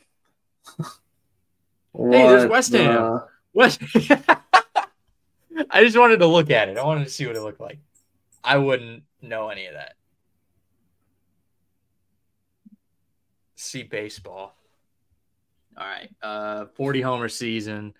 Hey, 1.98 2.28
there's 2.28 2.46
West 2.50 2.72
Ham. 2.74 2.92
the- 2.94 3.26
What? 3.52 3.78
I 5.70 5.84
just 5.84 5.98
wanted 5.98 6.18
to 6.18 6.26
look 6.26 6.50
at 6.50 6.68
it. 6.68 6.78
I 6.78 6.84
wanted 6.84 7.04
to 7.04 7.10
see 7.10 7.26
what 7.26 7.36
it 7.36 7.42
looked 7.42 7.60
like. 7.60 7.78
I 8.42 8.58
wouldn't 8.58 9.04
know 9.22 9.48
any 9.48 9.66
of 9.66 9.74
that. 9.74 9.94
See 13.56 13.82
baseball. 13.82 14.54
All 15.76 15.86
right. 15.86 16.10
Uh 16.22 16.66
40 16.74 17.00
homer 17.00 17.28
season. 17.28 17.94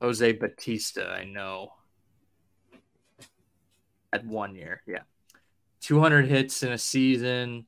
Jose 0.00 0.32
Bautista, 0.32 1.08
I 1.08 1.24
know. 1.24 1.72
At 4.12 4.26
one 4.26 4.54
year, 4.54 4.82
yeah. 4.86 5.02
200 5.80 6.26
hits 6.26 6.62
in 6.62 6.72
a 6.72 6.78
season, 6.78 7.66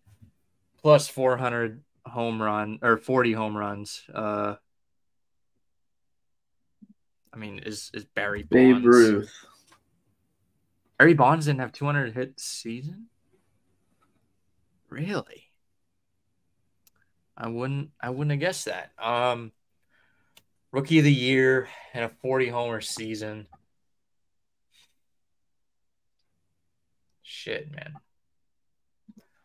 plus 0.81 1.09
400 1.09 1.83
home 2.07 2.41
run 2.41 2.79
or 2.83 2.99
40 2.99 3.33
home 3.33 3.57
runs. 3.57 4.03
Uh 4.13 4.57
I 7.37 7.39
mean, 7.39 7.59
is 7.59 7.91
is 7.93 8.07
Barry 8.07 8.45
Bonds? 8.45 8.79
Babe 8.81 8.87
Ruth. 8.87 9.33
Barry 10.99 11.13
Bonds 11.13 11.45
didn't 11.45 11.61
have 11.61 11.73
200 11.73 12.15
hit 12.15 12.41
season. 12.41 13.09
Really? 14.89 15.51
I 17.37 17.49
wouldn't. 17.49 17.91
I 18.01 18.09
wouldn't 18.09 18.31
have 18.31 18.41
guessed 18.41 18.65
that. 18.65 18.93
Um, 18.99 19.53
rookie 20.73 20.99
of 20.99 21.05
the 21.05 21.13
year 21.13 21.69
and 21.93 22.07
a 22.07 22.09
40 22.23 22.49
homer 22.49 22.81
season. 22.81 23.47
Shit, 27.23 27.71
man. 27.71 27.93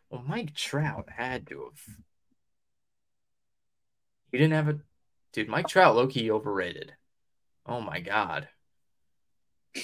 Well, 0.10 0.24
Mike 0.26 0.54
Trout 0.54 1.10
had 1.14 1.48
to 1.48 1.66
have. 1.66 1.96
He 4.32 4.38
didn't 4.38 4.54
have 4.54 4.70
a. 4.70 4.80
Dude, 5.34 5.50
Mike 5.50 5.68
Trout, 5.68 5.98
low 5.98 6.08
key 6.08 6.32
overrated. 6.32 6.94
Oh 7.66 7.82
my 7.82 8.00
god. 8.00 8.48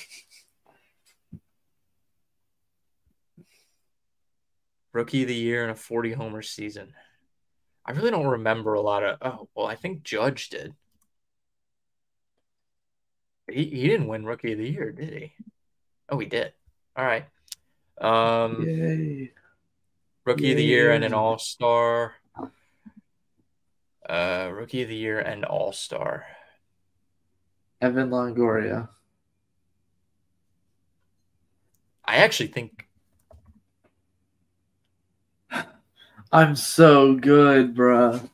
Rookie 4.94 5.22
of 5.22 5.28
the 5.28 5.36
year 5.36 5.62
and 5.64 5.72
a 5.72 5.76
40 5.76 6.14
homer 6.14 6.42
season. 6.42 6.94
I 7.86 7.92
really 7.92 8.12
don't 8.12 8.28
remember 8.28 8.74
a 8.74 8.82
lot 8.82 9.04
of. 9.04 9.18
Oh, 9.22 9.48
well, 9.56 9.68
I 9.68 9.76
think 9.76 10.04
Judge 10.04 10.50
did. 10.50 10.74
He, 13.50 13.66
he 13.66 13.88
didn't 13.88 14.08
win 14.08 14.26
Rookie 14.26 14.52
of 14.54 14.58
the 14.58 14.70
Year, 14.70 14.92
did 14.92 15.14
he? 15.14 15.34
Oh, 16.10 16.20
he 16.20 16.26
did. 16.26 16.52
All 16.98 17.06
right. 17.06 17.26
Um, 18.00 18.66
Yay. 18.68 19.32
Rookie 20.26 20.52
of 20.52 20.58
the 20.58 20.64
Year 20.64 20.92
and 20.92 21.06
an 21.06 21.14
All 21.14 21.38
Star. 21.38 22.16
Uh, 24.08 24.50
Rookie 24.52 24.84
of 24.84 24.90
the 24.90 24.96
Year 24.96 25.20
and 25.20 25.46
All 25.46 25.72
Star. 25.72 26.26
Evan 27.82 28.10
Longoria. 28.10 28.90
I 32.06 32.18
actually 32.18 32.48
think 32.48 32.88
I'm 36.32 36.56
so 36.56 37.16
good, 37.16 37.76
bruh. 37.76 38.30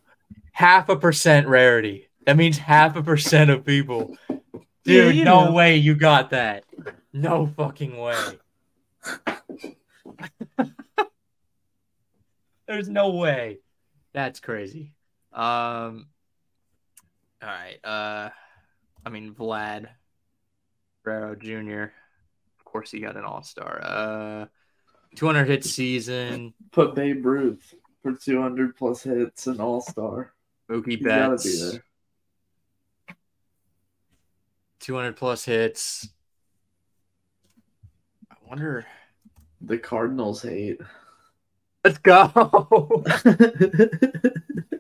half 0.52 0.90
a 0.90 0.96
percent 0.96 1.48
rarity. 1.48 2.08
That 2.26 2.38
means 2.38 2.58
half 2.58 2.96
a 2.96 3.04
percent 3.04 3.50
of 3.52 3.66
people. 3.66 4.18
Yeah, 4.86 5.04
Dude, 5.06 5.16
you 5.16 5.24
no 5.24 5.46
know. 5.46 5.52
way 5.54 5.78
you 5.78 5.96
got 5.96 6.32
that. 6.32 6.66
No 7.14 7.48
fucking 7.48 7.96
way. 7.96 8.18
There's 12.68 12.90
no 12.90 13.12
way. 13.12 13.60
That's 14.14 14.42
crazy. 14.42 14.94
Um 15.32 16.08
all 17.42 17.48
right. 17.50 17.78
Uh 17.82 18.30
I 19.06 19.10
mean 19.10 19.34
Vlad 19.34 19.88
Guerrero 21.04 21.36
Jr. 21.36 21.92
Of 22.60 22.66
course 22.66 22.92
he 22.92 23.00
got 23.00 23.18
an 23.18 23.26
all-star. 23.26 23.82
Uh 23.84 24.46
200 25.16 25.46
hit 25.48 25.64
season. 25.64 26.54
Put 26.72 26.96
Babe 26.96 27.26
Ruth 27.26 27.74
for 28.02 28.14
200 28.14 28.76
plus 28.76 29.04
hits 29.04 29.48
and 29.48 29.60
All 29.60 29.82
Star. 29.82 30.34
Mookie 30.70 30.98
He's 30.98 31.04
Betts. 31.04 31.74
be 31.74 31.80
200 34.80 35.16
plus 35.16 35.46
hits. 35.46 36.10
I 38.32 38.36
wonder. 38.48 38.86
The 39.62 39.78
Cardinals 39.78 40.42
hate. 40.42 40.82
Let's 41.86 42.00
go. 42.00 43.04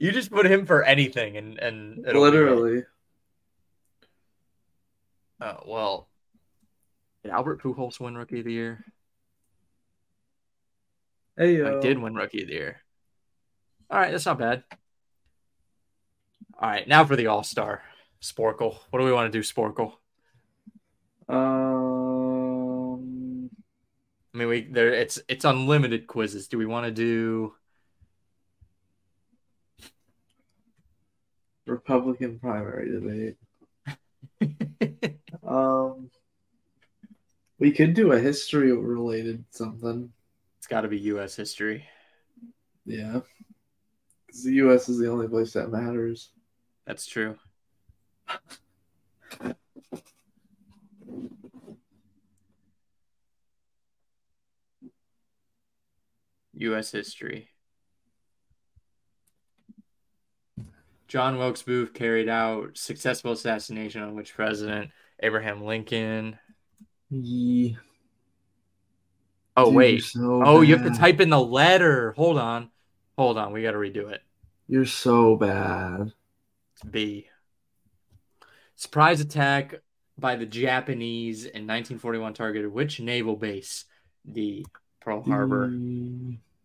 you 0.00 0.12
just 0.12 0.30
put 0.30 0.46
him 0.46 0.66
for 0.66 0.82
anything, 0.82 1.36
and 1.36 1.58
and 1.58 2.06
it'll 2.06 2.30
be 2.30 2.38
right. 2.38 2.50
Literally. 2.50 2.84
Oh 5.40 5.58
well. 5.66 6.08
Did 7.22 7.32
Albert 7.32 7.62
Pujols 7.62 8.00
win 8.00 8.16
Rookie 8.16 8.40
of 8.40 8.46
the 8.46 8.52
Year? 8.52 8.84
Hey, 11.36 11.62
I 11.62 11.80
did 11.80 11.98
win 11.98 12.14
Rookie 12.14 12.42
of 12.42 12.48
the 12.48 12.54
Year. 12.54 12.80
All 13.90 13.98
right, 13.98 14.10
that's 14.10 14.26
not 14.26 14.38
bad. 14.38 14.64
All 16.58 16.68
right, 16.68 16.86
now 16.86 17.04
for 17.04 17.16
the 17.16 17.28
All 17.28 17.44
Star 17.44 17.82
Sporcle. 18.20 18.78
What 18.90 18.98
do 18.98 19.04
we 19.04 19.12
want 19.12 19.32
to 19.32 19.38
do, 19.38 19.42
Sporcle? 19.42 19.92
Um, 21.28 23.50
I 24.34 24.38
mean, 24.38 24.48
we 24.48 24.62
there. 24.62 24.92
It's 24.92 25.20
it's 25.28 25.44
unlimited 25.44 26.06
quizzes. 26.06 26.48
Do 26.48 26.58
we 26.58 26.66
want 26.66 26.86
to 26.86 26.92
do? 26.92 27.54
Republican 31.66 32.38
primary 32.38 32.90
debate. 32.90 33.36
Um, 35.46 36.10
we 37.58 37.72
could 37.72 37.94
do 37.94 38.12
a 38.12 38.18
history 38.18 38.72
related 38.72 39.44
something. 39.50 40.12
it's 40.58 40.66
got 40.66 40.80
to 40.82 40.88
be 40.88 40.98
U.S. 40.98 41.36
history. 41.36 41.86
Yeah, 42.84 43.20
because 44.26 44.44
the 44.44 44.54
U.S. 44.54 44.88
is 44.88 44.98
the 44.98 45.10
only 45.10 45.28
place 45.28 45.52
that 45.52 45.70
matters. 45.70 46.30
That's 46.86 47.06
true. 47.06 47.36
U.S. 56.54 56.90
history. 56.90 57.51
John 61.12 61.36
Wilkes 61.36 61.60
Booth 61.60 61.92
carried 61.92 62.30
out 62.30 62.78
successful 62.78 63.32
assassination 63.32 64.02
on 64.02 64.14
which 64.14 64.32
president? 64.32 64.92
Abraham 65.22 65.62
Lincoln. 65.62 66.38
Yeah. 67.10 67.76
Oh 69.54 69.66
Dude, 69.66 69.74
wait. 69.74 70.04
so 70.04 70.42
Oh, 70.42 70.62
you 70.62 70.74
have 70.74 70.90
to 70.90 70.98
type 70.98 71.20
in 71.20 71.28
the 71.28 71.38
letter. 71.38 72.12
Hold 72.12 72.38
on. 72.38 72.70
Hold 73.18 73.36
on. 73.36 73.52
We 73.52 73.60
got 73.60 73.72
to 73.72 73.76
redo 73.76 74.10
it. 74.10 74.22
You're 74.68 74.86
so 74.86 75.36
bad. 75.36 76.14
B. 76.90 77.26
Surprise 78.76 79.20
attack 79.20 79.82
by 80.16 80.36
the 80.36 80.46
Japanese 80.46 81.44
in 81.44 81.66
1941 81.66 82.32
targeted 82.32 82.72
which 82.72 83.00
naval 83.00 83.36
base? 83.36 83.84
D. 84.32 84.64
Pearl 85.02 85.20
Harbor. 85.20 85.70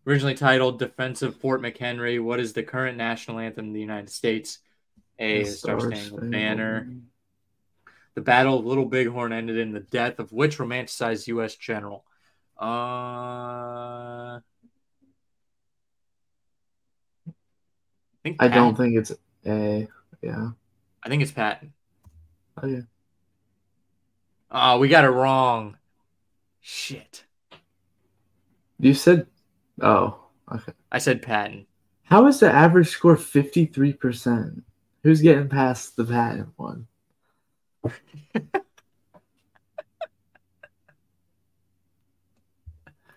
Originally 0.08 0.34
titled 0.34 0.78
Defensive 0.78 1.36
Fort 1.36 1.60
McHenry, 1.60 2.18
what 2.22 2.40
is 2.40 2.54
the 2.54 2.62
current 2.62 2.96
national 2.96 3.38
anthem 3.38 3.68
of 3.68 3.74
the 3.74 3.80
United 3.80 4.08
States? 4.08 4.60
A. 5.18 5.44
Star 5.44 5.78
Spangled. 5.78 6.30
Banner. 6.30 6.90
The 8.14 8.22
Battle 8.22 8.58
of 8.58 8.64
Little 8.64 8.86
Bighorn 8.86 9.34
ended 9.34 9.58
in 9.58 9.72
the 9.72 9.80
death 9.80 10.18
of 10.18 10.32
which 10.32 10.56
romanticized 10.56 11.26
U.S. 11.26 11.56
general? 11.56 12.06
Uh, 12.58 12.64
I 12.64 14.40
think 18.22 18.42
I 18.42 18.48
don't 18.48 18.76
think 18.76 18.96
it's 18.96 19.12
A. 19.44 19.88
Yeah. 20.22 20.52
I 21.02 21.08
think 21.10 21.22
it's 21.22 21.32
Patton. 21.32 21.74
Oh 22.62 22.66
yeah. 22.66 22.80
Oh, 24.50 24.78
we 24.78 24.88
got 24.88 25.04
it 25.04 25.10
wrong. 25.10 25.76
Shit. 26.62 27.24
You 28.80 28.94
said. 28.94 29.26
Oh. 29.80 30.18
Okay. 30.52 30.72
I 30.90 30.98
said 30.98 31.22
Patton. 31.22 31.66
How 32.04 32.26
is 32.26 32.40
the 32.40 32.50
average 32.50 32.88
score 32.88 33.16
fifty 33.16 33.66
three 33.66 33.92
percent? 33.92 34.62
Who's 35.02 35.20
getting 35.20 35.48
past 35.48 35.96
the 35.96 36.04
Patton 36.04 36.52
one? 36.56 36.86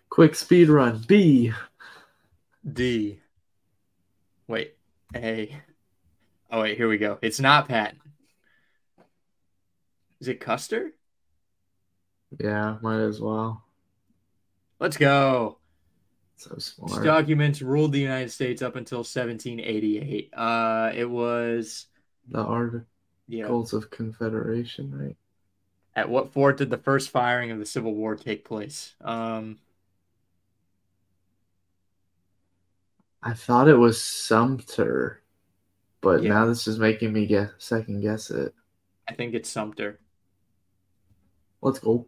Quick 0.09 0.35
speed 0.35 0.67
run. 0.67 1.03
B. 1.07 1.53
D. 2.71 3.19
Wait. 4.47 4.75
A. 5.15 5.61
Oh 6.51 6.61
wait, 6.61 6.75
here 6.75 6.89
we 6.89 6.97
go. 6.97 7.17
It's 7.21 7.39
not 7.39 7.69
Patton. 7.69 8.01
Is 10.19 10.27
it 10.27 10.41
Custer? 10.41 10.91
Yeah, 12.39 12.77
might 12.81 12.99
as 12.99 13.21
well. 13.21 13.63
Let's 14.79 14.97
go. 14.97 15.57
So 16.41 16.57
smart. 16.57 17.03
documents 17.03 17.61
ruled 17.61 17.91
the 17.91 17.99
United 17.99 18.31
States 18.31 18.61
up 18.61 18.75
until 18.75 18.99
1788? 19.03 20.29
Uh, 20.33 20.91
it 20.95 21.05
was 21.09 21.87
The 22.29 22.39
Articles 22.39 22.87
yeah. 23.27 23.47
of 23.77 23.89
Confederation, 23.91 24.91
right? 24.97 25.17
At 25.95 26.09
what 26.09 26.31
fort 26.31 26.57
did 26.57 26.69
the 26.69 26.77
first 26.77 27.09
firing 27.09 27.51
of 27.51 27.59
the 27.59 27.65
Civil 27.65 27.93
War 27.93 28.15
take 28.15 28.45
place? 28.45 28.95
Um, 29.01 29.59
I 33.23 33.33
thought 33.33 33.67
it 33.67 33.75
was 33.77 34.01
Sumter, 34.01 35.21
but 36.01 36.23
Yeah. 36.23 36.29
now 36.29 36.45
this 36.47 36.67
is 36.67 36.79
making 36.79 37.13
me 37.13 37.25
guess 37.27 37.51
second 37.59 38.01
guess 38.01 38.31
it. 38.31 38.53
I 39.07 39.13
think 39.13 39.33
it's 39.35 39.49
Sumter. 39.49 39.99
Let's 41.61 41.79
go. 41.79 42.07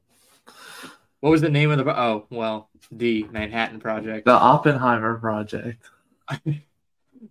What 1.23 1.29
was 1.29 1.39
the 1.39 1.47
name 1.47 1.71
of 1.71 1.77
the? 1.77 1.97
Oh, 1.97 2.27
well, 2.29 2.69
the 2.91 3.23
Manhattan 3.31 3.79
Project. 3.79 4.25
The 4.25 4.33
Oppenheimer 4.33 5.17
Project. 5.17 5.81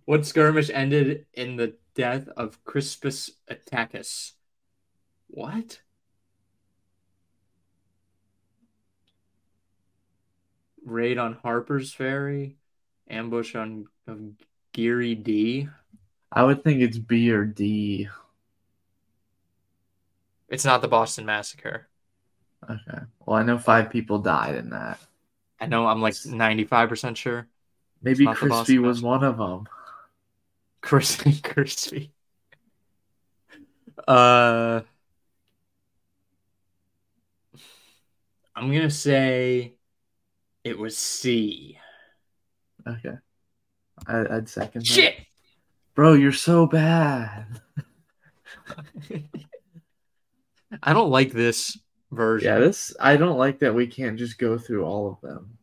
What 0.05 0.25
skirmish 0.25 0.71
ended 0.73 1.27
in 1.35 1.57
the 1.57 1.75
death 1.93 2.27
of 2.29 2.63
Crispus 2.65 3.29
Attucks? 3.47 4.31
What? 5.27 5.81
Raid 10.83 11.19
on 11.19 11.33
Harper's 11.43 11.93
Ferry, 11.93 12.57
ambush 13.07 13.53
on 13.53 13.85
of 14.07 14.19
Geary 14.71 15.13
D. 15.13 15.69
I 16.31 16.43
would 16.43 16.63
think 16.63 16.81
it's 16.81 16.97
B 16.97 17.29
or 17.29 17.45
D. 17.45 18.09
It's 20.49 20.65
not 20.65 20.81
the 20.81 20.87
Boston 20.87 21.27
Massacre. 21.27 21.89
Okay. 22.69 22.99
Well, 23.25 23.37
I 23.37 23.43
know 23.43 23.57
five 23.57 23.89
people 23.89 24.19
died 24.19 24.55
in 24.55 24.69
that. 24.71 24.99
I 25.59 25.65
know 25.65 25.87
I'm 25.87 26.01
like 26.01 26.13
95% 26.13 27.17
sure. 27.17 27.47
Maybe 28.01 28.25
Crispy 28.27 28.79
was 28.79 29.01
one 29.01 29.23
of 29.23 29.37
them. 29.37 29.67
Crispy 30.81 31.39
Crispy. 31.43 32.11
Uh 34.07 34.81
I'm 38.55 38.71
gonna 38.71 38.89
say 38.89 39.73
it 40.63 40.77
was 40.77 40.97
C. 40.97 41.79
Okay. 42.87 43.15
I, 44.05 44.35
I'd 44.35 44.49
second. 44.49 44.81
that. 44.81 44.87
Shit. 44.87 45.15
Bro, 45.95 46.13
you're 46.13 46.31
so 46.31 46.65
bad. 46.65 47.61
I 50.83 50.93
don't 50.93 51.11
like 51.11 51.31
this 51.31 51.77
version. 52.15 52.47
Yeah, 52.47 52.59
this 52.59 52.95
I 52.99 53.17
don't 53.17 53.37
like 53.37 53.59
that 53.59 53.75
we 53.75 53.87
can't 53.87 54.17
just 54.17 54.37
go 54.37 54.57
through 54.57 54.85
all 54.85 55.09
of 55.11 55.21
them. 55.21 55.57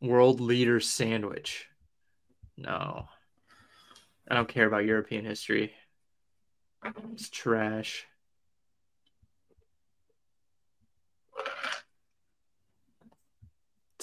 World 0.00 0.40
leader 0.40 0.80
sandwich. 0.80 1.66
No. 2.56 3.08
I 4.28 4.34
don't 4.34 4.48
care 4.48 4.66
about 4.66 4.84
European 4.84 5.24
history. 5.24 5.72
It's 7.12 7.30
trash. 7.30 8.06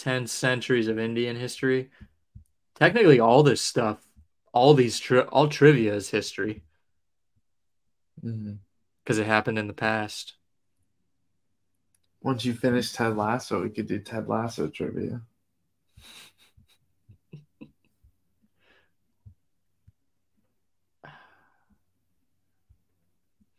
Ten 0.01 0.25
centuries 0.25 0.87
of 0.87 0.97
Indian 0.97 1.35
history. 1.35 1.91
Technically, 2.73 3.19
all 3.19 3.43
this 3.43 3.61
stuff, 3.61 3.99
all 4.51 4.73
these 4.73 4.99
tri- 4.99 5.19
all 5.19 5.47
trivia 5.47 5.93
is 5.93 6.09
history 6.09 6.63
because 8.19 9.19
it 9.19 9.27
happened 9.27 9.59
in 9.59 9.67
the 9.67 9.73
past. 9.73 10.33
Once 12.23 12.43
you 12.43 12.55
finish 12.55 12.93
Ted 12.93 13.15
Lasso, 13.15 13.61
we 13.61 13.69
could 13.69 13.85
do 13.85 13.99
Ted 13.99 14.27
Lasso 14.27 14.69
trivia. 14.69 15.21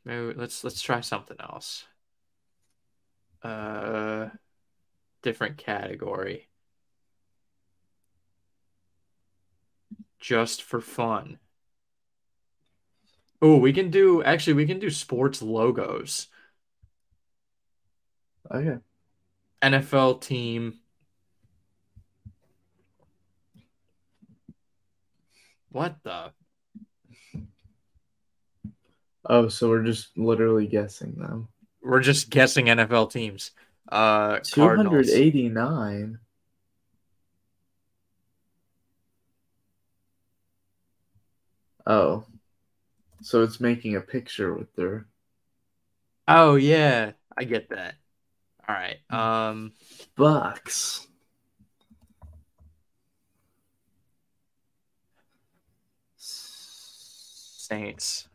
Maybe 0.04 0.34
let's 0.34 0.64
let's 0.64 0.82
try 0.82 1.02
something 1.02 1.36
else. 1.38 1.84
Uh, 3.44 4.30
different 5.22 5.56
category. 5.56 6.48
Just 10.20 10.62
for 10.62 10.80
fun. 10.80 11.38
Oh, 13.40 13.56
we 13.56 13.72
can 13.72 13.90
do 13.90 14.22
actually 14.22 14.52
we 14.52 14.66
can 14.66 14.78
do 14.78 14.90
sports 14.90 15.42
logos. 15.42 16.28
Okay. 18.50 18.78
NFL 19.62 20.20
team. 20.20 20.78
What 25.70 25.96
the? 26.02 26.32
Oh, 29.24 29.48
so 29.48 29.68
we're 29.68 29.84
just 29.84 30.16
literally 30.18 30.66
guessing 30.66 31.14
them. 31.14 31.48
We're 31.82 32.00
just 32.00 32.28
guessing 32.30 32.66
NFL 32.66 33.10
teams. 33.10 33.52
Uh, 33.92 34.38
Two 34.42 34.62
Cardinals. 34.62 34.94
hundred 34.94 35.08
eighty 35.10 35.50
nine. 35.50 36.18
Oh, 41.86 42.24
so 43.20 43.42
it's 43.42 43.60
making 43.60 43.96
a 43.96 44.00
picture 44.00 44.54
with 44.54 44.74
their 44.76 45.04
Oh 46.26 46.54
yeah, 46.54 47.12
I 47.36 47.44
get 47.44 47.68
that. 47.68 47.96
All 48.66 48.74
right. 48.74 48.96
Um, 49.10 49.72
bucks. 50.16 51.06
Saints. 56.16 58.26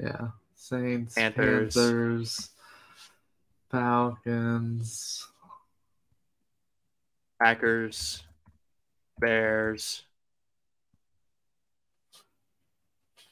Yeah, 0.00 0.30
Saints, 0.56 1.14
Panthers. 1.14 1.74
Panthers, 1.74 2.50
Falcons. 3.70 5.26
Packers, 7.40 8.24
Bears, 9.20 10.02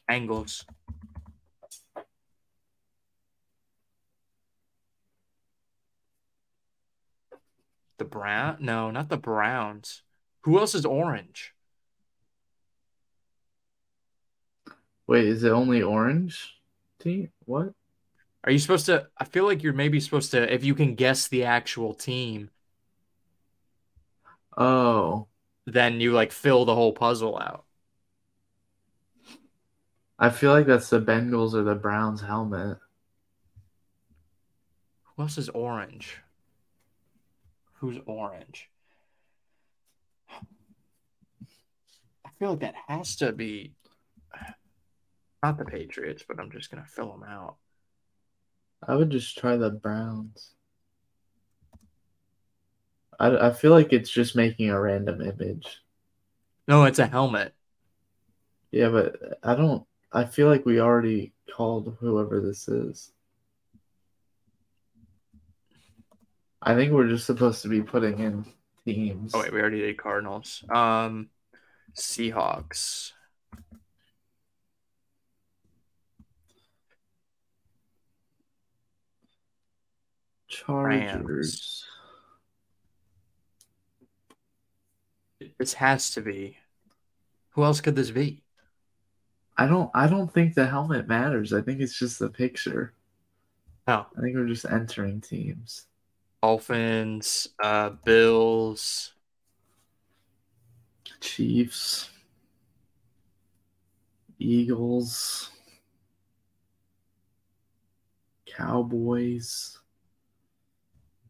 Angles. 0.08 0.64
The 7.98 8.04
Brown? 8.04 8.58
No, 8.60 8.90
not 8.90 9.08
the 9.08 9.16
Browns. 9.16 10.02
Who 10.42 10.58
else 10.58 10.74
is 10.74 10.84
orange? 10.84 11.52
Wait, 15.08 15.26
is 15.26 15.42
it 15.42 15.50
only 15.50 15.82
orange 15.82 16.54
team? 17.00 17.32
What? 17.44 17.72
Are 18.46 18.52
you 18.52 18.58
supposed 18.58 18.86
to? 18.86 19.08
I 19.18 19.24
feel 19.24 19.44
like 19.44 19.62
you're 19.62 19.72
maybe 19.72 20.00
supposed 20.00 20.30
to, 20.30 20.54
if 20.54 20.64
you 20.64 20.74
can 20.74 20.94
guess 20.94 21.28
the 21.28 21.44
actual 21.44 21.92
team, 21.92 22.50
Oh, 24.56 25.28
then 25.66 26.00
you 26.00 26.12
like 26.12 26.32
fill 26.32 26.64
the 26.64 26.74
whole 26.74 26.92
puzzle 26.92 27.38
out. 27.38 27.64
I 30.18 30.30
feel 30.30 30.52
like 30.52 30.66
that's 30.66 30.88
the 30.88 31.00
Bengals 31.00 31.52
or 31.52 31.62
the 31.62 31.74
Browns 31.74 32.22
helmet. 32.22 32.78
Who 35.04 35.22
else 35.22 35.36
is 35.36 35.50
orange? 35.50 36.22
Who's 37.74 37.98
orange? 38.06 38.70
I 40.30 42.30
feel 42.38 42.50
like 42.50 42.60
that 42.60 42.74
has 42.88 43.16
to 43.16 43.32
be 43.32 43.74
not 45.42 45.58
the 45.58 45.66
Patriots, 45.66 46.24
but 46.26 46.40
I'm 46.40 46.50
just 46.50 46.70
gonna 46.70 46.86
fill 46.86 47.12
them 47.12 47.24
out. 47.28 47.56
I 48.82 48.94
would 48.94 49.10
just 49.10 49.38
try 49.38 49.56
the 49.56 49.70
Browns. 49.70 50.52
I, 53.18 53.48
I 53.48 53.52
feel 53.52 53.70
like 53.70 53.92
it's 53.92 54.10
just 54.10 54.36
making 54.36 54.70
a 54.70 54.80
random 54.80 55.20
image. 55.20 55.82
No, 56.68 56.84
it's 56.84 56.98
a 56.98 57.06
helmet. 57.06 57.54
Yeah, 58.70 58.88
but 58.88 59.38
I 59.42 59.54
don't. 59.54 59.84
I 60.12 60.24
feel 60.24 60.48
like 60.48 60.66
we 60.66 60.80
already 60.80 61.32
called 61.50 61.96
whoever 62.00 62.40
this 62.40 62.68
is. 62.68 63.12
I 66.60 66.74
think 66.74 66.92
we're 66.92 67.08
just 67.08 67.26
supposed 67.26 67.62
to 67.62 67.68
be 67.68 67.82
putting 67.82 68.18
in 68.18 68.44
teams. 68.84 69.34
Oh 69.34 69.40
wait, 69.40 69.52
we 69.52 69.60
already 69.60 69.80
did 69.80 69.98
Cardinals. 69.98 70.64
Um, 70.68 71.28
Seahawks. 71.94 73.12
Chargers. 80.64 81.84
This 85.58 85.74
has 85.74 86.10
to 86.12 86.20
be. 86.20 86.56
Who 87.50 87.64
else 87.64 87.80
could 87.80 87.96
this 87.96 88.10
be? 88.10 88.42
I 89.56 89.66
don't. 89.66 89.90
I 89.94 90.06
don't 90.06 90.32
think 90.32 90.54
the 90.54 90.66
helmet 90.66 91.08
matters. 91.08 91.52
I 91.52 91.60
think 91.62 91.80
it's 91.80 91.98
just 91.98 92.18
the 92.18 92.28
picture. 92.28 92.94
Oh, 93.88 94.06
I 94.16 94.20
think 94.20 94.34
we're 94.34 94.46
just 94.46 94.66
entering 94.66 95.20
teams. 95.20 95.86
Dolphins, 96.42 97.48
uh, 97.62 97.90
Bills, 98.04 99.12
Chiefs, 101.20 102.10
Eagles, 104.38 105.50
Cowboys, 108.44 109.78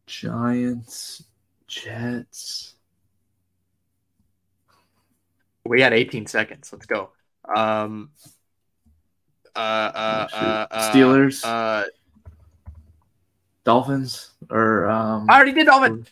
Giants, 0.07 1.23
Jets. 1.67 2.73
We 5.65 5.81
had 5.81 5.93
18 5.93 6.25
seconds. 6.25 6.71
Let's 6.71 6.85
go. 6.85 7.09
Um, 7.53 8.09
uh, 9.55 9.59
uh, 9.59 10.27
Oh, 10.33 10.37
uh, 10.37 10.67
uh, 10.71 10.93
Steelers, 10.93 11.43
Uh, 11.45 11.83
Dolphins, 13.65 14.31
or 14.49 14.87
um. 14.89 15.29
I 15.29 15.35
already 15.35 15.51
did 15.51 15.65
Dolphins. 15.65 16.07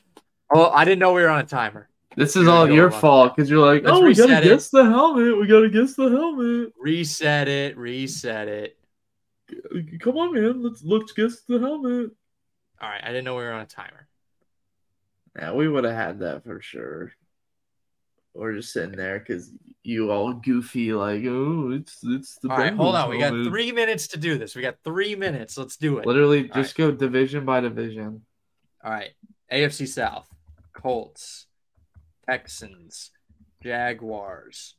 Oh, 0.53 0.69
I 0.69 0.83
didn't 0.85 0.99
know 0.99 1.13
we 1.13 1.21
were 1.21 1.29
on 1.29 1.39
a 1.39 1.45
timer. 1.45 1.89
This 2.17 2.35
is 2.35 2.47
all 2.47 2.69
your 2.69 2.91
fault 2.91 3.35
because 3.35 3.49
you're 3.49 3.65
like, 3.65 3.83
Let's 3.83 3.97
oh, 3.97 4.01
we 4.01 4.13
gotta 4.13 4.29
reset 4.29 4.45
it. 4.45 4.49
guess 4.49 4.69
the 4.69 4.83
helmet. 4.85 5.37
We 5.37 5.47
gotta 5.47 5.69
guess 5.69 5.95
the 5.95 6.09
helmet. 6.09 6.73
Reset 6.79 7.47
it. 7.47 7.77
Reset 7.77 8.47
it. 8.47 8.77
Come 9.99 10.17
on, 10.17 10.33
man. 10.33 10.63
Let's 10.63 10.83
let's 10.83 11.11
guess 11.11 11.41
the 11.41 11.59
helmet. 11.59 12.11
All 12.81 12.89
right. 12.89 13.01
I 13.03 13.07
didn't 13.07 13.25
know 13.25 13.35
we 13.35 13.43
were 13.43 13.53
on 13.53 13.61
a 13.61 13.65
timer. 13.65 14.07
Yeah, 15.37 15.53
we 15.53 15.67
would 15.67 15.83
have 15.83 15.95
had 15.95 16.19
that 16.19 16.43
for 16.43 16.61
sure. 16.61 17.11
We're 18.33 18.55
just 18.55 18.73
sitting 18.73 18.97
there 18.97 19.19
because 19.19 19.51
you 19.83 20.11
all 20.11 20.33
goofy 20.33 20.93
like, 20.93 21.23
oh, 21.25 21.71
it's 21.71 21.99
it's 22.03 22.37
the. 22.41 22.49
All 22.49 22.57
right. 22.57 22.73
Hold 22.73 22.95
on. 22.95 23.09
We 23.09 23.19
got 23.19 23.31
three 23.45 23.71
minutes 23.71 24.07
to 24.09 24.17
do 24.17 24.37
this. 24.37 24.55
We 24.55 24.61
got 24.61 24.75
three 24.83 25.15
minutes. 25.15 25.57
Let's 25.57 25.77
do 25.77 25.99
it. 25.99 26.05
Literally, 26.05 26.49
All 26.49 26.61
just 26.61 26.75
go 26.75 26.91
division 26.91 27.45
by 27.45 27.61
division. 27.61 28.21
All 28.83 28.91
right. 28.91 29.11
AFC 29.51 29.87
South, 29.87 30.27
Colts, 30.73 31.47
Texans, 32.27 33.11
Jaguars, 33.63 34.75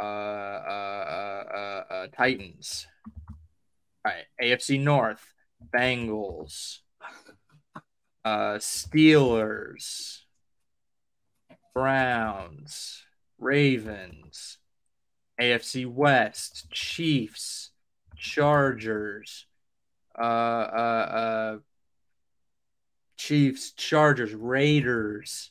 uh, 0.00 0.04
uh, 0.04 1.04
uh, 1.10 1.56
uh, 1.56 1.94
uh, 1.94 2.06
Titans. 2.16 2.86
All 4.04 4.12
right. 4.12 4.24
AFC 4.42 4.80
North, 4.80 5.24
Bengals, 5.74 6.78
uh, 8.24 8.58
Steelers, 8.58 10.20
Browns, 11.74 13.02
Ravens. 13.38 14.58
AFC 15.40 15.86
West, 15.86 16.70
Chiefs, 16.70 17.70
Chargers, 18.16 19.46
uh, 20.18 20.22
uh, 20.22 21.08
uh, 21.10 21.58
Chiefs, 23.16 23.72
Chargers, 23.72 24.32
Raiders. 24.32 25.50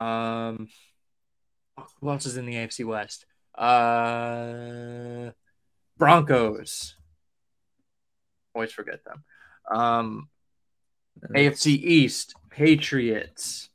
Um, 0.00 0.68
who 2.00 2.10
else 2.10 2.26
is 2.26 2.36
in 2.36 2.46
the 2.46 2.54
AFC 2.54 2.84
West? 2.84 3.26
Uh, 3.56 5.30
Broncos. 5.96 6.96
Always 8.54 8.72
forget 8.72 9.04
them. 9.04 9.24
Um, 9.70 10.28
AFC 11.34 11.66
East, 11.68 12.34
Patriots, 12.50 13.68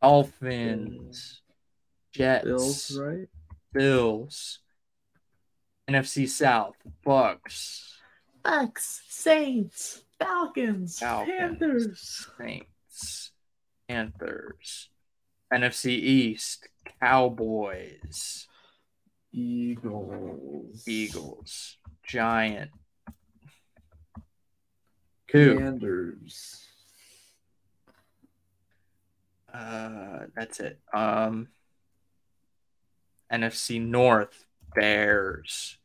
Dolphins, 0.00 1.42
Jets, 2.12 2.44
Bills, 2.44 2.98
right? 2.98 3.28
Bills. 3.72 4.58
NFC 5.90 6.28
South, 6.28 6.76
Bucks, 7.04 7.98
Bucks, 8.42 9.02
Saints, 9.08 10.02
Falcons, 10.18 10.98
Falcons. 10.98 11.36
Panthers. 11.36 12.28
Saints, 12.38 13.32
Panthers. 13.88 14.88
NFC 15.52 15.90
East, 15.90 16.68
Cowboys, 17.00 18.46
Eagles, 19.32 20.82
Eagles, 20.88 21.76
Giant, 22.04 22.70
Commanders, 25.32 26.66
Uh, 29.52 30.26
that's 30.34 30.60
it. 30.60 30.78
Um, 30.94 31.48
NFC 33.30 33.80
North, 33.80 34.46
Bears, 34.74 35.76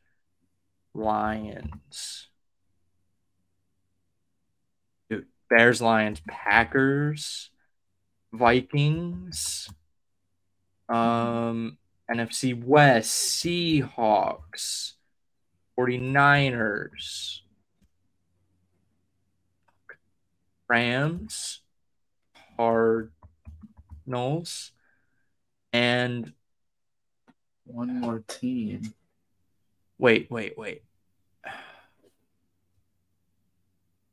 Lions. 0.93 2.27
Dude, 5.09 5.25
Bears, 5.49 5.81
Lions, 5.81 6.21
Packers, 6.27 7.49
Vikings. 8.31 9.69
Um, 10.87 11.77
NFC 12.09 12.53
West, 12.53 13.43
Seahawks, 13.43 14.93
49ers, 15.77 17.41
Rams, 20.68 21.61
Cardinals, 22.57 23.11
and 25.72 26.34
one 27.65 27.99
more 27.99 28.24
team. 28.28 28.93
wait, 29.97 30.30
wait, 30.30 30.57
wait. 30.57 30.84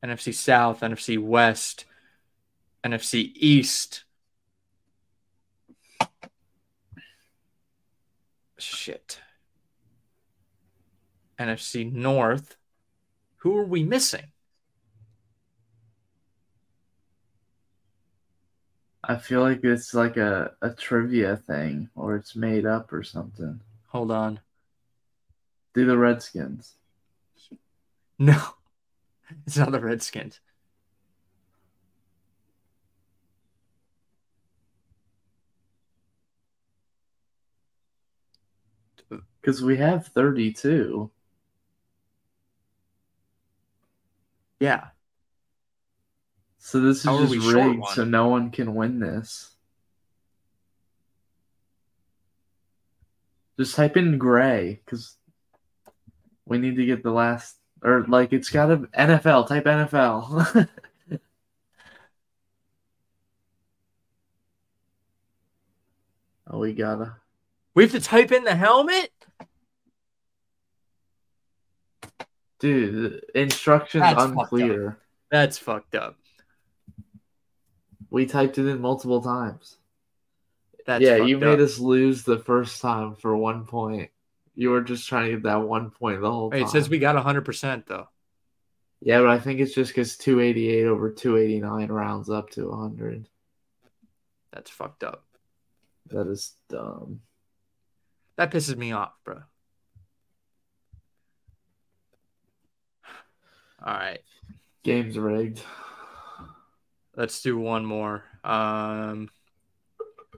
NFC 0.03 0.33
South, 0.33 0.81
NFC 0.81 1.17
West, 1.17 1.85
NFC 2.83 3.31
East. 3.35 4.03
Shit. 8.57 9.19
NFC 11.39 11.91
North. 11.91 12.55
Who 13.37 13.57
are 13.57 13.65
we 13.65 13.83
missing? 13.83 14.31
I 19.07 19.17
feel 19.17 19.41
like 19.41 19.63
it's 19.63 19.93
like 19.93 20.17
a, 20.17 20.53
a 20.61 20.71
trivia 20.71 21.37
thing 21.37 21.89
or 21.95 22.15
it's 22.15 22.35
made 22.35 22.65
up 22.65 22.91
or 22.91 23.03
something. 23.03 23.61
Hold 23.87 24.11
on. 24.11 24.39
Do 25.75 25.85
the 25.85 25.97
Redskins. 25.97 26.75
No, 28.17 28.41
it's 29.45 29.57
not 29.57 29.71
the 29.71 29.79
Redskins. 29.79 30.39
Because 39.41 39.61
we 39.61 39.77
have 39.77 40.07
32. 40.07 41.09
Yeah. 44.59 44.89
So 46.65 46.79
this 46.79 46.97
is 46.97 47.03
How 47.03 47.23
just 47.23 47.53
rigged, 47.53 47.85
so 47.93 48.03
no 48.05 48.29
one 48.29 48.49
can 48.49 48.73
win 48.73 48.97
this. 48.97 49.51
Just 53.59 53.75
type 53.75 53.95
in 53.97 54.17
gray, 54.17 54.81
because 54.83 55.15
we 56.47 56.57
need 56.57 56.77
to 56.77 56.85
get 56.87 57.03
the 57.03 57.11
last 57.11 57.57
or 57.83 58.03
like 58.07 58.33
it's 58.33 58.49
gotta 58.49 58.77
NFL, 58.97 59.47
type 59.47 59.65
NFL. 59.65 60.67
oh 66.49 66.57
we 66.57 66.73
gotta 66.73 67.17
We 67.75 67.83
have 67.83 67.91
to 67.91 67.99
type 67.99 68.31
in 68.31 68.43
the 68.43 68.55
helmet? 68.55 69.11
dude 72.57 73.23
instructions 73.35 74.01
That's 74.01 74.23
fucked 74.23 74.31
unclear. 74.31 74.97
That's 75.29 75.59
fucked 75.59 75.93
up. 75.93 76.17
We 78.09 78.25
typed 78.25 78.57
it 78.57 78.67
in 78.67 78.81
multiple 78.81 79.21
times. 79.21 79.77
That's 80.85 81.03
yeah, 81.03 81.17
you 81.17 81.37
made 81.37 81.59
up. 81.59 81.65
us 81.65 81.79
lose 81.79 82.23
the 82.23 82.37
first 82.37 82.81
time 82.81 83.15
for 83.15 83.35
one 83.35 83.65
point. 83.65 84.11
You 84.53 84.69
were 84.69 84.81
just 84.81 85.07
trying 85.07 85.25
to 85.25 85.31
get 85.31 85.43
that 85.43 85.61
one 85.61 85.89
point 85.89 86.21
the 86.21 86.31
whole 86.31 86.49
Wait, 86.49 86.59
time. 86.59 86.67
it 86.67 86.71
says 86.71 86.87
we 86.89 86.99
got 86.99 87.15
100% 87.15 87.87
though. 87.87 88.07
Yeah, 89.01 89.19
but 89.19 89.29
I 89.29 89.39
think 89.39 89.59
it's 89.59 89.73
just 89.73 89.91
because 89.91 90.17
288 90.17 90.85
over 90.85 91.11
289 91.11 91.91
rounds 91.91 92.29
up 92.29 92.49
to 92.51 92.69
100. 92.69 93.27
That's 94.53 94.69
fucked 94.69 95.03
up. 95.03 95.25
That 96.07 96.27
is 96.27 96.53
dumb. 96.69 97.21
That 98.37 98.51
pisses 98.51 98.77
me 98.77 98.91
off, 98.91 99.13
bro. 99.23 99.41
All 103.83 103.93
right. 103.93 104.21
Game's 104.83 105.17
rigged. 105.17 105.61
Let's 107.15 107.41
do 107.41 107.57
one 107.57 107.85
more. 107.85 108.23
Um 108.43 109.29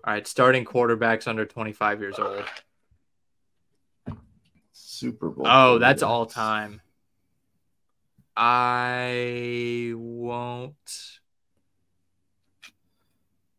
All 0.04 0.14
right, 0.14 0.28
starting 0.28 0.66
quarterbacks 0.66 1.28
under 1.28 1.46
25 1.46 2.02
years 2.02 2.20
old. 2.20 2.44
Super 4.72 5.30
Bowl. 5.30 5.46
Oh, 5.48 5.80
that's 5.80 6.02
all 6.04 6.26
time. 6.26 6.82
I 8.36 9.94
won't. 9.96 10.76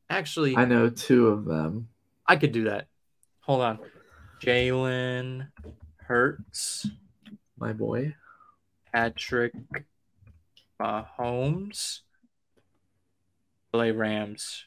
Actually, 0.08 0.56
I 0.56 0.64
know 0.64 0.88
two 0.88 1.28
of 1.28 1.44
them. 1.44 1.88
I 2.26 2.36
could 2.36 2.52
do 2.52 2.64
that. 2.64 2.86
Hold 3.40 3.62
on. 3.62 3.78
Jalen 4.40 5.48
Hurts, 5.96 6.86
My 7.58 7.72
boy. 7.72 8.14
Patrick 8.92 9.52
Mahomes, 10.80 12.00
LA 13.72 13.90
Rams, 13.94 14.64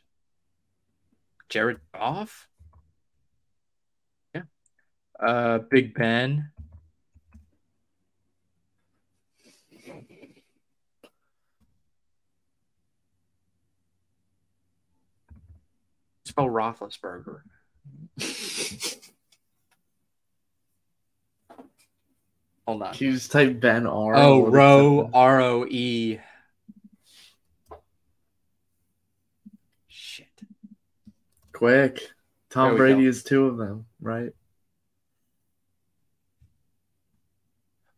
Jared 1.50 1.80
Goff. 1.94 2.48
Yeah. 4.34 4.44
Uh, 5.20 5.60
Big 5.60 5.94
Ben. 5.94 6.52
Spell 16.26 16.46
Roethlisberger. 16.46 17.42
Hold 22.68 22.84
on. 22.84 22.94
Just 22.94 23.32
type 23.32 23.60
Ben 23.60 23.86
R? 23.86 24.16
Oh, 24.16 24.46
Roe. 24.46 25.10
R 25.14 25.42
O 25.42 25.66
E. 25.66 26.20
Quick. 31.62 32.02
Tom 32.50 32.76
Brady 32.76 33.04
go. 33.04 33.10
is 33.10 33.24
two 33.24 33.46
of 33.46 33.56
them, 33.56 33.86
right? 34.02 34.32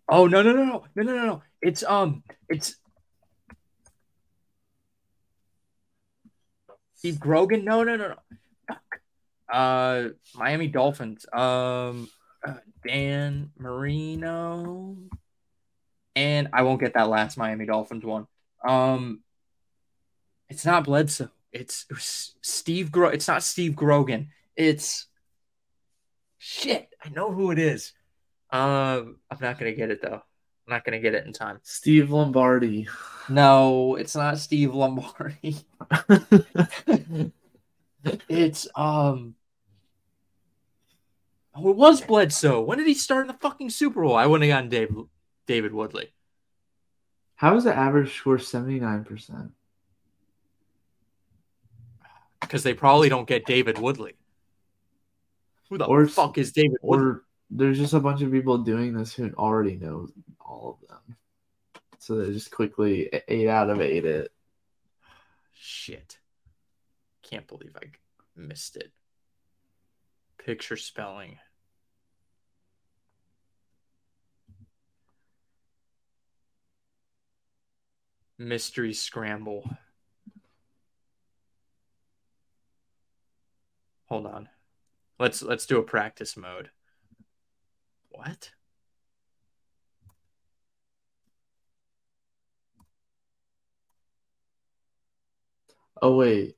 Oh 0.10 0.28
no 0.28 0.42
no 0.42 0.52
no 0.52 0.66
no 0.66 0.84
no 0.96 1.04
no 1.04 1.26
no! 1.26 1.44
It's 1.62 1.82
um 1.82 2.24
it's 2.50 2.76
Steve 6.96 7.22
Grogan. 7.22 7.64
No 7.64 7.84
no 7.84 7.96
no 7.96 8.10
no. 8.10 8.16
Fuck. 8.68 9.00
Uh, 9.50 10.10
Miami 10.36 10.68
Dolphins. 10.68 11.26
Um, 11.32 12.10
uh, 12.46 12.56
Dan 12.86 13.52
Marino, 13.58 14.98
and 16.18 16.50
I 16.52 16.64
won't 16.64 16.82
get 16.82 16.96
that 16.96 17.08
last 17.08 17.38
Miami 17.38 17.66
Dolphins 17.66 18.04
one. 18.04 18.28
Um, 18.68 19.22
it's 20.50 20.66
not 20.66 20.84
Bledsoe. 20.84 21.30
It's, 21.54 21.86
Steve 22.42 22.92
Gro. 22.92 23.10
It's 23.10 23.28
not 23.28 23.44
Steve 23.44 23.76
Grogan. 23.76 24.30
It's 24.56 25.08
shit. 26.38 26.90
I 27.04 27.10
know 27.10 27.32
who 27.32 27.52
it 27.52 27.60
is. 27.60 27.94
Um, 28.52 29.18
I'm 29.32 29.38
not 29.40 29.58
gonna 29.60 29.74
get 29.74 29.92
it 29.92 30.02
though. 30.02 30.22
I'm 30.68 30.70
not 30.70 30.84
gonna 30.84 31.00
get 31.00 31.16
it 31.16 31.26
in 31.26 31.34
time. 31.34 31.60
Steve 31.64 32.12
Lombardi. 32.12 32.88
No, 33.30 33.96
it's 33.96 34.16
not 34.16 34.38
Steve 34.40 34.74
Lombardi. 34.74 35.58
It's 38.28 38.68
um. 38.76 39.36
Oh, 41.56 41.70
it 41.70 41.76
was 41.76 42.02
Bledsoe. 42.02 42.62
When 42.62 42.80
did 42.80 42.88
he 42.88 42.96
start 42.96 43.22
in 43.22 43.28
the 43.28 43.40
fucking 43.40 43.70
Super 43.70 44.02
Bowl? 44.02 44.16
I 44.16 44.26
wouldn't 44.26 44.50
have 44.50 44.58
gotten 44.58 44.70
Dave, 44.70 44.96
David 45.46 45.74
Woodley. 45.74 46.12
How 47.36 47.56
is 47.56 47.64
the 47.64 47.76
average 47.76 48.18
score 48.18 48.38
79%? 48.38 49.52
Because 52.44 52.64
they 52.64 52.74
probably 52.74 53.10
don't 53.10 53.28
get 53.28 53.46
David 53.46 53.78
Woodley. 53.80 54.14
Who 55.70 55.78
the 55.78 55.86
Or- 55.86 56.08
fuck 56.08 56.38
is 56.38 56.52
David 56.52 56.78
Woodley? 56.82 57.06
Or 57.06 57.26
there's 57.50 57.78
just 57.80 57.94
a 57.94 58.00
bunch 58.00 58.22
of 58.22 58.32
people 58.32 58.60
doing 58.60 58.94
this 58.94 59.14
who 59.14 59.32
already 59.34 59.76
know 59.76 60.08
all 60.40 60.80
of 60.82 60.88
them. 60.88 61.18
So 62.00 62.16
they 62.18 62.32
just 62.34 62.52
quickly 62.52 63.10
eight 63.28 63.48
out 63.48 63.70
of 63.70 63.80
eight 63.82 64.06
it. 64.06 64.32
Shit. 65.54 66.20
Can't 67.22 67.48
believe 67.48 67.76
I 67.82 67.88
missed 68.36 68.76
it. 68.76 68.92
Picture 70.38 70.76
spelling. 70.78 71.40
Mystery 78.38 78.94
scramble. 78.94 79.70
Hold 84.14 84.28
on. 84.28 84.48
Let's 85.18 85.42
let's 85.42 85.66
do 85.66 85.80
a 85.80 85.82
practice 85.82 86.38
mode. 86.38 86.70
What? 88.12 88.52
Oh 96.00 96.16
wait. 96.16 96.58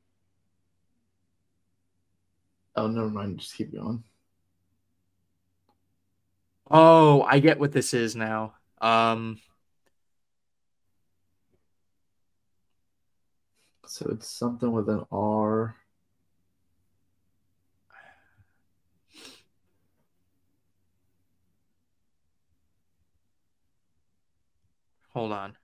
Oh 2.75 2.87
never 2.87 3.09
mind, 3.09 3.39
just 3.39 3.55
keep 3.55 3.71
going. 3.71 4.03
Oh, 6.69 7.21
I 7.21 7.39
get 7.39 7.57
what 7.57 7.71
this 7.71 7.93
is 7.93 8.17
now. 8.17 8.55
Um 8.81 9.39
So 13.87 14.09
it's 14.11 14.29
something 14.29 14.73
with 14.73 14.89
an 14.89 15.05
R. 15.09 15.77
hold 25.15 25.31
on. 25.31 25.55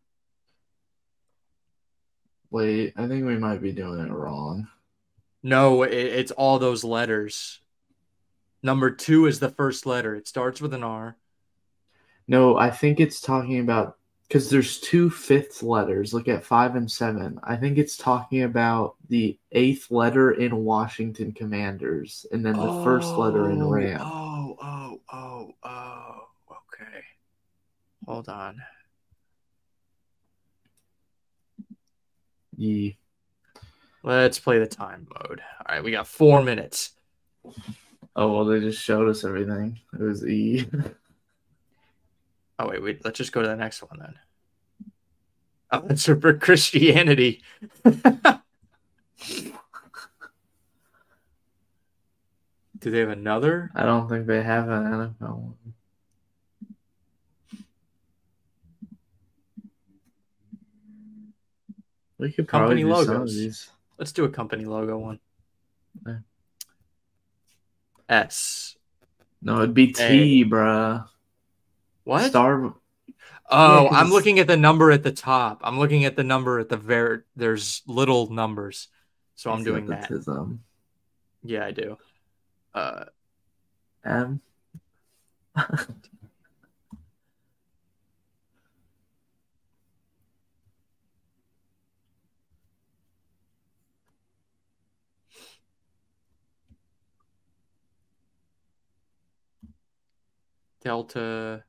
Wait, 2.49 2.93
I 2.97 3.08
think 3.08 3.26
we 3.26 3.38
might 3.38 3.62
be 3.62 3.74
doing 3.74 3.99
it 3.99 4.12
wrong. 4.12 4.68
No, 5.43 5.84
it, 5.84 5.93
it's 5.93 6.32
all 6.32 6.58
those 6.58 6.84
letters. 6.84 7.60
Number 8.64 8.91
two 8.91 9.26
is 9.26 9.39
the 9.39 9.49
first 9.49 9.86
letter. 9.86 10.16
It 10.16 10.28
starts 10.28 10.62
with 10.62 10.74
an 10.74 10.84
R. 10.84 11.18
No, 12.28 12.58
I 12.58 12.70
think 12.70 12.99
it's 12.99 13.20
talking 13.20 13.60
about 13.60 13.97
because 14.28 14.49
there's 14.49 14.80
two 14.80 15.10
fifth 15.10 15.62
letters. 15.64 16.14
Look 16.14 16.30
at 16.30 16.45
five 16.45 16.76
and 16.76 16.89
seven. 16.89 17.38
I 17.43 17.58
think 17.58 17.78
it's 17.78 17.97
talking 17.97 18.43
about 18.43 18.95
the 19.10 19.38
eighth 19.52 19.91
letter 19.91 20.32
in 20.32 20.64
Washington 20.64 21.34
Commanders, 21.34 22.26
and 22.32 22.45
then 22.45 22.54
the 22.56 22.84
first 22.84 23.10
letter 23.16 23.49
in 23.52 23.62
Oh, 23.62 23.70
Ram. 23.70 24.02
Oh, 24.02 24.58
oh, 24.62 25.02
oh, 25.12 25.54
oh. 25.64 26.28
Okay. 26.49 27.04
Hold 28.06 28.30
on. 28.30 28.62
Ye. 32.62 32.97
Let's 34.03 34.38
play 34.38 34.59
the 34.59 34.68
time 34.68 35.07
mode. 35.09 35.41
All 35.41 35.76
right, 35.76 35.84
we 35.84 35.89
got 35.89 36.05
four 36.05 36.43
minutes. 36.43 36.91
Oh 38.16 38.32
well, 38.32 38.45
they 38.45 38.59
just 38.59 38.84
showed 38.84 39.09
us 39.09 39.24
everything. 39.24 39.80
It 39.93 40.01
was 40.01 40.24
E. 40.26 40.68
Oh 42.59 42.70
wait, 42.70 42.84
wait. 42.84 43.03
Let's 43.03 43.18
just 43.18 43.32
go 43.32 43.41
to 43.41 43.47
the 43.47 43.55
next 43.55 43.82
one 43.82 43.97
then. 43.99 44.14
Oh, 45.72 45.88
Answer 45.89 46.20
for 46.22 46.38
Christianity. 46.38 47.41
Do 47.84 47.91
they 52.91 52.99
have 52.99 53.09
another? 53.09 53.72
I 53.74 53.82
don't 53.84 54.07
think 54.07 54.28
they 54.28 54.43
have 54.43 54.70
an 54.70 54.84
NFL 54.84 55.38
one. 55.38 55.74
We 62.22 62.32
could 62.32 62.48
probably 62.48 62.84
Company 62.84 62.84
do 62.84 62.90
some 63.06 63.16
of 63.16 63.20
logos. 63.22 63.36
these. 63.36 63.70
Let's 63.98 64.12
do 64.12 64.26
a 64.26 64.30
company 64.30 64.64
logo 64.66 64.96
one. 65.00 65.20
Okay. 66.08 66.20
S. 68.08 68.76
No, 69.42 69.58
it'd 69.58 69.74
be 69.74 69.92
T, 69.92 70.46
bruh. 70.46 71.08
What? 72.04 72.30
Star. 72.30 72.76
Oh, 73.50 73.84
Yeah, 73.84 73.90
I'm 73.90 73.94
it's- 74.06 74.12
looking 74.12 74.38
at 74.38 74.46
the 74.46 74.56
number 74.56 74.92
at 74.92 75.02
the 75.02 75.12
top. 75.12 75.62
I'm 75.64 75.80
looking 75.80 76.06
at 76.06 76.16
the 76.16 76.24
number 76.24 76.60
at 76.60 76.70
the 76.70 76.78
very. 76.78 77.22
There's 77.36 77.82
little 77.88 78.32
numbers, 78.32 78.88
so 79.36 79.52
I'm 79.52 79.64
doing 79.64 79.88
that. 79.88 80.12
Yeah, 81.44 81.66
I 81.66 81.72
do. 81.72 81.98
Uh, 82.76 83.06
M. 84.06 84.42
Delta. 100.84 101.64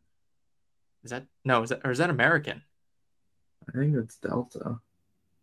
Is 1.05 1.11
that 1.11 1.27
no? 1.45 1.63
Is 1.63 1.71
that 1.71 1.81
or 1.85 1.91
is 1.91 1.99
that 1.99 2.11
American? 2.11 2.63
I 3.69 3.79
think 3.79 3.97
it's 3.97 4.17
Delta. 4.17 4.81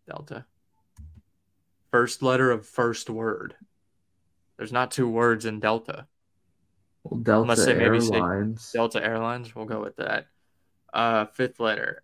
Delta. 0.07 0.45
First 1.91 2.22
letter 2.22 2.51
of 2.51 2.65
first 2.65 3.09
word. 3.09 3.55
There's 4.57 4.72
not 4.74 4.91
two 4.91 5.07
words 5.07 5.45
in 5.45 5.59
Delta. 5.59 6.07
Well, 7.03 7.20
Delta 7.22 7.41
Unless 7.43 7.65
they 7.65 7.74
maybe 7.76 7.99
say 8.01 8.15
Airlines. 8.15 8.72
Delta 8.74 9.03
Airlines. 9.03 9.55
We'll 9.55 9.65
go 9.65 9.82
with 9.82 9.95
that. 9.97 10.28
Uh, 10.93 11.26
fifth 11.26 11.59
letter. 11.59 12.03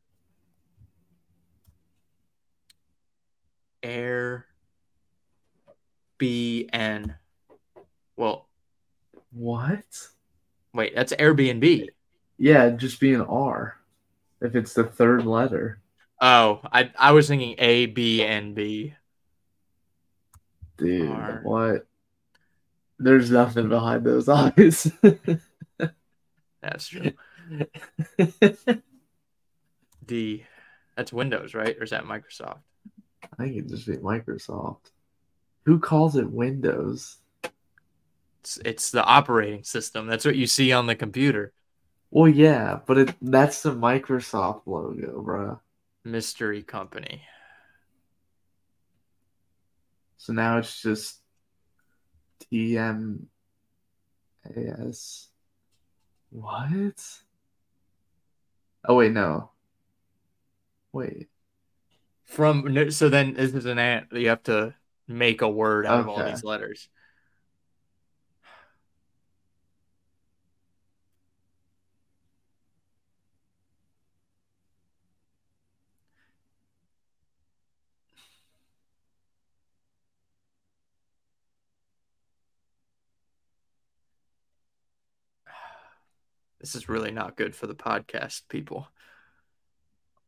Air. 3.83 4.45
B 6.17 6.69
N. 6.71 7.15
Well, 8.15 8.47
What? 9.31 9.83
Wait, 10.75 10.93
that's 10.95 11.13
Airbnb. 11.13 11.87
Yeah, 12.37 12.69
just 12.71 12.99
be 12.99 13.13
an 13.13 13.21
R. 13.21 13.77
If 14.41 14.55
it's 14.55 14.73
the 14.73 14.83
third 14.83 15.25
letter. 15.25 15.79
Oh, 16.21 16.61
I 16.71 16.91
I 16.97 17.11
was 17.11 17.27
thinking 17.27 17.55
A 17.57 17.87
B 17.87 18.23
and 18.23 18.53
B. 18.53 18.93
Dude, 20.77 21.09
R. 21.09 21.39
what? 21.43 21.87
There's 22.99 23.31
nothing 23.31 23.69
behind 23.69 24.05
those 24.05 24.29
eyes. 24.29 24.91
That's 26.61 26.87
true. 26.87 27.11
D. 30.05 30.45
That's 30.95 31.13
Windows, 31.13 31.53
right? 31.53 31.75
Or 31.77 31.83
is 31.83 31.89
that 31.89 32.05
Microsoft? 32.05 32.59
I 33.23 33.43
think 33.43 33.57
it'd 33.57 33.69
just 33.69 33.87
be 33.87 33.97
Microsoft. 33.97 34.91
Who 35.65 35.79
calls 35.79 36.15
it 36.15 36.29
Windows? 36.29 37.17
It's 38.45 38.59
it's 38.63 38.91
the 38.91 39.03
operating 39.03 39.63
system. 39.63 40.05
That's 40.05 40.23
what 40.23 40.35
you 40.35 40.45
see 40.45 40.71
on 40.71 40.85
the 40.85 40.93
computer. 40.93 41.51
Well, 42.11 42.27
yeah, 42.27 42.77
but 42.85 42.99
it 42.99 43.15
that's 43.19 43.63
the 43.63 43.71
Microsoft 43.71 44.61
logo, 44.67 45.23
bruh. 45.25 45.59
Mystery 46.03 46.61
company. 46.61 47.23
So 50.17 50.31
now 50.31 50.59
it's 50.59 50.79
just 50.79 51.21
TMAS. 52.53 53.25
What? 56.29 57.19
Oh 58.87 58.95
wait, 58.95 59.11
no. 59.11 59.49
Wait. 60.93 61.29
From 62.25 62.91
so 62.91 63.09
then 63.09 63.33
this 63.33 63.55
is 63.55 63.65
an 63.65 63.79
ant. 63.79 64.11
You 64.11 64.29
have 64.29 64.43
to 64.43 64.75
make 65.07 65.41
a 65.41 65.49
word 65.49 65.87
out 65.87 66.01
of 66.01 66.09
all 66.09 66.23
these 66.23 66.43
letters. 66.43 66.89
This 86.65 86.73
is 86.73 86.89
really 86.89 87.11
not 87.11 87.37
good 87.37 87.55
for 87.55 87.67
the 87.67 87.75
podcast 87.75 88.41
people. 88.49 88.87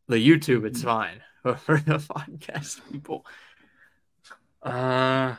The 0.08 0.18
YouTube, 0.18 0.68
it's 0.68 0.84
fine, 0.84 1.24
but 1.44 1.60
for 1.62 1.80
the 1.80 1.94
podcast 1.94 2.80
people, 2.92 3.26
uh, 4.62 5.36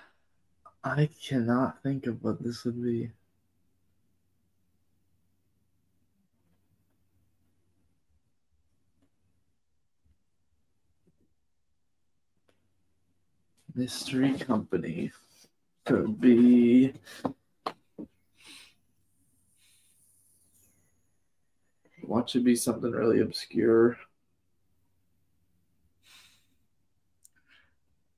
I 0.82 1.09
cannot 1.24 1.80
think 1.84 2.09
of 2.09 2.20
what 2.24 2.42
this 2.42 2.64
would 2.64 2.82
be. 2.82 3.12
Mystery 13.72 14.36
company 14.36 15.12
could 15.84 16.20
be. 16.20 16.92
What 22.09 22.30
should 22.30 22.42
be 22.42 22.56
something 22.56 22.90
really 22.90 23.20
obscure? 23.20 23.98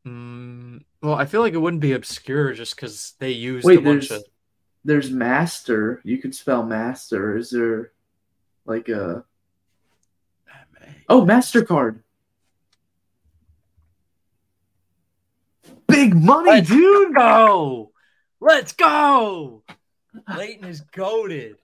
mm, 0.06 0.80
well, 1.02 1.14
I 1.14 1.24
feel 1.24 1.40
like 1.40 1.54
it 1.54 1.58
wouldn't 1.58 1.82
be 1.82 1.92
obscure 1.92 2.52
just 2.52 2.76
because 2.76 3.14
they 3.18 3.32
used 3.32 3.66
Wait, 3.66 3.80
a 3.80 3.82
bunch 3.82 4.08
there's 4.08 4.20
of. 4.22 4.28
there's 4.84 5.10
master. 5.10 6.00
You 6.04 6.18
could 6.18 6.36
spell 6.36 6.62
master. 6.64 7.36
Is 7.36 7.50
there 7.50 7.90
like 8.64 8.88
a 8.88 9.24
oh 11.08 11.22
Mastercard? 11.24 12.02
Big 15.88 16.14
money, 16.14 16.48
Let's 16.48 16.68
dude. 16.68 17.14
go. 17.16 17.90
Let's 18.40 18.72
go. 18.72 19.64
Leighton 20.36 20.68
is 20.68 20.80
goaded. 20.82 21.56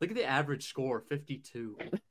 Look 0.00 0.10
at 0.10 0.16
the 0.16 0.24
average 0.24 0.68
score, 0.68 1.00
fifty-two. 1.00 1.76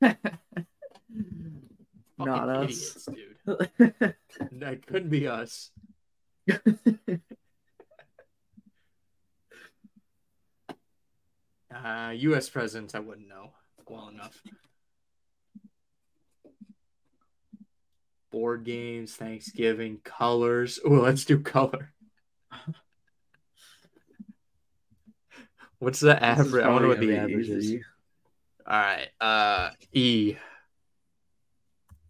Not 2.18 2.48
us. 2.48 2.64
idiots, 2.64 3.06
dude. 3.06 3.36
That 4.52 4.86
couldn't 4.86 5.10
be 5.10 5.26
us. 5.26 5.70
Uh, 11.70 12.12
U.S. 12.16 12.48
presidents, 12.48 12.94
I 12.94 12.98
wouldn't 12.98 13.28
know 13.28 13.50
well 13.88 14.08
enough. 14.08 14.42
Board 18.32 18.64
games, 18.64 19.14
Thanksgiving, 19.14 20.00
colors. 20.02 20.80
Oh, 20.84 20.90
let's 20.90 21.24
do 21.24 21.38
color. 21.38 21.92
What's 25.78 26.00
the 26.00 26.22
average? 26.22 26.64
I 26.64 26.68
wonder 26.70 26.88
what 26.88 27.00
the 27.00 27.16
average 27.16 27.48
is. 27.48 27.74
All 28.66 28.78
right. 28.78 29.08
Uh, 29.20 29.70
E. 29.92 30.36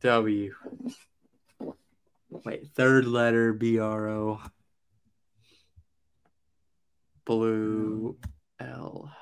W. 0.01 0.55
Wait, 2.45 2.69
third 2.75 3.07
letter 3.07 3.53
B 3.53 3.79
R 3.79 4.09
O. 4.09 4.41
Blue 7.25 8.17
L. 8.61 9.13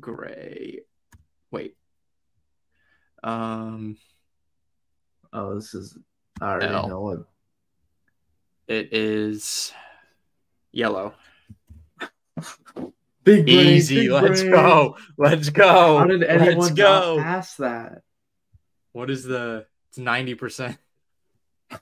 Gray. 0.00 0.80
Wait. 1.50 1.76
Um, 3.22 3.96
Oh, 5.32 5.54
this 5.54 5.74
is. 5.74 5.98
I 6.40 6.46
already 6.46 6.66
L. 6.74 6.88
know 6.88 7.00
what. 7.00 7.18
it 8.68 8.88
is 8.92 9.72
yellow. 10.72 11.14
Big 13.26 13.44
brain, 13.44 13.58
Easy. 13.58 14.02
big 14.02 14.10
Let's 14.12 14.40
brain. 14.40 14.52
go. 14.52 14.96
Let's 15.18 15.50
go. 15.50 15.98
How 15.98 16.04
did 16.06 16.22
anyone 16.22 16.58
Let's 16.58 16.70
go. 16.74 17.18
pass 17.20 17.56
that? 17.56 18.02
What 18.92 19.10
is 19.10 19.24
the? 19.24 19.66
It's 19.90 19.98
ninety 19.98 20.36
percent. 20.36 20.78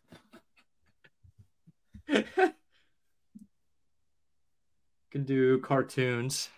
Can 5.10 5.24
do 5.24 5.58
cartoons. 5.60 6.48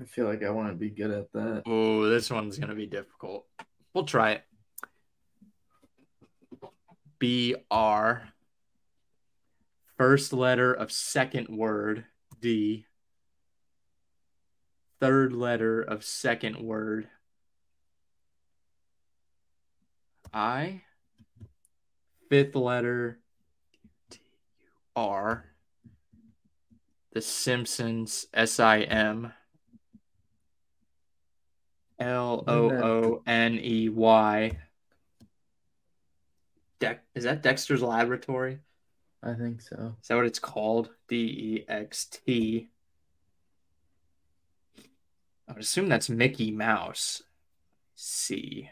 I 0.00 0.04
feel 0.04 0.26
like 0.26 0.42
I 0.42 0.50
want 0.50 0.68
to 0.68 0.74
be 0.74 0.90
good 0.90 1.10
at 1.10 1.32
that. 1.32 1.62
Oh, 1.66 2.08
this 2.08 2.30
one's 2.30 2.58
gonna 2.58 2.74
be 2.74 2.86
difficult. 2.86 3.46
We'll 3.94 4.04
try 4.04 4.32
it. 4.32 4.42
B 7.18 7.54
R. 7.70 8.22
First 10.02 10.32
letter 10.32 10.74
of 10.74 10.90
second 10.90 11.46
word 11.46 12.06
D. 12.40 12.86
Third 14.98 15.32
letter 15.32 15.80
of 15.80 16.02
second 16.02 16.58
word 16.58 17.06
I. 20.34 20.82
Fifth 22.28 22.56
letter 22.56 23.20
R. 24.96 25.44
The 27.12 27.22
Simpsons 27.22 28.26
S 28.34 28.58
I 28.58 28.80
M. 28.80 29.32
L 32.00 32.42
O 32.48 32.70
O 32.72 33.22
N 33.24 33.54
E 33.54 33.88
Y. 33.88 34.58
Dex 36.80 37.00
is 37.14 37.22
that 37.22 37.44
Dexter's 37.44 37.82
Laboratory? 37.82 38.58
I 39.22 39.34
think 39.34 39.60
so. 39.60 39.94
Is 40.02 40.08
that 40.08 40.16
what 40.16 40.26
it's 40.26 40.38
called? 40.38 40.90
D 41.08 41.16
E 41.16 41.64
X 41.68 42.06
T. 42.06 42.68
I 45.48 45.52
would 45.52 45.62
assume 45.62 45.88
that's 45.88 46.08
Mickey 46.08 46.50
Mouse. 46.50 47.22
C. 47.94 48.70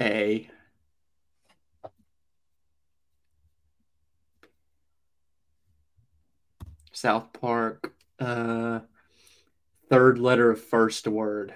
A. 0.00 0.48
South 6.92 7.32
Park. 7.32 7.94
Uh, 8.20 8.80
third 9.88 10.18
letter 10.18 10.50
of 10.50 10.62
first 10.62 11.08
word. 11.08 11.54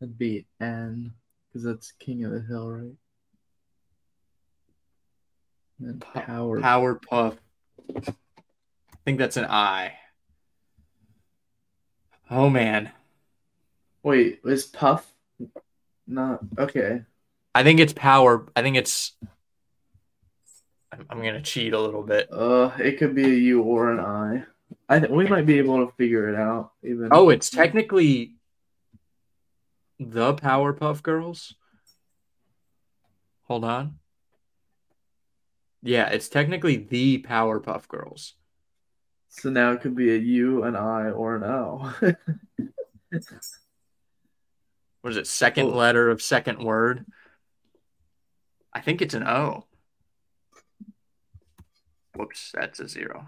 That'd 0.00 0.16
be 0.16 0.46
N, 0.60 1.14
because 1.52 1.64
that's 1.64 1.92
King 1.92 2.24
of 2.24 2.32
the 2.32 2.40
Hill, 2.40 2.70
right? 2.70 2.92
And 5.80 6.00
Pu- 6.00 6.20
Power. 6.60 6.94
Puff. 6.94 7.36
I 7.96 8.02
think 9.04 9.18
that's 9.18 9.36
an 9.36 9.46
I. 9.46 9.94
Oh 12.30 12.48
man. 12.48 12.90
Wait, 14.02 14.40
is 14.44 14.64
Puff 14.66 15.10
not 16.06 16.40
okay? 16.58 17.02
I 17.54 17.64
think 17.64 17.80
it's 17.80 17.92
power. 17.92 18.46
I 18.54 18.62
think 18.62 18.76
it's. 18.76 19.12
I'm, 20.92 21.06
I'm 21.10 21.18
gonna 21.18 21.42
cheat 21.42 21.72
a 21.72 21.80
little 21.80 22.02
bit. 22.02 22.32
Uh, 22.32 22.70
it 22.78 22.98
could 22.98 23.14
be 23.14 23.24
a 23.24 23.28
U 23.28 23.62
or 23.62 23.90
an 23.90 23.98
I. 24.00 24.44
I 24.88 25.00
th- 25.00 25.10
we 25.10 25.26
might 25.26 25.46
be 25.46 25.58
able 25.58 25.84
to 25.84 25.92
figure 25.96 26.28
it 26.28 26.36
out. 26.36 26.72
Even 26.84 27.08
Oh, 27.10 27.30
it's 27.30 27.50
technically 27.50 28.34
the 30.00 30.34
Powerpuff 30.34 31.02
Girls. 31.02 31.54
Hold 33.44 33.64
on. 33.64 33.98
Yeah, 35.82 36.08
it's 36.08 36.28
technically 36.28 36.76
the 36.76 37.22
Powerpuff 37.22 37.86
Girls. 37.88 38.34
so 39.28 39.50
now 39.50 39.72
it 39.72 39.80
could 39.80 39.94
be 39.94 40.12
a 40.14 40.18
U, 40.18 40.64
an 40.64 40.74
I, 40.74 41.10
or 41.10 41.36
an 41.36 41.44
O. 41.44 41.92
What 45.02 45.12
is 45.12 45.16
it? 45.16 45.26
Second 45.26 45.66
Oh. 45.66 45.76
letter 45.76 46.10
of 46.10 46.20
second 46.20 46.58
word. 46.62 47.06
I 48.74 48.80
think 48.82 49.00
it's 49.00 49.14
an 49.14 49.26
O. 49.26 49.64
Whoops, 52.14 52.52
that's 52.52 52.80
a 52.80 52.86
zero. 52.88 53.26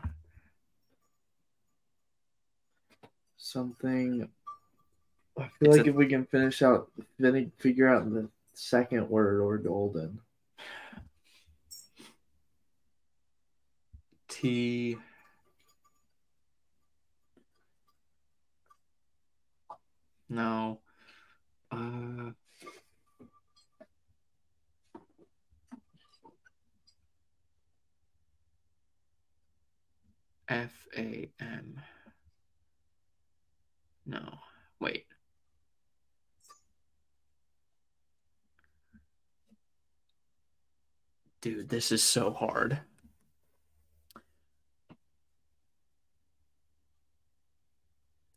Something. 3.39 4.29
I 5.39 5.49
feel 5.49 5.69
It's 5.69 5.79
like 5.79 5.87
a- 5.87 5.91
if 5.91 5.97
we 5.97 6.07
can 6.07 6.27
finish 6.27 6.63
out, 6.63 6.91
then 7.19 7.51
figure 7.59 7.89
out 7.89 8.11
the 8.11 8.29
second 8.55 9.09
word 9.09 9.41
or 9.41 9.59
golden. 9.59 10.21
T. 14.29 14.97
No. 20.29 20.81
Uh, 21.71 22.33
F 30.49 30.87
A 30.97 31.31
M. 31.41 31.81
No. 34.07 34.39
Wait. 34.81 35.07
Dude, 41.43 41.69
this 41.69 41.91
is 41.91 42.05
so 42.05 42.33
hard. 42.33 42.81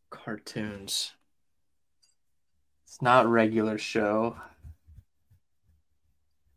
Cartoons. 0.10 1.14
It's 2.84 3.04
not 3.04 3.28
regular 3.28 3.78
show. 3.78 4.38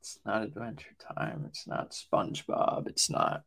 It's 0.01 0.19
not 0.25 0.43
Adventure 0.43 0.97
Time. 1.15 1.45
It's 1.47 1.67
not 1.67 1.91
SpongeBob. 1.91 2.89
It's 2.89 3.11
not. 3.11 3.45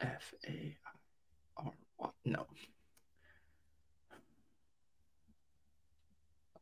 F 0.00 0.34
A 0.48 0.76
R. 1.56 1.72
No. 2.24 2.46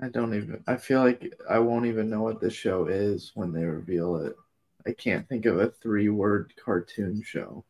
I 0.05 0.09
don't 0.09 0.35
even. 0.35 0.63
I 0.67 0.77
feel 0.77 1.01
like 1.01 1.33
I 1.49 1.59
won't 1.59 1.87
even 1.87 2.11
know 2.11 2.21
what 2.21 2.39
the 2.39 2.51
show 2.51 2.89
is 2.89 3.33
when 3.35 3.53
they 3.55 3.65
reveal 3.65 4.17
it. 4.17 4.37
I 4.87 4.93
can't 4.93 5.27
think 5.27 5.47
of 5.47 5.59
a 5.59 5.71
three-word 5.71 6.53
cartoon 6.63 7.23
show. 7.25 7.65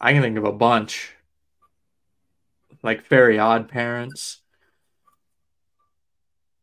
I 0.00 0.12
can 0.12 0.22
think 0.22 0.38
of 0.38 0.44
a 0.44 0.52
bunch. 0.52 1.12
Like 2.84 3.08
Very 3.08 3.40
Odd 3.40 3.68
Parents. 3.68 4.42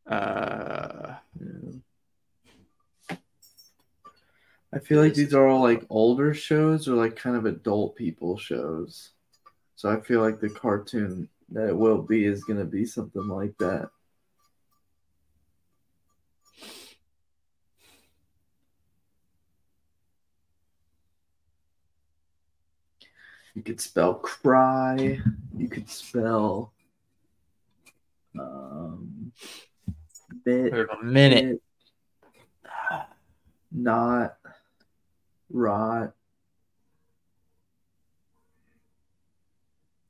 Uh, 0.07 1.15
Yeah. 1.37 3.17
I 4.71 4.79
feel 4.79 5.01
like 5.01 5.15
these 5.15 5.33
are 5.33 5.49
all 5.49 5.61
like 5.61 5.85
older 5.89 6.33
shows 6.33 6.87
or 6.87 6.95
like 6.95 7.17
kind 7.17 7.35
of 7.35 7.45
adult 7.45 7.97
people 7.97 8.37
shows. 8.37 9.11
So 9.75 9.89
I 9.89 9.99
feel 9.99 10.21
like 10.21 10.39
the 10.39 10.49
cartoon 10.49 11.27
that 11.53 11.69
it 11.69 11.77
will 11.77 12.01
be 12.01 12.25
is 12.25 12.43
going 12.43 12.59
to 12.59 12.65
be 12.65 12.85
something 12.85 13.27
like 13.27 13.53
that. 13.59 13.89
You 23.53 23.61
could 23.61 23.79
spell 23.79 24.15
cry. 24.15 25.19
You 25.55 25.69
could 25.69 25.87
spell 25.87 26.73
um 28.39 29.31
bit, 30.43 30.73
a 30.73 31.03
minute. 31.03 31.61
bit, 32.89 33.05
not 33.71 34.37
rot 35.51 36.13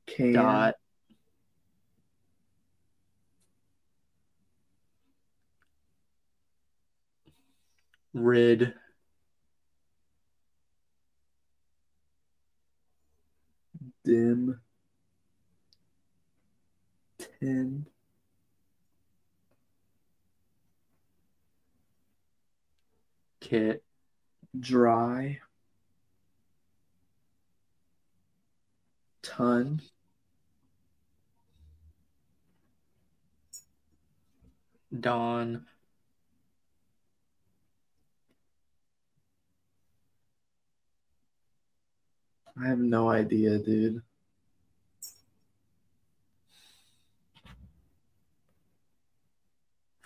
can 0.06 0.32
Dot. 0.32 0.74
Rid. 8.14 8.74
dim 14.04 14.60
tin 17.18 17.86
Kit. 23.40 23.82
dry 24.60 25.40
ton 29.22 29.80
Dawn. 35.00 35.66
I 42.62 42.68
have 42.68 42.78
no 42.78 43.10
idea, 43.10 43.58
dude. 43.58 44.02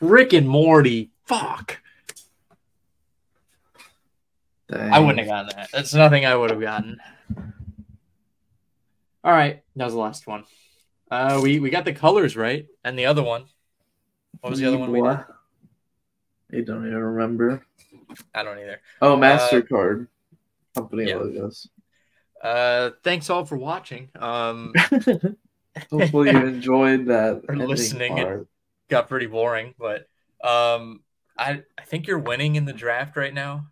Rick 0.01 0.33
and 0.33 0.49
Morty. 0.49 1.11
Fuck. 1.25 1.79
Dang. 4.69 4.93
I 4.93 4.99
wouldn't 4.99 5.19
have 5.19 5.29
gotten 5.29 5.57
that. 5.57 5.71
That's 5.73 5.95
nothing 5.95 6.27
I 6.27 6.37
would 6.37 6.51
have 6.51 6.61
gotten. 6.61 6.99
All 9.25 9.33
right, 9.33 9.63
that 9.77 9.85
was 9.85 9.95
the 9.95 10.01
last 10.01 10.27
one. 10.27 10.45
Uh, 11.11 11.41
we 11.43 11.59
we 11.59 11.71
got 11.71 11.85
the 11.85 11.93
colors 11.93 12.37
right, 12.37 12.67
and 12.85 12.99
the 12.99 13.07
other 13.07 13.23
one. 13.23 13.47
What 14.41 14.51
was 14.51 14.61
the 14.61 14.67
other 14.67 14.79
one 14.79 14.93
we 14.93 15.01
did? 15.01 15.19
I 16.53 16.61
don't 16.65 16.87
even 16.87 16.99
remember. 16.99 17.65
I 18.35 18.43
don't 18.43 18.59
either. 18.59 18.81
Oh, 19.03 19.17
Mastercard 19.17 20.07
company 20.75 21.09
yeah. 21.09 21.17
logos. 21.17 21.69
Uh, 22.43 22.91
thanks 23.03 23.31
all 23.31 23.45
for 23.45 23.57
watching. 23.57 24.11
Um, 24.19 24.73
Hopefully 25.91 26.31
you 26.31 26.39
enjoyed 26.39 27.07
that. 27.07 27.43
Or 27.49 27.57
listening. 27.57 28.17
part. 28.17 28.49
got 28.89 29.09
pretty 29.09 29.27
boring, 29.27 29.75
but 29.79 30.07
um, 30.43 31.03
I 31.37 31.63
I 31.77 31.83
think 31.87 32.07
you're 32.07 32.19
winning 32.19 32.57
in 32.57 32.65
the 32.65 32.73
draft 32.73 33.17
right 33.17 33.35
now. 33.35 33.67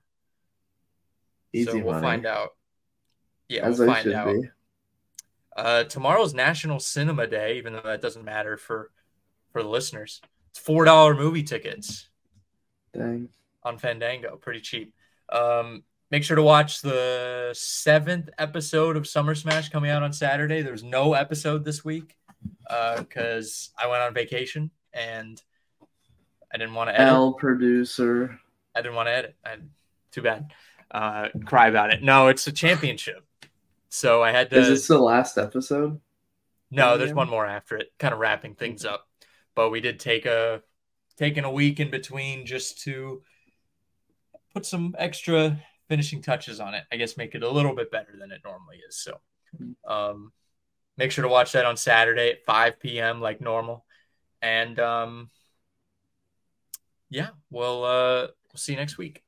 Easy 1.52 1.70
so 1.70 1.78
we'll 1.78 1.94
money, 1.94 2.02
find 2.02 2.26
out. 2.26 2.50
Yeah, 3.48 3.64
as 3.66 3.78
we'll 3.78 3.90
I 3.90 4.02
find 4.02 4.14
out. 4.14 4.26
be. 4.34 4.48
Uh, 5.56 5.84
tomorrow's 5.84 6.34
National 6.34 6.78
Cinema 6.78 7.26
Day, 7.26 7.56
even 7.56 7.72
though 7.72 7.82
that 7.82 8.02
doesn't 8.02 8.24
matter 8.24 8.56
for 8.56 8.90
for 9.52 9.62
the 9.62 9.68
listeners. 9.68 10.20
It's 10.50 10.58
four 10.58 10.84
dollar 10.84 11.14
movie 11.14 11.42
tickets 11.42 12.08
Dang. 12.92 13.28
on 13.62 13.78
Fandango, 13.78 14.36
pretty 14.36 14.60
cheap. 14.60 14.94
Um, 15.30 15.82
make 16.10 16.24
sure 16.24 16.36
to 16.36 16.42
watch 16.42 16.80
the 16.82 17.50
seventh 17.54 18.28
episode 18.38 18.96
of 18.96 19.06
Summer 19.06 19.34
Smash 19.34 19.68
coming 19.68 19.90
out 19.90 20.02
on 20.02 20.12
Saturday. 20.12 20.62
There's 20.62 20.84
no 20.84 21.14
episode 21.14 21.64
this 21.64 21.84
week 21.84 22.16
because 22.98 23.70
I 23.78 23.88
went 23.88 24.02
on 24.02 24.14
vacation 24.14 24.70
and 24.92 25.40
I 26.52 26.58
didn't 26.58 26.74
want 26.74 26.90
to 26.90 26.94
edit. 26.94 27.12
L 27.12 27.32
producer. 27.34 28.38
I 28.74 28.82
didn't 28.82 28.94
want 28.94 29.08
to 29.08 29.12
edit. 29.12 29.36
I, 29.44 29.56
too 30.10 30.22
bad. 30.22 30.52
Uh, 30.90 31.28
cry 31.44 31.68
about 31.68 31.92
it. 31.92 32.02
No, 32.02 32.28
it's 32.28 32.46
a 32.46 32.52
championship, 32.52 33.26
so 33.88 34.22
I 34.22 34.30
had 34.30 34.50
to. 34.50 34.58
Is 34.58 34.68
this 34.68 34.86
the 34.86 34.98
last 34.98 35.36
episode? 35.36 36.00
No, 36.70 36.96
there's 36.96 37.12
one 37.12 37.28
more 37.28 37.46
after 37.46 37.76
it, 37.76 37.92
kind 37.98 38.14
of 38.14 38.20
wrapping 38.20 38.54
things 38.54 38.84
up. 38.84 39.08
But 39.54 39.70
we 39.70 39.80
did 39.80 39.98
take 39.98 40.26
a 40.26 40.62
taking 41.16 41.44
a 41.44 41.50
week 41.50 41.80
in 41.80 41.90
between 41.90 42.46
just 42.46 42.82
to 42.82 43.22
put 44.54 44.64
some 44.64 44.94
extra 44.98 45.58
finishing 45.88 46.22
touches 46.22 46.60
on 46.60 46.74
it. 46.74 46.84
I 46.92 46.96
guess 46.96 47.16
make 47.16 47.34
it 47.34 47.42
a 47.42 47.50
little 47.50 47.74
bit 47.74 47.90
better 47.90 48.14
than 48.18 48.30
it 48.32 48.40
normally 48.44 48.78
is. 48.88 48.96
So 48.98 49.20
um 49.86 50.32
make 50.96 51.12
sure 51.12 51.22
to 51.22 51.28
watch 51.28 51.52
that 51.52 51.66
on 51.66 51.76
Saturday 51.76 52.30
at 52.30 52.44
5 52.44 52.80
p.m. 52.80 53.20
like 53.20 53.40
normal. 53.40 53.84
And 54.42 54.78
um 54.78 55.30
yeah, 57.10 57.28
we'll 57.50 57.84
uh 57.84 58.26
we'll 58.48 58.56
see 58.56 58.72
you 58.72 58.78
next 58.78 58.98
week. 58.98 59.22